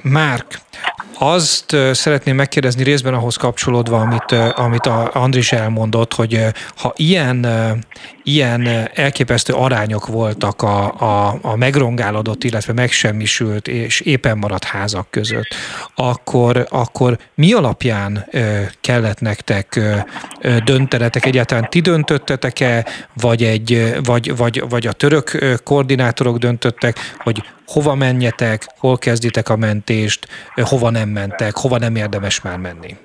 Márk, 0.03 0.59
azt 1.23 1.77
szeretném 1.93 2.37
megkérdezni 2.37 2.83
részben 2.83 3.15
ahhoz 3.15 3.37
kapcsolódva, 3.37 4.01
amit, 4.01 4.33
amit 4.55 4.87
a 4.87 5.11
Andris 5.13 5.53
elmondott, 5.53 6.15
hogy 6.15 6.45
ha 6.77 6.93
ilyen, 6.97 7.47
ilyen 8.23 8.69
elképesztő 8.95 9.53
arányok 9.53 10.07
voltak 10.07 10.63
a, 10.63 11.01
a, 11.01 11.39
a 11.43 11.57
megrongálódott, 11.57 12.45
illetve 12.45 12.73
megsemmisült 12.73 13.69
és 13.69 14.01
éppen 14.01 14.39
maradt 14.39 14.65
házak 14.65 15.11
között, 15.11 15.55
akkor, 15.95 16.67
akkor 16.71 17.19
mi 17.35 17.53
alapján 17.53 18.27
kellett 18.81 19.21
nektek 19.21 19.81
döntenetek? 20.65 21.27
Egyáltalán 21.27 21.71
ti 21.71 21.81
döntöttetek-e, 21.81 22.87
vagy, 23.15 23.43
egy, 23.43 23.95
vagy, 24.05 24.37
vagy, 24.37 24.65
vagy 24.69 24.87
a 24.87 24.93
török 24.93 25.59
koordinátorok 25.65 26.39
döntöttek, 26.39 26.99
hogy 27.19 27.43
hova 27.71 27.95
menjetek, 27.95 28.67
hol 28.79 28.99
kezditek 28.99 29.49
a 29.49 29.57
mentést, 29.57 30.29
hova 30.55 30.91
nem 30.91 31.10
mentek, 31.11 31.53
hova 31.57 31.79
nem 31.79 31.97
érdemes 31.97 32.43
már 32.43 32.59
menni? 32.59 32.97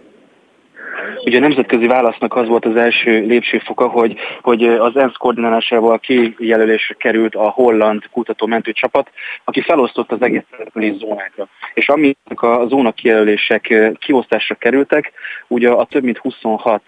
Ugye 1.25 1.37
a 1.37 1.39
nemzetközi 1.39 1.87
válasznak 1.87 2.35
az 2.35 2.47
volt 2.47 2.65
az 2.65 2.75
első 2.75 3.25
lépcsőfoka, 3.25 3.87
hogy, 3.87 4.15
hogy 4.41 4.63
az 4.63 4.95
ENSZ 4.95 5.15
koordinálásával 5.17 5.99
kijelölésre 5.99 6.95
került 6.97 7.35
a 7.35 7.49
holland 7.49 8.03
kutató-mentő 8.11 8.71
csapat, 8.71 9.09
aki 9.43 9.61
felosztott 9.61 10.11
az 10.11 10.21
egész 10.21 10.41
település 10.51 10.97
zónákra. 10.97 11.47
És 11.73 11.87
amikor 11.87 12.49
a 12.49 12.67
zóna 12.67 12.91
kijelölések 12.91 13.73
kiosztásra 13.99 14.55
kerültek, 14.55 15.11
ugye 15.47 15.69
a 15.69 15.85
több 15.85 16.03
mint 16.03 16.17
26 16.17 16.81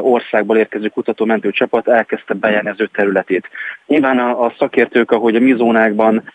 országból 0.00 0.56
érkező 0.56 0.88
kutató-mentő 0.88 1.50
csapat 1.50 1.88
elkezdte 1.88 2.34
bejárni 2.34 2.70
az 2.70 2.80
ő 2.80 2.86
területét. 2.92 3.48
Nyilván 3.86 4.18
a, 4.18 4.44
a 4.44 4.54
szakértők, 4.58 5.10
ahogy 5.10 5.36
a 5.36 5.40
mi 5.40 5.54
zónákban 5.54 6.32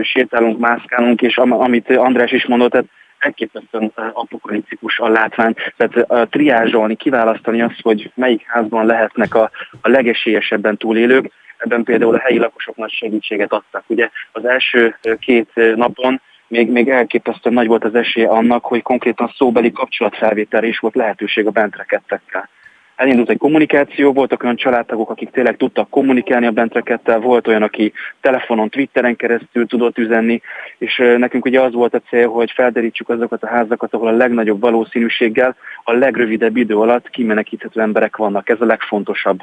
sétálunk, 0.00 0.58
mászkálunk, 0.58 1.22
és 1.22 1.36
amit 1.36 1.90
András 1.90 2.32
is 2.32 2.46
mondott, 2.46 2.70
tehát 2.70 2.86
elképesztően 3.18 3.92
apokaliptikus 4.12 4.98
a 4.98 5.08
látvány. 5.08 5.54
Tehát 5.76 6.10
a 6.10 6.26
triázsolni, 6.26 6.96
kiválasztani 6.96 7.62
azt, 7.62 7.80
hogy 7.82 8.10
melyik 8.14 8.44
házban 8.46 8.86
lehetnek 8.86 9.34
a, 9.34 9.50
a 9.80 9.88
legesélyesebben 9.88 10.76
túlélők, 10.76 11.30
ebben 11.58 11.82
például 11.82 12.14
a 12.14 12.18
helyi 12.18 12.38
lakosok 12.38 12.76
nagy 12.76 12.92
segítséget 12.92 13.52
adtak. 13.52 13.84
Ugye 13.86 14.10
az 14.32 14.44
első 14.44 14.96
két 15.18 15.50
napon 15.54 16.20
még, 16.48 16.70
még 16.70 16.88
elképesztően 16.88 17.54
nagy 17.54 17.66
volt 17.66 17.84
az 17.84 17.94
esély 17.94 18.24
annak, 18.24 18.64
hogy 18.64 18.82
konkrétan 18.82 19.32
szóbeli 19.36 19.72
kapcsolatfelvételre 19.72 20.66
is 20.66 20.78
volt 20.78 20.94
lehetőség 20.94 21.46
a 21.46 21.50
bentrekedtekkel 21.50 22.48
elindult 22.96 23.30
egy 23.30 23.38
kommunikáció, 23.38 24.12
voltak 24.12 24.42
olyan 24.42 24.56
családtagok, 24.56 25.10
akik 25.10 25.30
tényleg 25.30 25.56
tudtak 25.56 25.90
kommunikálni 25.90 26.46
a 26.46 26.50
bentrekettel, 26.50 27.18
volt 27.18 27.46
olyan, 27.46 27.62
aki 27.62 27.92
telefonon, 28.20 28.68
Twitteren 28.68 29.16
keresztül 29.16 29.66
tudott 29.66 29.98
üzenni, 29.98 30.40
és 30.78 31.02
nekünk 31.16 31.44
ugye 31.44 31.60
az 31.60 31.72
volt 31.72 31.94
a 31.94 32.00
cél, 32.08 32.28
hogy 32.28 32.50
felderítsük 32.50 33.08
azokat 33.08 33.42
a 33.42 33.48
házakat, 33.48 33.94
ahol 33.94 34.08
a 34.08 34.16
legnagyobb 34.16 34.60
valószínűséggel 34.60 35.56
a 35.84 35.92
legrövidebb 35.92 36.56
idő 36.56 36.76
alatt 36.76 37.10
kimenekíthető 37.10 37.80
emberek 37.80 38.16
vannak. 38.16 38.48
Ez 38.48 38.60
a 38.60 38.66
legfontosabb 38.66 39.42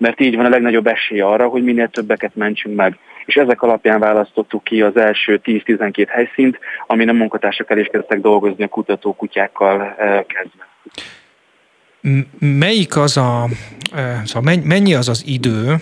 mert 0.00 0.20
így 0.20 0.36
van 0.36 0.44
a 0.44 0.48
legnagyobb 0.48 0.86
esély 0.86 1.20
arra, 1.20 1.48
hogy 1.48 1.62
minél 1.62 1.88
többeket 1.88 2.34
mentsünk 2.34 2.76
meg. 2.76 2.98
És 3.24 3.34
ezek 3.34 3.62
alapján 3.62 4.00
választottuk 4.00 4.64
ki 4.64 4.82
az 4.82 4.96
első 4.96 5.40
10-12 5.44 6.06
helyszínt, 6.08 6.58
amin 6.86 7.08
a 7.08 7.12
munkatársak 7.12 7.70
el 7.70 7.78
is 7.78 7.86
kezdtek 7.86 8.20
dolgozni 8.20 8.64
a 8.64 8.68
kutatókutyákkal 8.68 9.94
kezdve 10.26 10.66
melyik 12.38 12.96
az 12.96 13.16
a, 13.16 13.48
szóval 14.24 14.60
mennyi 14.64 14.94
az 14.94 15.08
az 15.08 15.22
idő, 15.26 15.80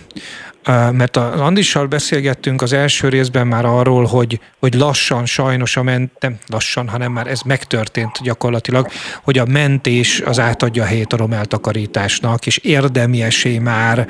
mert 0.92 1.16
az 1.16 1.40
Andissal 1.40 1.86
beszélgettünk 1.86 2.62
az 2.62 2.72
első 2.72 3.08
részben 3.08 3.46
már 3.46 3.64
arról, 3.64 4.04
hogy, 4.04 4.40
hogy 4.58 4.74
lassan 4.74 5.26
sajnos 5.26 5.76
a 5.76 5.82
ment, 5.82 6.12
nem 6.20 6.38
lassan, 6.46 6.88
hanem 6.88 7.12
már 7.12 7.26
ez 7.26 7.40
megtörtént 7.40 8.22
gyakorlatilag, 8.22 8.88
hogy 9.22 9.38
a 9.38 9.44
mentés 9.44 10.20
az 10.20 10.38
átadja 10.38 10.82
a 10.82 10.86
helyét 10.86 11.12
a 11.12 11.16
romeltakarításnak, 11.16 12.46
és 12.46 12.56
érdemi 12.56 13.22
esély 13.22 13.58
már 13.58 14.06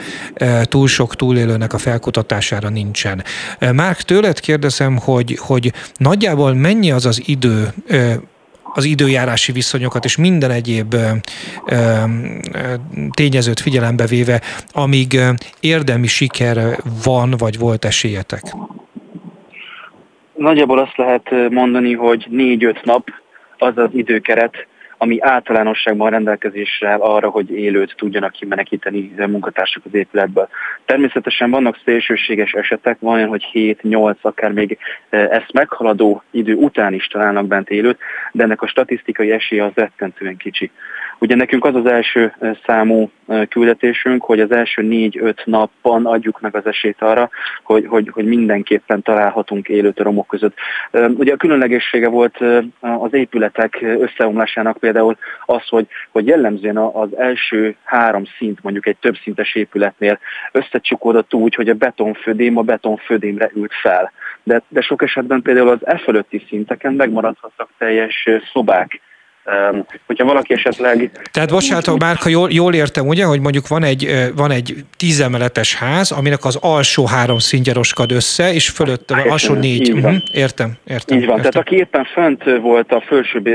túl 0.62 0.88
sok 0.88 1.16
túlélőnek 1.16 1.72
a 1.72 1.78
felkutatására 1.78 2.68
nincsen. 2.68 3.24
Márk, 3.72 4.02
tőled 4.02 4.40
kérdezem, 4.40 4.96
hogy, 4.96 5.38
hogy 5.40 5.72
nagyjából 5.96 6.54
mennyi 6.54 6.90
az 6.90 7.07
az 7.07 7.22
idő, 7.24 7.72
az 8.77 8.85
időjárási 8.85 9.53
viszonyokat 9.53 10.05
és 10.05 10.16
minden 10.16 10.51
egyéb 10.51 10.95
tényezőt 13.11 13.61
figyelembe 13.61 14.07
véve, 14.07 14.41
amíg 14.72 15.20
érdemi 15.61 16.07
siker 16.07 16.57
van, 17.05 17.35
vagy 17.39 17.59
volt 17.59 17.85
esélyetek? 17.85 18.43
Nagyjából 20.35 20.79
azt 20.79 20.97
lehet 20.97 21.51
mondani, 21.51 21.95
hogy 21.95 22.27
négy-öt 22.31 22.85
nap 22.85 23.09
az 23.59 23.72
az 23.77 23.89
időkeret, 23.93 24.66
ami 24.99 25.20
általánosságban 25.20 26.11
rendelkezésre 26.11 26.88
áll 26.88 27.01
arra, 27.01 27.28
hogy 27.28 27.51
élőt 27.51 27.94
tudjanak 27.97 28.32
kimenekíteni 28.32 29.14
munkatársak 29.16 29.82
az 29.84 29.94
épületből. 29.94 30.49
Természetesen 30.84 31.51
vannak 31.51 31.80
szélsőséges 31.84 32.53
esetek, 32.53 32.97
van 33.01 33.14
olyan, 33.14 33.28
hogy 33.28 33.47
7-8, 33.53 34.14
akár 34.20 34.53
még 34.53 34.78
e, 35.11 35.16
ezt 35.18 35.53
meghaladó 35.53 36.22
idő 36.30 36.55
után 36.55 36.92
is 36.92 37.07
találnak 37.07 37.47
bent 37.47 37.70
élőt, 37.70 37.99
de 38.32 38.42
ennek 38.42 38.62
a 38.62 38.66
statisztikai 38.66 39.30
esélye 39.30 39.64
az 39.64 39.72
rettentően 39.74 40.36
kicsi. 40.36 40.70
Ugye 41.18 41.34
nekünk 41.34 41.64
az 41.64 41.74
az 41.74 41.86
első 41.86 42.34
számú 42.66 43.10
küldetésünk, 43.48 44.22
hogy 44.22 44.40
az 44.40 44.50
első 44.50 44.82
négy-öt 44.82 45.42
napban 45.44 46.06
adjuk 46.06 46.40
meg 46.40 46.56
az 46.56 46.66
esélyt 46.66 47.02
arra, 47.02 47.30
hogy, 47.62 47.86
hogy, 47.86 48.08
hogy 48.12 48.24
mindenképpen 48.24 49.02
találhatunk 49.02 49.68
élőt 49.68 50.00
a 50.00 50.02
romok 50.02 50.26
között. 50.26 50.54
Ugye 50.92 51.32
a 51.32 51.36
különlegessége 51.36 52.08
volt 52.08 52.38
az 52.80 53.14
épületek 53.14 53.78
összeomlásának 53.80 54.76
például 54.76 55.16
az, 55.44 55.68
hogy, 55.68 55.86
hogy 56.10 56.26
jellemzően 56.26 56.76
az 56.76 57.16
első 57.16 57.76
három 57.84 58.24
szint, 58.38 58.62
mondjuk 58.62 58.86
egy 58.86 58.96
többszintes 58.96 59.54
épületnél 59.54 60.18
összecsukódott 60.52 61.34
úgy, 61.34 61.54
hogy 61.54 61.68
a 61.68 61.74
betonfödém 61.74 62.56
a 62.56 62.62
betonfödémre 62.62 63.50
ült 63.54 63.72
fel. 63.82 64.12
De, 64.42 64.62
de 64.68 64.80
sok 64.80 65.02
esetben 65.02 65.42
például 65.42 65.68
az 65.68 65.86
e 65.86 65.98
fölötti 65.98 66.44
szinteken 66.48 66.94
megmaradhattak 66.94 67.68
teljes 67.78 68.28
szobák, 68.52 69.00
hogyha 70.07 70.24
valaki 70.24 70.53
esetleg... 70.53 71.11
Tehát 71.30 71.51
bocsánat, 71.51 71.99
Márka, 71.99 72.28
jól, 72.28 72.51
jól 72.51 72.74
értem, 72.74 73.07
ugye, 73.07 73.24
hogy 73.24 73.40
mondjuk 73.40 73.68
van 73.68 73.82
egy, 73.82 74.30
van 74.36 74.51
egy 74.51 74.74
tízemeletes 74.97 75.74
ház, 75.74 76.11
aminek 76.11 76.44
az 76.44 76.59
alsó 76.61 77.07
három 77.07 77.38
szintje 77.38 77.72
roskad 77.72 78.12
össze, 78.12 78.53
és 78.53 78.68
fölött 78.68 79.11
van 79.11 79.28
alsó 79.28 79.55
négy. 79.55 79.92
Uh-huh. 79.92 80.14
Értem, 80.32 80.72
értem. 80.86 81.18
Így 81.18 81.26
van, 81.26 81.36
értem. 81.36 81.51
tehát 81.51 81.66
aki 81.66 81.76
éppen 81.76 82.05
fönt 82.05 82.44
volt 82.61 82.92
a 82.92 83.01
felsőbb 83.07 83.49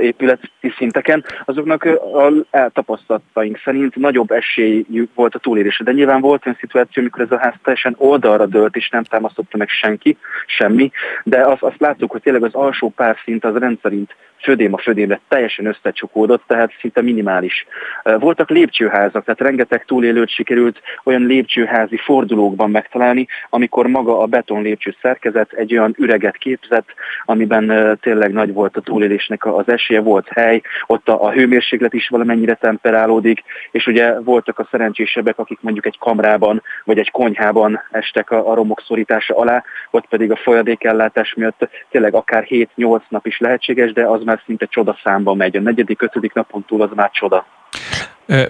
épületi 0.00 0.48
szinteken, 0.76 1.24
azoknak 1.44 1.84
a 2.14 2.32
eltapasztalataink 2.50 3.60
szerint 3.64 3.96
nagyobb 3.96 4.30
esélyük 4.30 5.10
volt 5.14 5.34
a 5.34 5.38
túlélésre. 5.38 5.84
De 5.84 5.92
nyilván 5.92 6.20
volt 6.20 6.46
olyan 6.46 6.58
szituáció, 6.60 7.02
amikor 7.02 7.22
ez 7.22 7.30
a 7.30 7.38
ház 7.38 7.54
teljesen 7.62 7.94
oldalra 7.98 8.46
dőlt, 8.46 8.76
és 8.76 8.88
nem 8.88 9.02
támasztotta 9.02 9.56
meg 9.56 9.68
senki, 9.68 10.16
semmi, 10.46 10.90
de 11.24 11.40
azt, 11.40 11.62
azt 11.62 11.80
láttuk, 11.80 12.10
hogy 12.10 12.22
tényleg 12.22 12.44
az 12.44 12.54
alsó 12.54 12.92
pár 12.96 13.16
szint 13.24 13.44
az 13.44 13.56
rendszerint 13.56 14.14
födém 14.42 14.72
a 14.72 14.78
födémre 14.78 15.20
teljesen 15.28 15.66
összecsukódott, 15.66 16.42
tehát 16.46 16.72
szinte 16.80 17.02
minimális. 17.02 17.66
Voltak 18.02 18.50
lépcsőházak, 18.50 19.24
tehát 19.24 19.40
rengeteg 19.40 19.84
túlélőt 19.84 20.28
sikerült 20.28 20.80
olyan 21.04 21.26
lépcsőházi 21.26 21.96
fordulókban 21.96 22.70
megtalálni, 22.70 23.26
amikor 23.50 23.86
maga 23.86 24.20
a 24.20 24.26
beton 24.26 24.62
lépcső 24.62 24.94
szerkezet 25.02 25.52
egy 25.52 25.72
olyan 25.72 25.94
üreget 25.98 26.36
képzett, 26.36 26.88
amiben 27.24 27.98
tényleg 28.00 28.32
nagy 28.32 28.52
volt 28.52 28.76
a 28.76 28.80
túlélésnek 28.80 29.46
az 29.46 29.68
esélye, 29.68 30.00
volt 30.00 30.28
hely, 30.28 30.62
ott 30.86 31.08
a, 31.08 31.30
hőmérséklet 31.30 31.92
is 31.92 32.08
valamennyire 32.08 32.54
temperálódik, 32.54 33.42
és 33.70 33.86
ugye 33.86 34.20
voltak 34.20 34.58
a 34.58 34.68
szerencsésebbek, 34.70 35.38
akik 35.38 35.58
mondjuk 35.60 35.86
egy 35.86 35.98
kamrában 35.98 36.62
vagy 36.84 36.98
egy 36.98 37.10
konyhában 37.10 37.80
estek 37.90 38.30
a, 38.30 38.50
a 38.50 38.54
romok 38.54 38.82
szorítása 38.86 39.34
alá, 39.34 39.64
ott 39.90 40.06
pedig 40.06 40.30
a 40.30 40.36
folyadékellátás 40.36 41.34
miatt 41.34 41.68
tényleg 41.90 42.14
akár 42.14 42.46
7-8 42.48 43.00
nap 43.08 43.26
is 43.26 43.38
lehetséges, 43.38 43.92
de 43.92 44.04
az 44.06 44.22
már 44.22 44.35
szinte 44.44 44.66
csoda 44.66 44.98
számba 45.02 45.34
megy. 45.34 45.56
A 45.56 45.60
negyedik, 45.60 46.02
ötödik 46.02 46.32
napon 46.32 46.64
túl 46.64 46.82
az 46.82 46.90
már 46.94 47.10
csoda. 47.10 47.46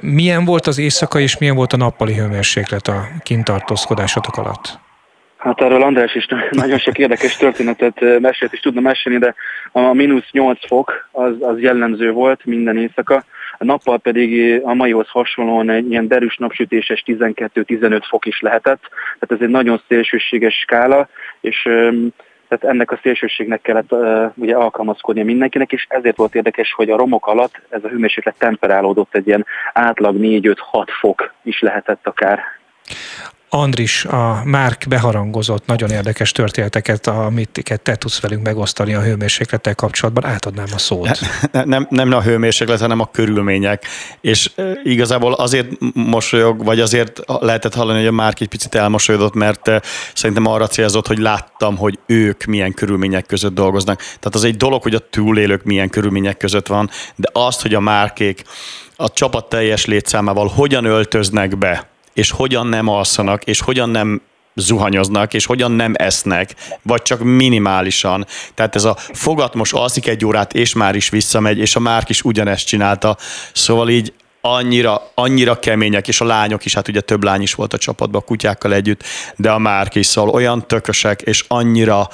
Milyen 0.01 0.45
volt 0.45 0.67
az 0.67 0.79
éjszaka 0.79 1.19
és 1.19 1.39
milyen 1.39 1.57
volt 1.57 1.73
a 1.73 1.77
nappali 1.77 2.15
hőmérséklet 2.15 2.87
a 2.87 3.07
kintartózkodásotok 3.23 4.37
alatt? 4.37 4.79
Hát 5.37 5.61
erről 5.61 5.83
András 5.83 6.15
is 6.15 6.27
nagyon 6.51 6.79
sok 6.79 6.99
érdekes 6.99 7.37
történetet 7.37 8.21
mesélt 8.21 8.53
és 8.53 8.61
tudna 8.61 8.81
mesélni, 8.81 9.19
de 9.19 9.35
a 9.73 9.93
mínusz 9.93 10.31
8 10.31 10.67
fok 10.67 11.09
az, 11.13 11.33
az 11.41 11.61
jellemző 11.61 12.13
volt 12.13 12.45
minden 12.45 12.79
éjszaka, 12.79 13.25
a 13.59 13.65
nappal 13.65 13.99
pedig 13.99 14.61
a 14.65 14.75
maihoz 14.75 15.09
hasonlóan 15.09 15.71
egy 15.71 15.91
ilyen 15.91 16.09
derűs 16.09 16.37
napsütéses 16.37 17.03
12-15 17.07 18.03
fok 18.09 18.27
is 18.27 18.41
lehetett, 18.41 18.81
tehát 19.19 19.29
ez 19.29 19.41
egy 19.41 19.49
nagyon 19.49 19.83
szélsőséges 19.89 20.55
skála, 20.55 21.09
és 21.41 21.69
tehát 22.49 22.65
ennek 22.65 22.91
a 22.91 22.99
szélsőségnek 23.03 23.61
kellett 23.61 23.93
uh, 23.93 24.31
ugye 24.35 24.57
alkalmazkodnia 24.57 25.25
mindenkinek, 25.25 25.73
és 25.73 25.87
ezért 25.89 26.17
volt 26.17 26.35
érdekes, 26.35 26.73
hogy 26.73 26.91
a 26.91 26.97
romok 26.97 27.27
alatt 27.27 27.61
ez 27.69 27.85
a 27.85 27.89
hőmérséklet 27.89 28.39
temperálódott 28.39 29.15
egy 29.15 29.27
ilyen 29.27 29.47
átlag 29.73 30.17
4-5-6 30.19 30.55
fok 31.01 31.33
is 31.43 31.61
lehetett 31.61 32.07
akár. 32.07 32.41
Andris, 33.49 34.05
a 34.05 34.43
Márk 34.45 34.85
beharangozott 34.89 35.67
nagyon 35.67 35.91
érdekes 35.91 36.33
történeteket, 36.33 37.07
amit 37.07 37.81
te 37.83 37.97
tudsz 37.97 38.21
velünk 38.21 38.43
megosztani 38.43 38.95
a 38.95 39.01
hőmérséklettel 39.01 39.75
kapcsolatban. 39.75 40.25
Átadnám 40.25 40.67
a 40.75 40.79
szót. 40.79 41.21
Ne, 41.53 41.65
nem, 41.65 41.87
nem 41.91 42.13
a 42.13 42.23
hőmérséklet, 42.23 42.81
hanem 42.81 43.01
a 43.01 43.11
körülmények. 43.11 43.85
És 44.21 44.51
igazából 44.85 45.33
azért 45.33 45.69
mosolyog, 45.93 46.65
vagy 46.65 46.81
azért 46.81 47.21
lehetett 47.27 47.75
hallani, 47.75 47.99
hogy 47.99 48.09
a 48.09 48.13
Márk 48.13 48.41
egy 48.41 48.49
picit 48.49 48.75
elmosolyodott, 48.75 49.35
mert 49.35 49.71
szerintem 50.15 50.47
arra 50.47 50.67
célzott, 50.67 51.07
hogy 51.07 51.19
láttam, 51.19 51.77
hogy 51.77 51.99
ők 52.07 52.45
milyen 52.45 52.73
körülmények 52.73 53.27
között 53.27 53.55
dolgoznak. 53.55 53.99
Tehát 53.99 54.35
az 54.35 54.45
egy 54.45 54.57
dolog, 54.57 54.83
hogy 54.83 54.95
a 54.95 55.09
túlélők 55.11 55.65
milyen 55.65 55.91
körülmények 55.91 56.37
között 56.37 56.67
van, 56.67 56.91
de 57.15 57.29
azt, 57.33 57.63
hogy 57.63 57.75
a 57.75 57.81
Márkék 57.81 58.43
a 58.97 59.13
csapat 59.13 59.49
teljes 59.49 59.85
létszámával 59.85 60.49
hogyan 60.49 60.85
öltöznek 60.85 61.59
be, 61.59 61.89
és 62.17 62.31
hogyan 62.31 62.67
nem 62.67 62.89
alszanak, 62.89 63.45
és 63.45 63.61
hogyan 63.61 63.91
nem 63.91 64.23
zuhanyoznak, 64.55 65.35
és 65.35 65.47
hogyan 65.47 65.73
nem 65.73 65.93
esznek, 65.97 66.55
vagy 66.83 67.03
csak 67.03 67.23
minimálisan. 67.23 68.27
Tehát 68.55 68.75
ez 68.75 68.85
a 68.85 68.97
fogat 69.13 69.55
most 69.55 69.73
alszik 69.73 70.07
egy 70.07 70.25
órát, 70.25 70.55
és 70.55 70.75
már 70.75 70.95
is 70.95 71.09
visszamegy, 71.09 71.59
és 71.59 71.77
a 71.77 71.81
Márk 71.81 72.09
is 72.09 72.23
ugyanezt 72.23 72.67
csinálta. 72.67 73.17
Szóval 73.53 73.89
így 73.89 74.13
annyira, 74.41 75.11
annyira 75.15 75.59
kemények, 75.59 76.09
és 76.09 76.21
a 76.21 76.25
lányok 76.25 76.65
is, 76.65 76.75
hát 76.75 76.89
ugye 76.89 77.01
több 77.01 77.25
lány 77.25 77.43
is 77.43 77.55
volt 77.55 77.73
a 77.73 77.79
csapatban 77.79 78.21
a 78.21 78.25
kutyákkal 78.25 78.75
együtt, 78.75 79.03
de 79.37 79.51
a 79.51 79.59
Márk 79.59 79.95
is, 79.95 80.07
szóval 80.07 80.35
olyan 80.35 80.67
tökösek, 80.67 81.23
és 81.23 81.45
annyira 81.49 82.09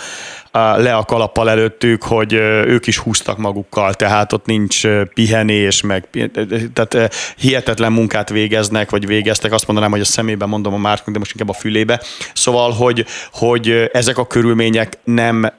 le 0.52 0.94
a 0.94 1.04
kalappal 1.04 1.50
előttük, 1.50 2.02
hogy 2.02 2.32
ők 2.32 2.86
is 2.86 2.98
húztak 2.98 3.38
magukkal, 3.38 3.94
tehát 3.94 4.32
ott 4.32 4.46
nincs 4.46 4.86
pihenés, 5.14 5.80
meg 5.80 6.08
tehát 6.72 7.14
hihetetlen 7.36 7.92
munkát 7.92 8.28
végeznek, 8.28 8.90
vagy 8.90 9.06
végeztek, 9.06 9.52
azt 9.52 9.66
mondanám, 9.66 9.90
hogy 9.90 10.00
a 10.00 10.04
szemében 10.04 10.48
mondom 10.48 10.74
a 10.74 10.78
Márknak, 10.78 11.12
de 11.12 11.18
most 11.18 11.30
inkább 11.32 11.48
a 11.48 11.58
fülébe. 11.58 12.02
Szóval, 12.34 12.70
hogy, 12.70 13.06
hogy 13.32 13.90
ezek 13.92 14.18
a 14.18 14.26
körülmények 14.26 14.98
nem 15.04 15.52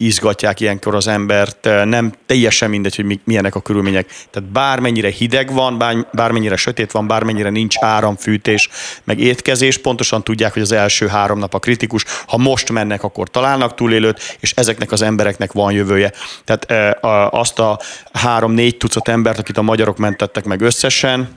izgatják 0.00 0.60
ilyenkor 0.60 0.94
az 0.94 1.06
embert, 1.06 1.64
nem 1.84 2.12
teljesen 2.26 2.70
mindegy, 2.70 2.96
hogy 2.96 3.20
milyenek 3.24 3.54
a 3.54 3.60
körülmények. 3.60 4.06
Tehát 4.30 4.50
bármennyire 4.50 5.10
hideg 5.10 5.52
van, 5.52 5.78
bármennyire 6.12 6.56
sötét 6.56 6.92
van, 6.92 7.06
bármennyire 7.06 7.50
nincs 7.50 7.76
áramfűtés, 7.80 8.68
meg 9.04 9.18
étkezés, 9.18 9.78
pontosan 9.78 10.24
tudják, 10.24 10.52
hogy 10.52 10.62
az 10.62 10.72
első 10.72 11.06
három 11.06 11.38
nap 11.38 11.54
a 11.54 11.58
kritikus. 11.58 12.04
Ha 12.26 12.36
most 12.36 12.72
mennek, 12.72 13.02
akkor 13.02 13.28
találnak 13.28 13.74
túlélőt, 13.74 14.36
és 14.40 14.52
ezeknek 14.52 14.92
az 14.92 15.02
embereknek 15.02 15.52
van 15.52 15.72
jövője. 15.72 16.12
Tehát 16.44 16.94
azt 17.34 17.58
a 17.58 17.80
három-négy 18.12 18.76
tucat 18.76 19.08
embert, 19.08 19.38
akit 19.38 19.58
a 19.58 19.62
magyarok 19.62 19.96
mentettek 19.96 20.44
meg 20.44 20.60
összesen, 20.60 21.36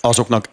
azoknak 0.00 0.48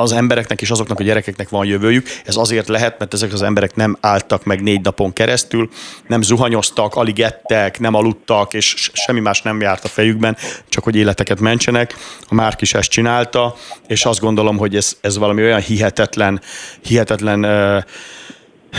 az 0.00 0.12
embereknek 0.12 0.60
és 0.60 0.70
azoknak 0.70 1.00
a 1.00 1.02
gyerekeknek 1.02 1.48
van 1.48 1.66
jövőjük. 1.66 2.06
Ez 2.24 2.36
azért 2.36 2.68
lehet, 2.68 2.98
mert 2.98 3.14
ezek 3.14 3.32
az 3.32 3.42
emberek 3.42 3.74
nem 3.74 3.96
álltak 4.00 4.44
meg 4.44 4.62
négy 4.62 4.80
napon 4.80 5.12
keresztül, 5.12 5.68
nem 6.06 6.22
zuhanyoztak, 6.22 6.94
alig 6.94 7.20
ettek, 7.20 7.78
nem 7.78 7.94
aludtak, 7.94 8.54
és 8.54 8.90
semmi 8.92 9.20
más 9.20 9.42
nem 9.42 9.60
járt 9.60 9.84
a 9.84 9.88
fejükben, 9.88 10.36
csak 10.68 10.84
hogy 10.84 10.96
életeket 10.96 11.40
mentsenek. 11.40 11.94
A 12.28 12.34
Márk 12.34 12.60
is 12.60 12.74
ezt 12.74 12.90
csinálta, 12.90 13.56
és 13.86 14.04
azt 14.04 14.20
gondolom, 14.20 14.56
hogy 14.56 14.76
ez, 14.76 14.96
ez 15.00 15.18
valami 15.18 15.42
olyan 15.42 15.60
hihetetlen, 15.60 16.40
hihetetlen 16.82 17.44
uh, 17.44 17.82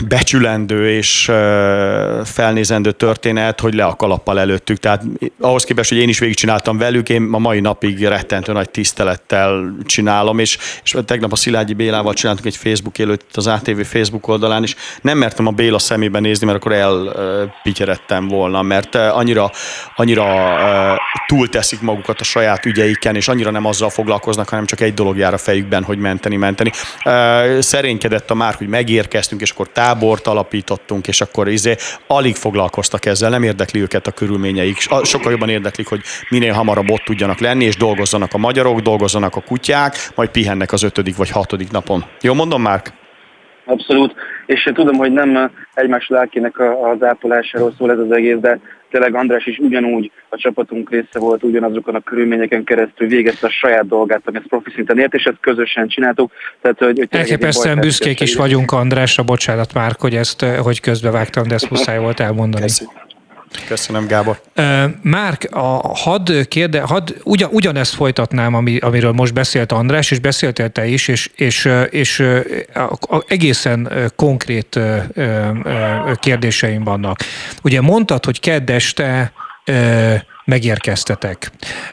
becsülendő 0.08 0.90
és 0.90 1.32
felnézendő 2.24 2.92
történet, 2.92 3.60
hogy 3.60 3.74
le 3.74 3.86
a 3.86 3.96
kalappal 3.96 4.40
előttük. 4.40 4.78
Tehát 4.78 5.04
ahhoz 5.40 5.64
képest, 5.64 5.90
hogy 5.90 5.98
én 5.98 6.10
is 6.10 6.20
végigcsináltam 6.20 6.78
velük, 6.78 7.10
én 7.10 7.30
a 7.32 7.38
mai 7.38 7.60
napig 7.60 8.06
rettentő 8.06 8.52
nagy 8.52 8.70
tisztelettel 8.70 9.76
csinálom, 9.86 10.40
és, 10.40 10.58
és 10.84 10.96
tegnap 11.06 11.32
a 11.32 11.36
Szilágyi 11.36 11.74
Bélával 11.74 12.14
csináltunk 12.14 12.48
egy 12.48 12.56
Facebook 12.56 13.00
élőt 13.00 13.26
az 13.34 13.48
ATV 13.48 13.82
Facebook 13.82 14.28
oldalán, 14.28 14.64
és 14.64 14.76
nem 15.02 15.18
mertem 15.18 15.48
a 15.48 15.52
Béla 15.52 15.80
szemébe 15.80 16.20
nézni, 16.20 16.46
mert 16.46 16.58
akkor 16.58 16.72
elpityeredtem 16.72 18.28
volna, 18.28 18.62
mert 18.62 18.96
annyira, 18.96 19.52
annyira 19.96 20.26
túlteszik 21.28 21.82
magukat 21.82 22.20
a 22.20 22.24
saját 22.24 22.66
ügyeiken, 22.66 23.16
és 23.16 23.28
annyira 23.28 23.52
nem 23.52 23.66
azzal 23.66 23.90
foglalkoznak, 23.90 24.50
hanem 24.50 24.66
csak 24.66 24.82
egy 24.82 24.94
dolog 24.94 25.18
jár 25.18 25.34
a 25.34 25.38
fejükben, 25.38 25.84
hogy 25.84 25.98
menteni, 25.98 26.36
menteni. 26.36 26.72
Szerénykedett 27.60 28.32
a 28.32 28.34
már, 28.34 28.54
hogy 28.54 28.68
megérkeztünk, 28.68 29.42
és 29.42 29.52
akkor 29.52 29.70
tábort 29.80 30.28
alapítottunk, 30.28 31.08
és 31.08 31.22
akkor 31.22 31.48
izé 31.48 31.76
alig 32.08 32.36
foglalkoztak 32.36 33.06
ezzel, 33.06 33.30
nem 33.30 33.44
érdekli 33.44 33.82
őket 33.82 34.08
a 34.08 34.12
körülményeik. 34.12 34.78
Sokkal 35.04 35.32
jobban 35.32 35.50
érdeklik, 35.50 35.88
hogy 35.88 36.02
minél 36.30 36.54
hamarabb 36.54 36.90
ott 36.90 37.04
tudjanak 37.04 37.40
lenni, 37.40 37.64
és 37.64 37.76
dolgozzanak 37.76 38.34
a 38.34 38.38
magyarok, 38.38 38.80
dolgozzanak 38.80 39.36
a 39.36 39.42
kutyák, 39.42 40.12
majd 40.16 40.30
pihennek 40.30 40.72
az 40.72 40.84
ötödik 40.84 41.16
vagy 41.16 41.30
hatodik 41.30 41.72
napon. 41.72 42.06
Jó 42.22 42.34
mondom, 42.34 42.62
Márk? 42.62 42.94
Abszolút, 43.70 44.16
és 44.46 44.70
tudom, 44.74 44.96
hogy 44.96 45.12
nem 45.12 45.52
egymás 45.74 46.08
lelkének 46.08 46.60
az 46.60 47.04
ápolásáról 47.04 47.74
szól 47.78 47.92
ez 47.92 47.98
az 47.98 48.12
egész, 48.12 48.38
de 48.38 48.60
tényleg 48.92 49.16
András 49.16 49.46
is 49.46 49.58
ugyanúgy 49.58 50.12
a 50.30 50.38
csapatunk 50.38 50.90
része 50.90 51.20
volt, 51.20 51.44
ugyanazokon 51.44 51.96
a 51.96 52.00
körülményeken 52.00 52.64
keresztül 52.64 53.08
végezte 53.08 53.48
a 53.48 53.50
saját 53.50 53.88
dolgát, 53.88 54.22
ami 54.26 54.38
ezt 54.38 54.48
profi 54.48 54.72
szinten 54.76 55.00
ért, 55.00 55.14
és 55.14 55.24
ezt 55.24 55.40
közösen 55.40 55.88
csináltuk. 55.88 56.32
Tehát, 56.62 56.78
hogy, 56.78 56.98
hogy 56.98 57.08
Elképesztően 57.10 57.80
büszkék 57.80 58.20
is 58.20 58.36
vagyunk 58.36 58.72
Andrásra, 58.72 59.24
bocsánat 59.24 59.74
már, 59.74 59.92
hogy 60.00 60.16
ezt, 60.16 60.42
hogy 60.42 60.80
közbevágtam, 60.80 61.48
de 61.48 61.54
ezt 61.54 61.70
muszáj 61.76 62.00
volt 62.00 62.20
elmondani. 62.20 62.64
Köszönöm. 62.64 63.09
Köszönöm, 63.68 64.08
Gábor. 64.08 64.41
Márk, 65.02 65.47
a, 65.52 65.97
had, 65.97 66.47
kérde, 66.47 66.82
had 66.82 67.16
ugyan, 67.24 67.50
ugyanezt 67.52 67.95
folytatnám, 67.95 68.54
ami, 68.54 68.78
amiről 68.78 69.12
most 69.12 69.34
beszélt 69.34 69.72
András, 69.72 70.12
és 70.12 70.20
beszéltél 70.20 70.70
te 70.70 70.88
is, 70.88 71.08
és, 71.08 71.30
és, 71.36 71.70
és 71.89 72.20
a, 72.74 72.80
a, 73.16 73.24
egészen 73.28 74.12
konkrét 74.16 74.80
kérdéseim 76.14 76.84
vannak. 76.84 77.20
Ugye 77.64 77.82
mondtad, 77.82 78.26
hogy 78.26 78.39
kedd 78.39 78.72
este 78.72 79.32
megérkeztetek. 80.50 81.52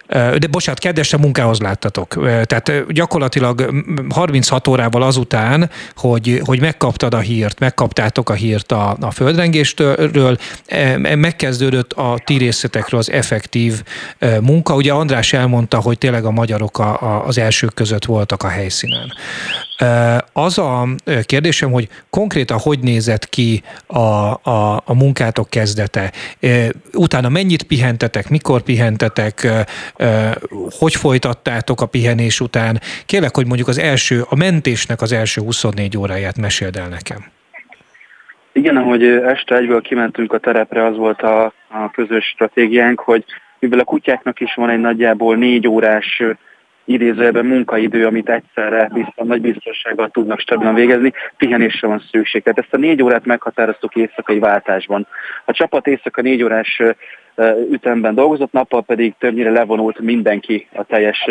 De 0.08 0.46
bocsánat, 0.50 0.80
kedvesen 0.80 1.20
munkához 1.20 1.60
láttatok. 1.60 2.14
Tehát 2.44 2.92
gyakorlatilag 2.92 3.84
36 4.08 4.68
órával 4.68 5.02
azután, 5.02 5.70
hogy, 5.96 6.40
hogy 6.44 6.60
megkaptad 6.60 7.14
a 7.14 7.18
hírt, 7.18 7.60
megkaptátok 7.60 8.30
a 8.30 8.32
hírt 8.32 8.72
a, 8.72 8.96
a 9.00 9.10
földrengéstől, 9.10 10.36
megkezdődött 11.00 11.92
a 11.92 12.18
ti 12.24 12.36
részletekről 12.36 13.00
az 13.00 13.10
effektív 13.10 13.82
munka. 14.40 14.74
Ugye 14.74 14.92
András 14.92 15.32
elmondta, 15.32 15.80
hogy 15.80 15.98
tényleg 15.98 16.24
a 16.24 16.30
magyarok 16.30 16.78
a, 16.78 17.02
a, 17.02 17.26
az 17.26 17.38
elsők 17.38 17.74
között 17.74 18.04
voltak 18.04 18.42
a 18.42 18.48
helyszínen. 18.48 19.12
Az 20.32 20.58
a 20.58 20.86
kérdésem, 21.22 21.70
hogy 21.70 21.88
konkrétan 22.10 22.58
hogy 22.58 22.78
nézett 22.78 23.28
ki 23.28 23.62
a, 23.86 23.98
a, 23.98 24.82
a 24.84 24.94
munkátok 24.94 25.50
kezdete? 25.50 26.12
Utána 26.92 27.28
mennyit 27.28 27.62
pihentetek, 27.62 28.28
mikor 28.28 28.62
pihentetek, 28.62 29.46
hogy 30.78 30.94
folytattátok 30.94 31.80
a 31.80 31.86
pihenés 31.86 32.40
után? 32.40 32.80
Kérlek, 33.06 33.34
hogy 33.34 33.46
mondjuk 33.46 33.68
az 33.68 33.78
első, 33.78 34.22
a 34.28 34.36
mentésnek 34.36 35.00
az 35.00 35.12
első 35.12 35.40
24 35.40 35.96
óráját 35.96 36.38
meséld 36.38 36.76
el 36.76 36.88
nekem. 36.88 37.24
Igen, 38.52 38.76
ahogy 38.76 39.04
este 39.04 39.56
egyből 39.56 39.80
kimentünk 39.80 40.32
a 40.32 40.38
terepre, 40.38 40.84
az 40.84 40.96
volt 40.96 41.22
a, 41.22 41.44
a 41.68 41.90
közös 41.92 42.24
stratégiánk, 42.24 43.00
hogy 43.00 43.24
mivel 43.58 43.78
a 43.78 43.84
kutyáknak 43.84 44.40
is 44.40 44.54
van 44.54 44.70
egy 44.70 44.80
nagyjából 44.80 45.36
négy 45.36 45.68
órás 45.68 46.22
idézőjelben 46.86 47.46
munkaidő, 47.46 48.06
amit 48.06 48.28
egyszerre 48.28 48.88
biztos, 48.92 49.26
nagy 49.26 49.40
biztonsággal 49.40 50.08
tudnak 50.08 50.40
stabilan 50.40 50.74
végezni, 50.74 51.12
pihenésre 51.36 51.88
van 51.88 52.02
szükség. 52.10 52.42
Tehát 52.42 52.58
ezt 52.58 52.74
a 52.74 52.76
négy 52.76 53.02
órát 53.02 53.24
meghatároztuk 53.24 53.94
éjszakai 53.94 54.38
váltásban. 54.38 55.06
A 55.44 55.52
csapat 55.52 55.86
éjszaka 55.86 56.22
négy 56.22 56.42
órás 56.42 56.82
ütemben 57.70 58.14
dolgozott, 58.14 58.52
nappal 58.52 58.82
pedig 58.82 59.14
többnyire 59.18 59.50
levonult 59.50 59.98
mindenki 59.98 60.66
a 60.72 60.84
teljes 60.84 61.30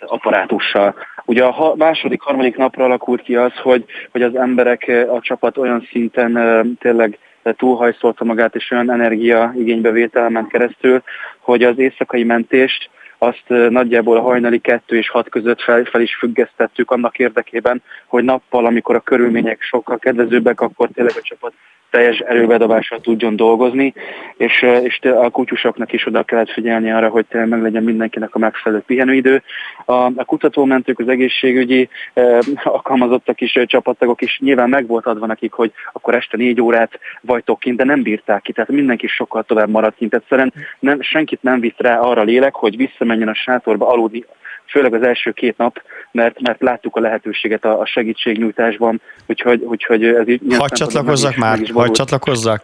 apparátussal. 0.00 0.94
Ugye 1.24 1.44
a 1.44 1.74
második, 1.76 2.20
harmadik 2.20 2.56
napra 2.56 2.84
alakult 2.84 3.22
ki 3.22 3.36
az, 3.36 3.52
hogy, 3.54 3.84
hogy 4.10 4.22
az 4.22 4.34
emberek, 4.34 4.92
a 5.08 5.20
csapat 5.20 5.58
olyan 5.58 5.88
szinten 5.90 6.76
tényleg 6.80 7.18
túlhajszolta 7.42 8.24
magát, 8.24 8.54
és 8.54 8.70
olyan 8.70 8.90
energia 8.90 9.52
igénybevételen 9.56 10.32
ment 10.32 10.50
keresztül, 10.50 11.02
hogy 11.38 11.62
az 11.62 11.78
éjszakai 11.78 12.24
mentést 12.24 12.90
azt 13.22 13.44
nagyjából 13.48 14.16
a 14.16 14.20
hajnali 14.20 14.58
kettő 14.58 14.96
és 14.96 15.08
hat 15.08 15.28
között 15.28 15.62
fel, 15.62 15.84
fel 15.84 16.00
is 16.00 16.16
függesztettük 16.16 16.90
annak 16.90 17.18
érdekében, 17.18 17.82
hogy 18.06 18.24
nappal, 18.24 18.66
amikor 18.66 18.94
a 18.94 19.00
körülmények 19.00 19.62
sokkal 19.62 19.98
kedvezőbbek, 19.98 20.60
akkor 20.60 20.88
tényleg 20.94 21.14
a 21.16 21.22
csapat 21.22 21.52
teljes 21.90 22.18
erőbedobással 22.18 23.00
tudjon 23.00 23.36
dolgozni, 23.36 23.94
és, 24.36 24.66
és 24.82 24.98
a 25.02 25.30
kutyusoknak 25.30 25.92
is 25.92 26.06
oda 26.06 26.22
kellett 26.22 26.50
figyelni 26.50 26.90
arra, 26.90 27.08
hogy 27.08 27.26
meg 27.30 27.62
legyen 27.62 27.82
mindenkinek 27.82 28.34
a 28.34 28.38
megfelelő 28.38 28.82
pihenőidő. 28.86 29.42
A, 29.84 29.92
a 29.92 30.24
kutatómentők, 30.24 30.98
az 30.98 31.08
egészségügyi 31.08 31.88
eh, 32.12 32.38
alkalmazottak 32.62 33.40
is, 33.40 33.58
csapattagok 33.66 34.20
is 34.20 34.38
nyilván 34.38 34.68
meg 34.68 34.86
volt 34.86 35.06
adva 35.06 35.26
nekik, 35.26 35.52
hogy 35.52 35.72
akkor 35.92 36.14
este 36.14 36.36
négy 36.36 36.60
órát 36.60 36.98
vagytok 37.20 37.58
kint, 37.58 37.76
de 37.76 37.84
nem 37.84 38.02
bírták 38.02 38.42
ki, 38.42 38.52
tehát 38.52 38.70
mindenki 38.70 39.06
sokkal 39.06 39.42
tovább 39.42 39.68
maradt 39.68 39.96
kint. 39.96 40.14
Egyszerűen 40.14 40.52
nem, 40.78 41.00
senkit 41.00 41.42
nem 41.42 41.60
vitt 41.60 41.80
rá 41.80 41.98
arra 41.98 42.22
lélek, 42.22 42.54
hogy 42.54 42.76
visszamenjen 42.76 43.28
a 43.28 43.34
sátorba 43.34 43.88
aludni 43.88 44.24
főleg 44.70 44.94
az 44.94 45.02
első 45.02 45.30
két 45.30 45.56
nap, 45.56 45.82
mert, 46.12 46.40
mert 46.40 46.60
láttuk 46.60 46.96
a 46.96 47.00
lehetőséget 47.00 47.64
a, 47.64 47.80
a 47.80 47.86
segítségnyújtásban, 47.86 49.00
úgyhogy, 49.26 49.62
úgyhogy 49.62 50.04
ez 50.04 50.28
így... 50.28 50.40
Hagy 50.58 50.72
csatlakozzak 50.72 51.36
már, 51.36 51.58
hagy 51.72 51.90
csatlakozzak. 51.90 52.62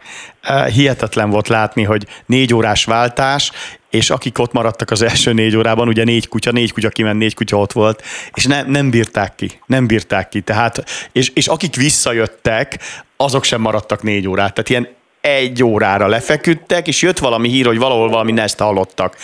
Hihetetlen 0.73 1.31
volt 1.31 1.49
látni, 1.49 1.83
hogy 1.83 2.07
négy 2.27 2.55
órás 2.55 2.85
váltás, 2.85 3.53
és 3.91 4.11
akik 4.11 4.39
ott 4.39 4.53
maradtak 4.53 4.91
az 4.91 5.03
első 5.03 5.33
négy 5.33 5.57
órában, 5.57 5.89
ugye 5.89 6.05
négy 6.05 6.29
kutya, 6.29 6.51
négy 6.51 6.73
kutya 6.73 6.89
kiment, 6.89 7.19
négy 7.19 7.35
kutya 7.35 7.59
ott 7.59 7.73
volt, 7.73 8.03
és 8.35 8.45
ne, 8.45 8.63
nem 8.63 8.91
bírták 8.91 9.35
ki, 9.35 9.51
nem 9.67 9.87
bírták 9.87 10.29
ki. 10.29 10.41
Tehát, 10.41 10.85
és, 11.13 11.31
és 11.35 11.47
akik 11.47 11.77
visszajöttek, 11.77 12.79
azok 13.17 13.45
sem 13.45 13.61
maradtak 13.61 14.03
négy 14.03 14.29
órát. 14.29 14.55
Tehát 14.55 14.69
ilyen 14.71 14.89
egy 15.21 15.65
órára 15.65 16.07
lefeküdtek, 16.07 16.89
és 16.89 17.03
jött 17.03 17.19
valami 17.19 17.49
hír, 17.49 17.67
hogy 17.67 17.79
valahol 17.79 18.09
valami 18.09 18.33
nezt 18.33 18.59
hallottak 18.59 19.17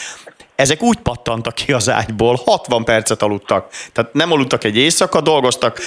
ezek 0.54 0.82
úgy 0.82 0.98
pattantak 0.98 1.54
ki 1.54 1.72
az 1.72 1.88
ágyból, 1.88 2.40
60 2.44 2.84
percet 2.84 3.22
aludtak. 3.22 3.68
Tehát 3.92 4.12
nem 4.12 4.32
aludtak 4.32 4.64
egy 4.64 4.76
éjszaka, 4.76 5.20
dolgoztak 5.20 5.80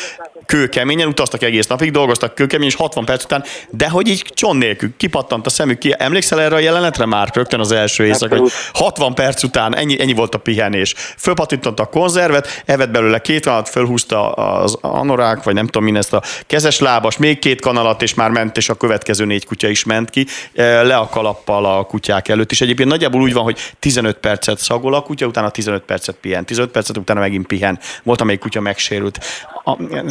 kőkeményen, 0.46 1.08
utaztak 1.08 1.42
egész 1.42 1.68
napig, 1.68 1.92
dolgoztak 1.92 2.36
kőkeményen, 2.36 2.72
és 2.72 2.78
60 2.78 3.06
perc 3.06 3.24
után, 3.24 3.44
de 3.70 3.90
hogy 3.90 4.08
így 4.08 4.32
cson 4.34 4.56
nélkül, 4.58 4.94
kipattant 4.98 5.46
a 5.46 5.50
szemük 5.50 5.78
ki. 5.78 5.96
Emlékszel 5.98 6.42
erre 6.42 6.56
a 6.56 6.60
jelenetre 6.60 7.06
már 7.06 7.30
rögtön 7.34 7.60
az 7.60 7.72
első 7.72 8.06
éjszaka, 8.06 8.38
hogy 8.38 8.52
60 8.74 9.14
perc 9.14 9.44
után 9.44 9.76
ennyi, 9.76 10.02
ennyi 10.02 10.14
volt 10.14 10.36
a 10.36 10.38
pihenés. 10.38 10.94
Fölpattintott 11.18 11.80
a 11.80 11.86
konzervet, 11.86 12.64
evett 12.66 12.90
belőle 12.90 13.20
két 13.20 13.44
kanalat, 13.44 13.70
fölhúzta 13.70 14.32
az 14.32 14.78
anorák, 14.82 15.44
vagy 15.44 15.54
nem 15.54 15.66
tudom 15.66 15.84
min 15.84 15.96
ezt 15.96 16.14
a 16.14 16.22
kezes 16.48 16.80
lábas, 16.80 17.18
még 17.18 17.40
két 17.40 17.62
kanalat, 17.62 18.02
és 18.02 18.14
már 18.14 18.30
ment, 18.30 18.58
és 18.58 18.70
a 18.70 18.74
következő 18.74 19.26
négy 19.26 19.46
kutya 19.46 19.68
is 19.68 19.84
ment 19.84 20.10
ki, 20.10 20.26
e, 20.56 20.84
le 20.84 20.96
a 20.96 21.10
kalappal 21.10 21.66
a 21.66 21.84
kutyák 21.84 22.28
előtt. 22.28 22.52
És 22.52 22.62
egyébként 22.62 22.90
nagyjából 22.90 23.22
úgy 23.22 23.34
van, 23.34 23.44
hogy 23.44 23.60
15 23.80 24.18
percet 24.18 24.55
szagol 24.60 24.94
a 24.94 25.02
kutya, 25.02 25.26
utána 25.26 25.50
15 25.50 25.84
percet 25.84 26.16
pihen, 26.16 26.46
15 26.46 26.72
percet 26.72 26.98
utána 26.98 27.20
megint 27.20 27.48
pihen. 27.48 27.80
Volt, 28.04 28.22
amelyik 28.22 28.40
kutya 28.40 28.62
megsérült. 28.62 29.20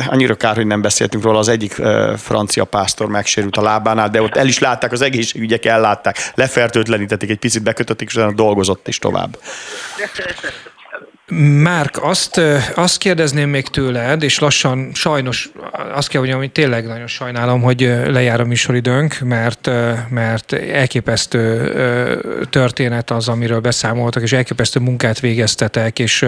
Annyira 0.08 0.34
kár, 0.34 0.54
hogy 0.54 0.66
nem 0.66 0.80
beszéltünk 0.80 1.24
róla, 1.24 1.38
az 1.38 1.48
egyik 1.48 1.72
francia 2.16 2.64
pásztor 2.64 3.08
megsérült 3.08 3.56
a 3.56 3.62
lábánál, 3.62 4.08
de 4.08 4.22
ott 4.22 4.36
el 4.36 4.46
is 4.46 4.58
látták, 4.58 4.92
az 4.92 5.00
egészségügyek 5.00 5.64
ellátták, 5.64 6.32
lefertőtlenítették, 6.34 7.30
egy 7.30 7.38
picit 7.38 7.62
bekötötték, 7.62 8.08
és 8.08 8.14
utána 8.14 8.32
dolgozott 8.32 8.88
is 8.88 8.98
tovább. 8.98 9.38
Márk, 11.62 12.02
azt, 12.02 12.40
azt 12.74 12.98
kérdezném 12.98 13.48
még 13.48 13.68
tőled, 13.68 14.22
és 14.22 14.38
lassan 14.38 14.90
sajnos 14.94 15.50
azt 15.94 16.08
kell 16.08 16.20
mondjam, 16.20 16.40
hogy 16.40 16.52
tényleg 16.52 16.86
nagyon 16.86 17.06
sajnálom, 17.06 17.62
hogy 17.62 17.80
lejár 18.06 18.40
a 18.40 18.44
műsoridőnk, 18.44 19.18
mert, 19.18 19.70
mert 20.08 20.52
elképesztő 20.52 21.72
történet 22.50 23.10
az, 23.10 23.28
amiről 23.28 23.60
beszámoltak, 23.60 24.22
és 24.22 24.32
elképesztő 24.32 24.80
munkát 24.80 25.20
végeztetek, 25.20 25.98
és 25.98 26.26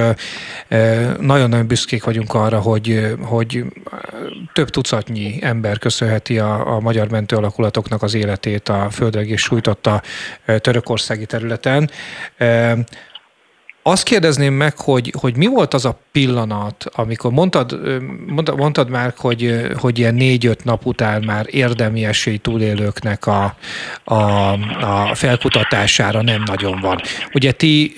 nagyon-nagyon 1.21 1.67
büszkék 1.67 2.05
vagyunk 2.05 2.35
arra, 2.35 2.59
hogy, 2.59 3.17
hogy 3.21 3.65
több 4.53 4.71
tucatnyi 4.71 5.39
ember 5.41 5.79
köszönheti 5.79 6.39
a, 6.39 6.75
a 6.75 6.81
magyar 6.81 7.09
mentő 7.09 7.37
alakulatoknak 7.37 8.03
az 8.03 8.15
életét 8.15 8.69
a 8.69 8.89
földrengés 8.91 9.41
sújtotta 9.43 10.03
törökországi 10.61 11.27
területen. 11.27 11.91
Azt 13.89 14.03
kérdezném 14.03 14.55
meg, 14.55 14.79
hogy, 14.79 15.13
hogy 15.21 15.37
mi 15.37 15.47
volt 15.47 15.75
az 15.75 15.85
a 15.85 15.99
pillanat, 16.13 16.85
amikor 16.95 17.31
mondtad, 17.31 17.81
mondtad 18.57 18.89
már, 18.89 19.13
hogy, 19.17 19.67
hogy 19.77 19.99
ilyen 19.99 20.15
négy-öt 20.15 20.65
nap 20.65 20.87
után 20.87 21.23
már 21.23 21.47
érdemi 21.51 22.05
esély 22.05 22.37
túlélőknek 22.37 23.27
a, 23.27 23.57
a, 24.05 24.15
a 24.81 25.15
felkutatására 25.15 26.23
nem 26.23 26.43
nagyon 26.47 26.81
van. 26.81 27.01
Ugye 27.35 27.53
ti 27.53 27.95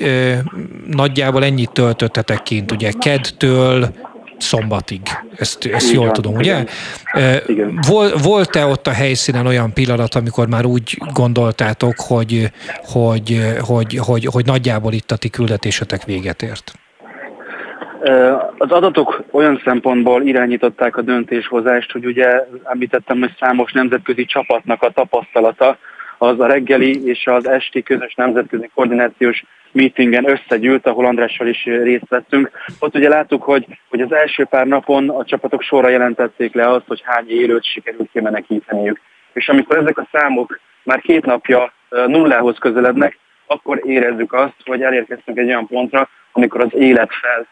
nagyjából 0.87 1.45
ennyit 1.45 1.71
töltöttetek 1.71 2.43
kint, 2.43 2.73
ugye 2.73 2.93
kedtől 2.99 3.95
szombatig. 4.39 5.01
Ezt, 5.37 5.67
ezt 5.67 5.93
jól 5.93 6.05
van, 6.05 6.13
tudom, 6.13 6.35
ugye? 6.35 6.65
Igen. 7.47 7.81
Volt-e 8.23 8.67
ott 8.67 8.87
a 8.87 8.93
helyszínen 8.93 9.47
olyan 9.47 9.73
pillanat, 9.73 10.15
amikor 10.15 10.49
már 10.49 10.65
úgy 10.65 10.99
gondoltátok, 11.15 11.95
hogy, 11.97 12.51
hogy, 12.77 13.57
hogy, 13.61 13.99
hogy, 14.07 14.25
hogy 14.25 14.47
nagyjából 14.47 14.93
itt 14.93 15.11
a 15.11 15.17
ti 15.17 15.29
küldetésetek 15.29 16.05
véget 16.05 16.43
ért? 16.43 16.73
Az 18.59 18.71
adatok 18.71 19.23
olyan 19.31 19.61
szempontból 19.65 20.23
irányították 20.23 20.97
a 20.97 21.03
döntéshozást, 21.03 21.93
hogy 21.93 22.07
ugye 22.07 22.45
említettem, 22.65 23.19
hogy 23.19 23.35
számos 23.41 23.73
nemzetközi 23.73 24.25
csapatnak 24.25 24.83
a 24.83 24.91
tapasztalata 24.91 25.79
az 26.19 26.41
a 26.41 26.47
reggeli 26.47 27.07
és 27.07 27.27
az 27.27 27.49
esti 27.49 27.83
közös 27.83 28.15
nemzetközi 28.15 28.71
koordinációs 28.75 29.45
meetingen 29.73 30.31
összegyűlt, 30.31 30.87
ahol 30.87 31.07
Andrással 31.07 31.47
is 31.47 31.65
részt 31.65 32.09
vettünk. 32.09 32.51
Ott 32.79 32.95
ugye 32.95 33.09
láttuk, 33.09 33.43
hogy, 33.43 33.67
hogy 33.89 34.01
az 34.01 34.13
első 34.13 34.45
pár 34.45 34.67
napon 34.67 35.09
a 35.09 35.25
csapatok 35.25 35.63
sorra 35.63 35.89
jelentették 35.89 36.55
le 36.55 36.69
azt, 36.69 36.87
hogy 36.87 37.03
hány 37.05 37.31
élőt 37.31 37.65
sikerült 37.65 38.11
kimenekíteniük. 38.13 39.01
És 39.33 39.49
amikor 39.49 39.77
ezek 39.77 39.99
a 39.99 40.09
számok 40.13 40.61
már 40.83 41.01
két 41.01 41.25
napja 41.25 41.73
nullához 41.91 42.59
közelednek, 42.59 43.19
akkor 43.47 43.81
érezzük 43.85 44.33
azt, 44.33 44.55
hogy 44.65 44.83
elérkeztünk 44.83 45.39
egy 45.39 45.47
olyan 45.47 45.67
pontra, 45.67 46.09
amikor 46.33 46.61
az 46.61 46.75
élet 46.75 47.11
fel 47.15 47.47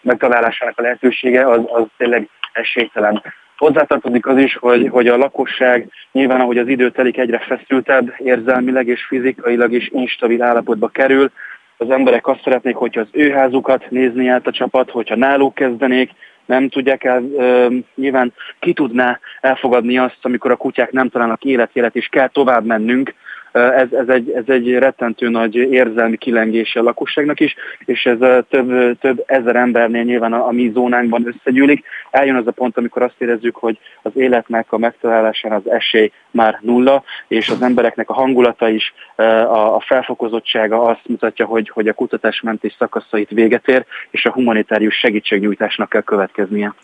megtalálásának 0.00 0.78
a 0.78 0.82
lehetősége 0.82 1.46
az, 1.48 1.60
az 1.66 1.84
tényleg 1.96 2.28
esélytelen. 2.52 3.22
Hozzátartozik 3.62 4.26
az 4.26 4.38
is, 4.38 4.56
hogy, 4.56 4.88
hogy 4.88 5.08
a 5.08 5.16
lakosság 5.16 5.88
nyilván, 6.12 6.40
ahogy 6.40 6.58
az 6.58 6.68
idő 6.68 6.90
telik, 6.90 7.18
egyre 7.18 7.38
feszültebb, 7.38 8.14
érzelmileg 8.18 8.86
és 8.86 9.04
fizikailag 9.04 9.72
is 9.72 9.88
instabil 9.92 10.42
állapotba 10.42 10.88
kerül. 10.88 11.30
Az 11.76 11.90
emberek 11.90 12.26
azt 12.26 12.42
szeretnék, 12.42 12.74
hogyha 12.74 13.00
az 13.00 13.06
ő 13.10 13.30
házukat 13.30 13.90
nézni 13.90 14.28
át 14.28 14.46
a 14.46 14.50
csapat, 14.50 14.90
hogyha 14.90 15.16
náluk 15.16 15.54
kezdenék, 15.54 16.10
nem 16.46 16.68
tudják 16.68 17.04
el, 17.04 17.22
e, 17.38 17.68
nyilván 17.94 18.32
ki 18.58 18.72
tudná 18.72 19.18
elfogadni 19.40 19.98
azt, 19.98 20.18
amikor 20.22 20.50
a 20.50 20.56
kutyák 20.56 20.90
nem 20.90 21.08
találnak 21.08 21.44
életjelet, 21.44 21.96
és 21.96 22.06
kell 22.06 22.28
tovább 22.28 22.64
mennünk, 22.64 23.14
ez, 23.52 23.92
ez, 23.92 24.08
egy, 24.08 24.30
ez 24.30 24.44
egy 24.46 24.72
rettentő 24.72 25.28
nagy 25.28 25.54
érzelmi 25.54 26.16
kilengése 26.16 26.80
a 26.80 26.82
lakosságnak 26.82 27.40
is, 27.40 27.54
és 27.84 28.06
ez 28.06 28.44
több, 28.48 28.98
több 28.98 29.22
ezer 29.26 29.56
embernél 29.56 30.02
nyilván 30.02 30.32
a, 30.32 30.46
a 30.46 30.50
mi 30.50 30.70
zónánkban 30.74 31.26
összegyűlik. 31.26 31.84
Eljön 32.10 32.36
az 32.36 32.46
a 32.46 32.50
pont, 32.50 32.76
amikor 32.76 33.02
azt 33.02 33.14
érezzük, 33.18 33.56
hogy 33.56 33.78
az 34.02 34.12
életnek 34.14 34.72
a 34.72 34.78
megtalálásán 34.78 35.52
az 35.52 35.70
esély 35.70 36.12
már 36.30 36.58
nulla, 36.60 37.04
és 37.28 37.48
az 37.48 37.62
embereknek 37.62 38.10
a 38.10 38.14
hangulata 38.14 38.68
is, 38.68 38.94
a, 39.16 39.74
a 39.74 39.80
felfokozottsága 39.86 40.82
azt 40.82 41.08
mutatja, 41.08 41.46
hogy, 41.46 41.68
hogy 41.68 41.88
a 41.88 41.92
kutatásmentés 41.92 42.74
szakaszait 42.78 43.30
véget 43.30 43.68
ér, 43.68 43.84
és 44.10 44.24
a 44.24 44.32
humanitárius 44.32 44.94
segítségnyújtásnak 44.94 45.88
kell 45.88 46.02
következnie. 46.02 46.74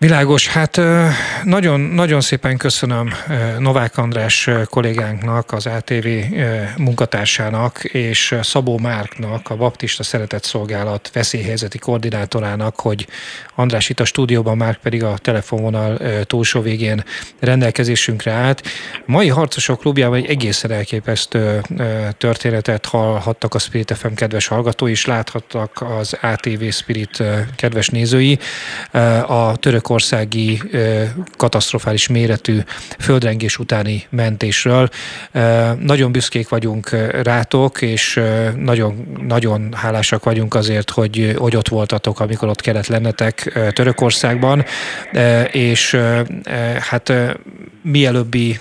Világos, 0.00 0.48
hát 0.48 0.80
nagyon, 1.44 1.80
nagyon 1.80 2.20
szépen 2.20 2.56
köszönöm 2.56 3.12
Novák 3.58 3.96
András 3.98 4.48
kollégánknak, 4.64 5.52
az 5.52 5.66
ATV 5.66 6.06
munkatársának 6.76 7.84
és 7.84 8.34
Szabó 8.42 8.78
Márknak, 8.78 9.50
a 9.50 9.56
Baptista 9.56 10.02
Szeretett 10.02 10.44
Szolgálat 10.44 11.10
veszélyhelyzeti 11.12 11.78
koordinátorának, 11.78 12.80
hogy 12.80 13.06
András 13.54 13.88
itt 13.88 14.00
a 14.00 14.04
stúdióban, 14.04 14.56
Márk 14.56 14.80
pedig 14.80 15.04
a 15.04 15.18
telefonvonal 15.18 15.98
túlsó 16.24 16.60
végén 16.60 17.04
rendelkezésünkre 17.40 18.32
állt. 18.32 18.62
Mai 19.06 19.28
Harcosok 19.28 19.80
klubjában 19.80 20.18
egy 20.18 20.30
egészen 20.30 20.70
elképesztő 20.70 21.62
történetet 22.18 22.86
hallhattak 22.86 23.54
a 23.54 23.58
Spirit 23.58 23.96
FM 23.96 24.12
kedves 24.14 24.46
hallgatói, 24.46 24.90
és 24.90 25.06
láthattak 25.06 25.84
az 25.98 26.16
ATV 26.22 26.64
Spirit 26.70 27.22
kedves 27.56 27.88
nézői. 27.88 28.38
A 29.26 29.56
török 29.56 29.86
törökországi 29.88 30.62
katasztrofális 31.36 32.08
méretű 32.08 32.58
földrengés 32.98 33.58
utáni 33.58 34.06
mentésről. 34.10 34.88
Nagyon 35.80 36.12
büszkék 36.12 36.48
vagyunk 36.48 36.90
rátok, 37.22 37.82
és 37.82 38.20
nagyon, 38.56 39.18
nagyon 39.26 39.72
hálásak 39.72 40.24
vagyunk 40.24 40.54
azért, 40.54 40.90
hogy, 40.90 41.34
hogy 41.38 41.56
ott 41.56 41.68
voltatok, 41.68 42.20
amikor 42.20 42.48
ott 42.48 42.60
kellett 42.60 42.86
lennetek 42.86 43.58
Törökországban, 43.72 44.64
és 45.52 45.96
hát 46.78 47.12
mielőbbi 47.82 48.58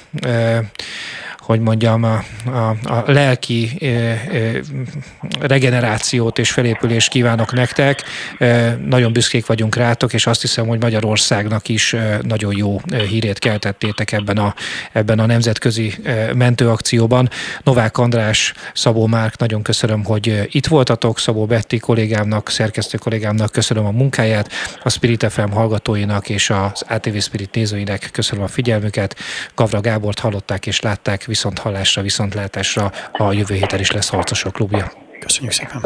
hogy 1.48 1.60
mondjam, 1.60 2.04
a, 2.04 2.24
a, 2.46 2.76
a 2.84 3.04
lelki 3.06 3.78
e, 3.82 3.86
e, 3.86 4.20
regenerációt 5.40 6.40
és 6.40 6.52
felépülést 6.52 7.10
kívánok 7.10 7.54
nektek. 7.54 8.04
E, 8.38 8.78
nagyon 8.86 9.14
büszkék 9.14 9.46
vagyunk 9.46 9.76
rátok, 9.76 10.14
és 10.14 10.28
azt 10.28 10.42
hiszem, 10.42 10.68
hogy 10.68 10.82
Magyarországnak 10.82 11.70
is 11.70 11.96
nagyon 12.22 12.58
jó 12.58 12.82
hírét 13.10 13.40
keltettétek 13.40 14.12
ebben 14.12 14.38
a, 14.38 14.54
ebben 14.92 15.20
a 15.20 15.26
nemzetközi 15.26 15.94
mentőakcióban. 16.34 17.30
Novák 17.64 17.98
András, 17.98 18.54
Szabó 18.74 19.06
Márk, 19.06 19.38
nagyon 19.38 19.62
köszönöm, 19.62 20.04
hogy 20.04 20.48
itt 20.52 20.68
voltatok. 20.68 21.20
Szabó 21.20 21.46
Betti 21.46 21.78
kollégámnak, 21.78 22.50
szerkesztő 22.50 22.98
kollégámnak 22.98 23.52
köszönöm 23.52 23.86
a 23.86 23.92
munkáját, 23.92 24.50
a 24.84 24.90
Spirit 24.90 25.26
FM 25.30 25.50
hallgatóinak 25.50 26.30
és 26.30 26.50
az 26.50 26.84
ATV 26.88 27.18
Spirit 27.18 27.56
nézőinek 27.56 28.10
köszönöm 28.12 28.44
a 28.44 28.48
figyelmüket. 28.48 29.16
Gavra 29.56 29.82
Gábort 29.82 30.20
hallották 30.20 30.66
és 30.66 30.80
látták 30.80 31.26
viszont 31.38 31.60
hallásra, 31.60 32.02
viszontlátásra 32.02 32.92
a 33.12 33.32
jövő 33.32 33.56
héten 33.56 33.80
is 33.80 33.92
lesz 33.92 34.10
harcosok 34.10 34.54
klubja. 34.54 34.92
Köszönjük 35.20 35.54
szépen! 35.54 35.82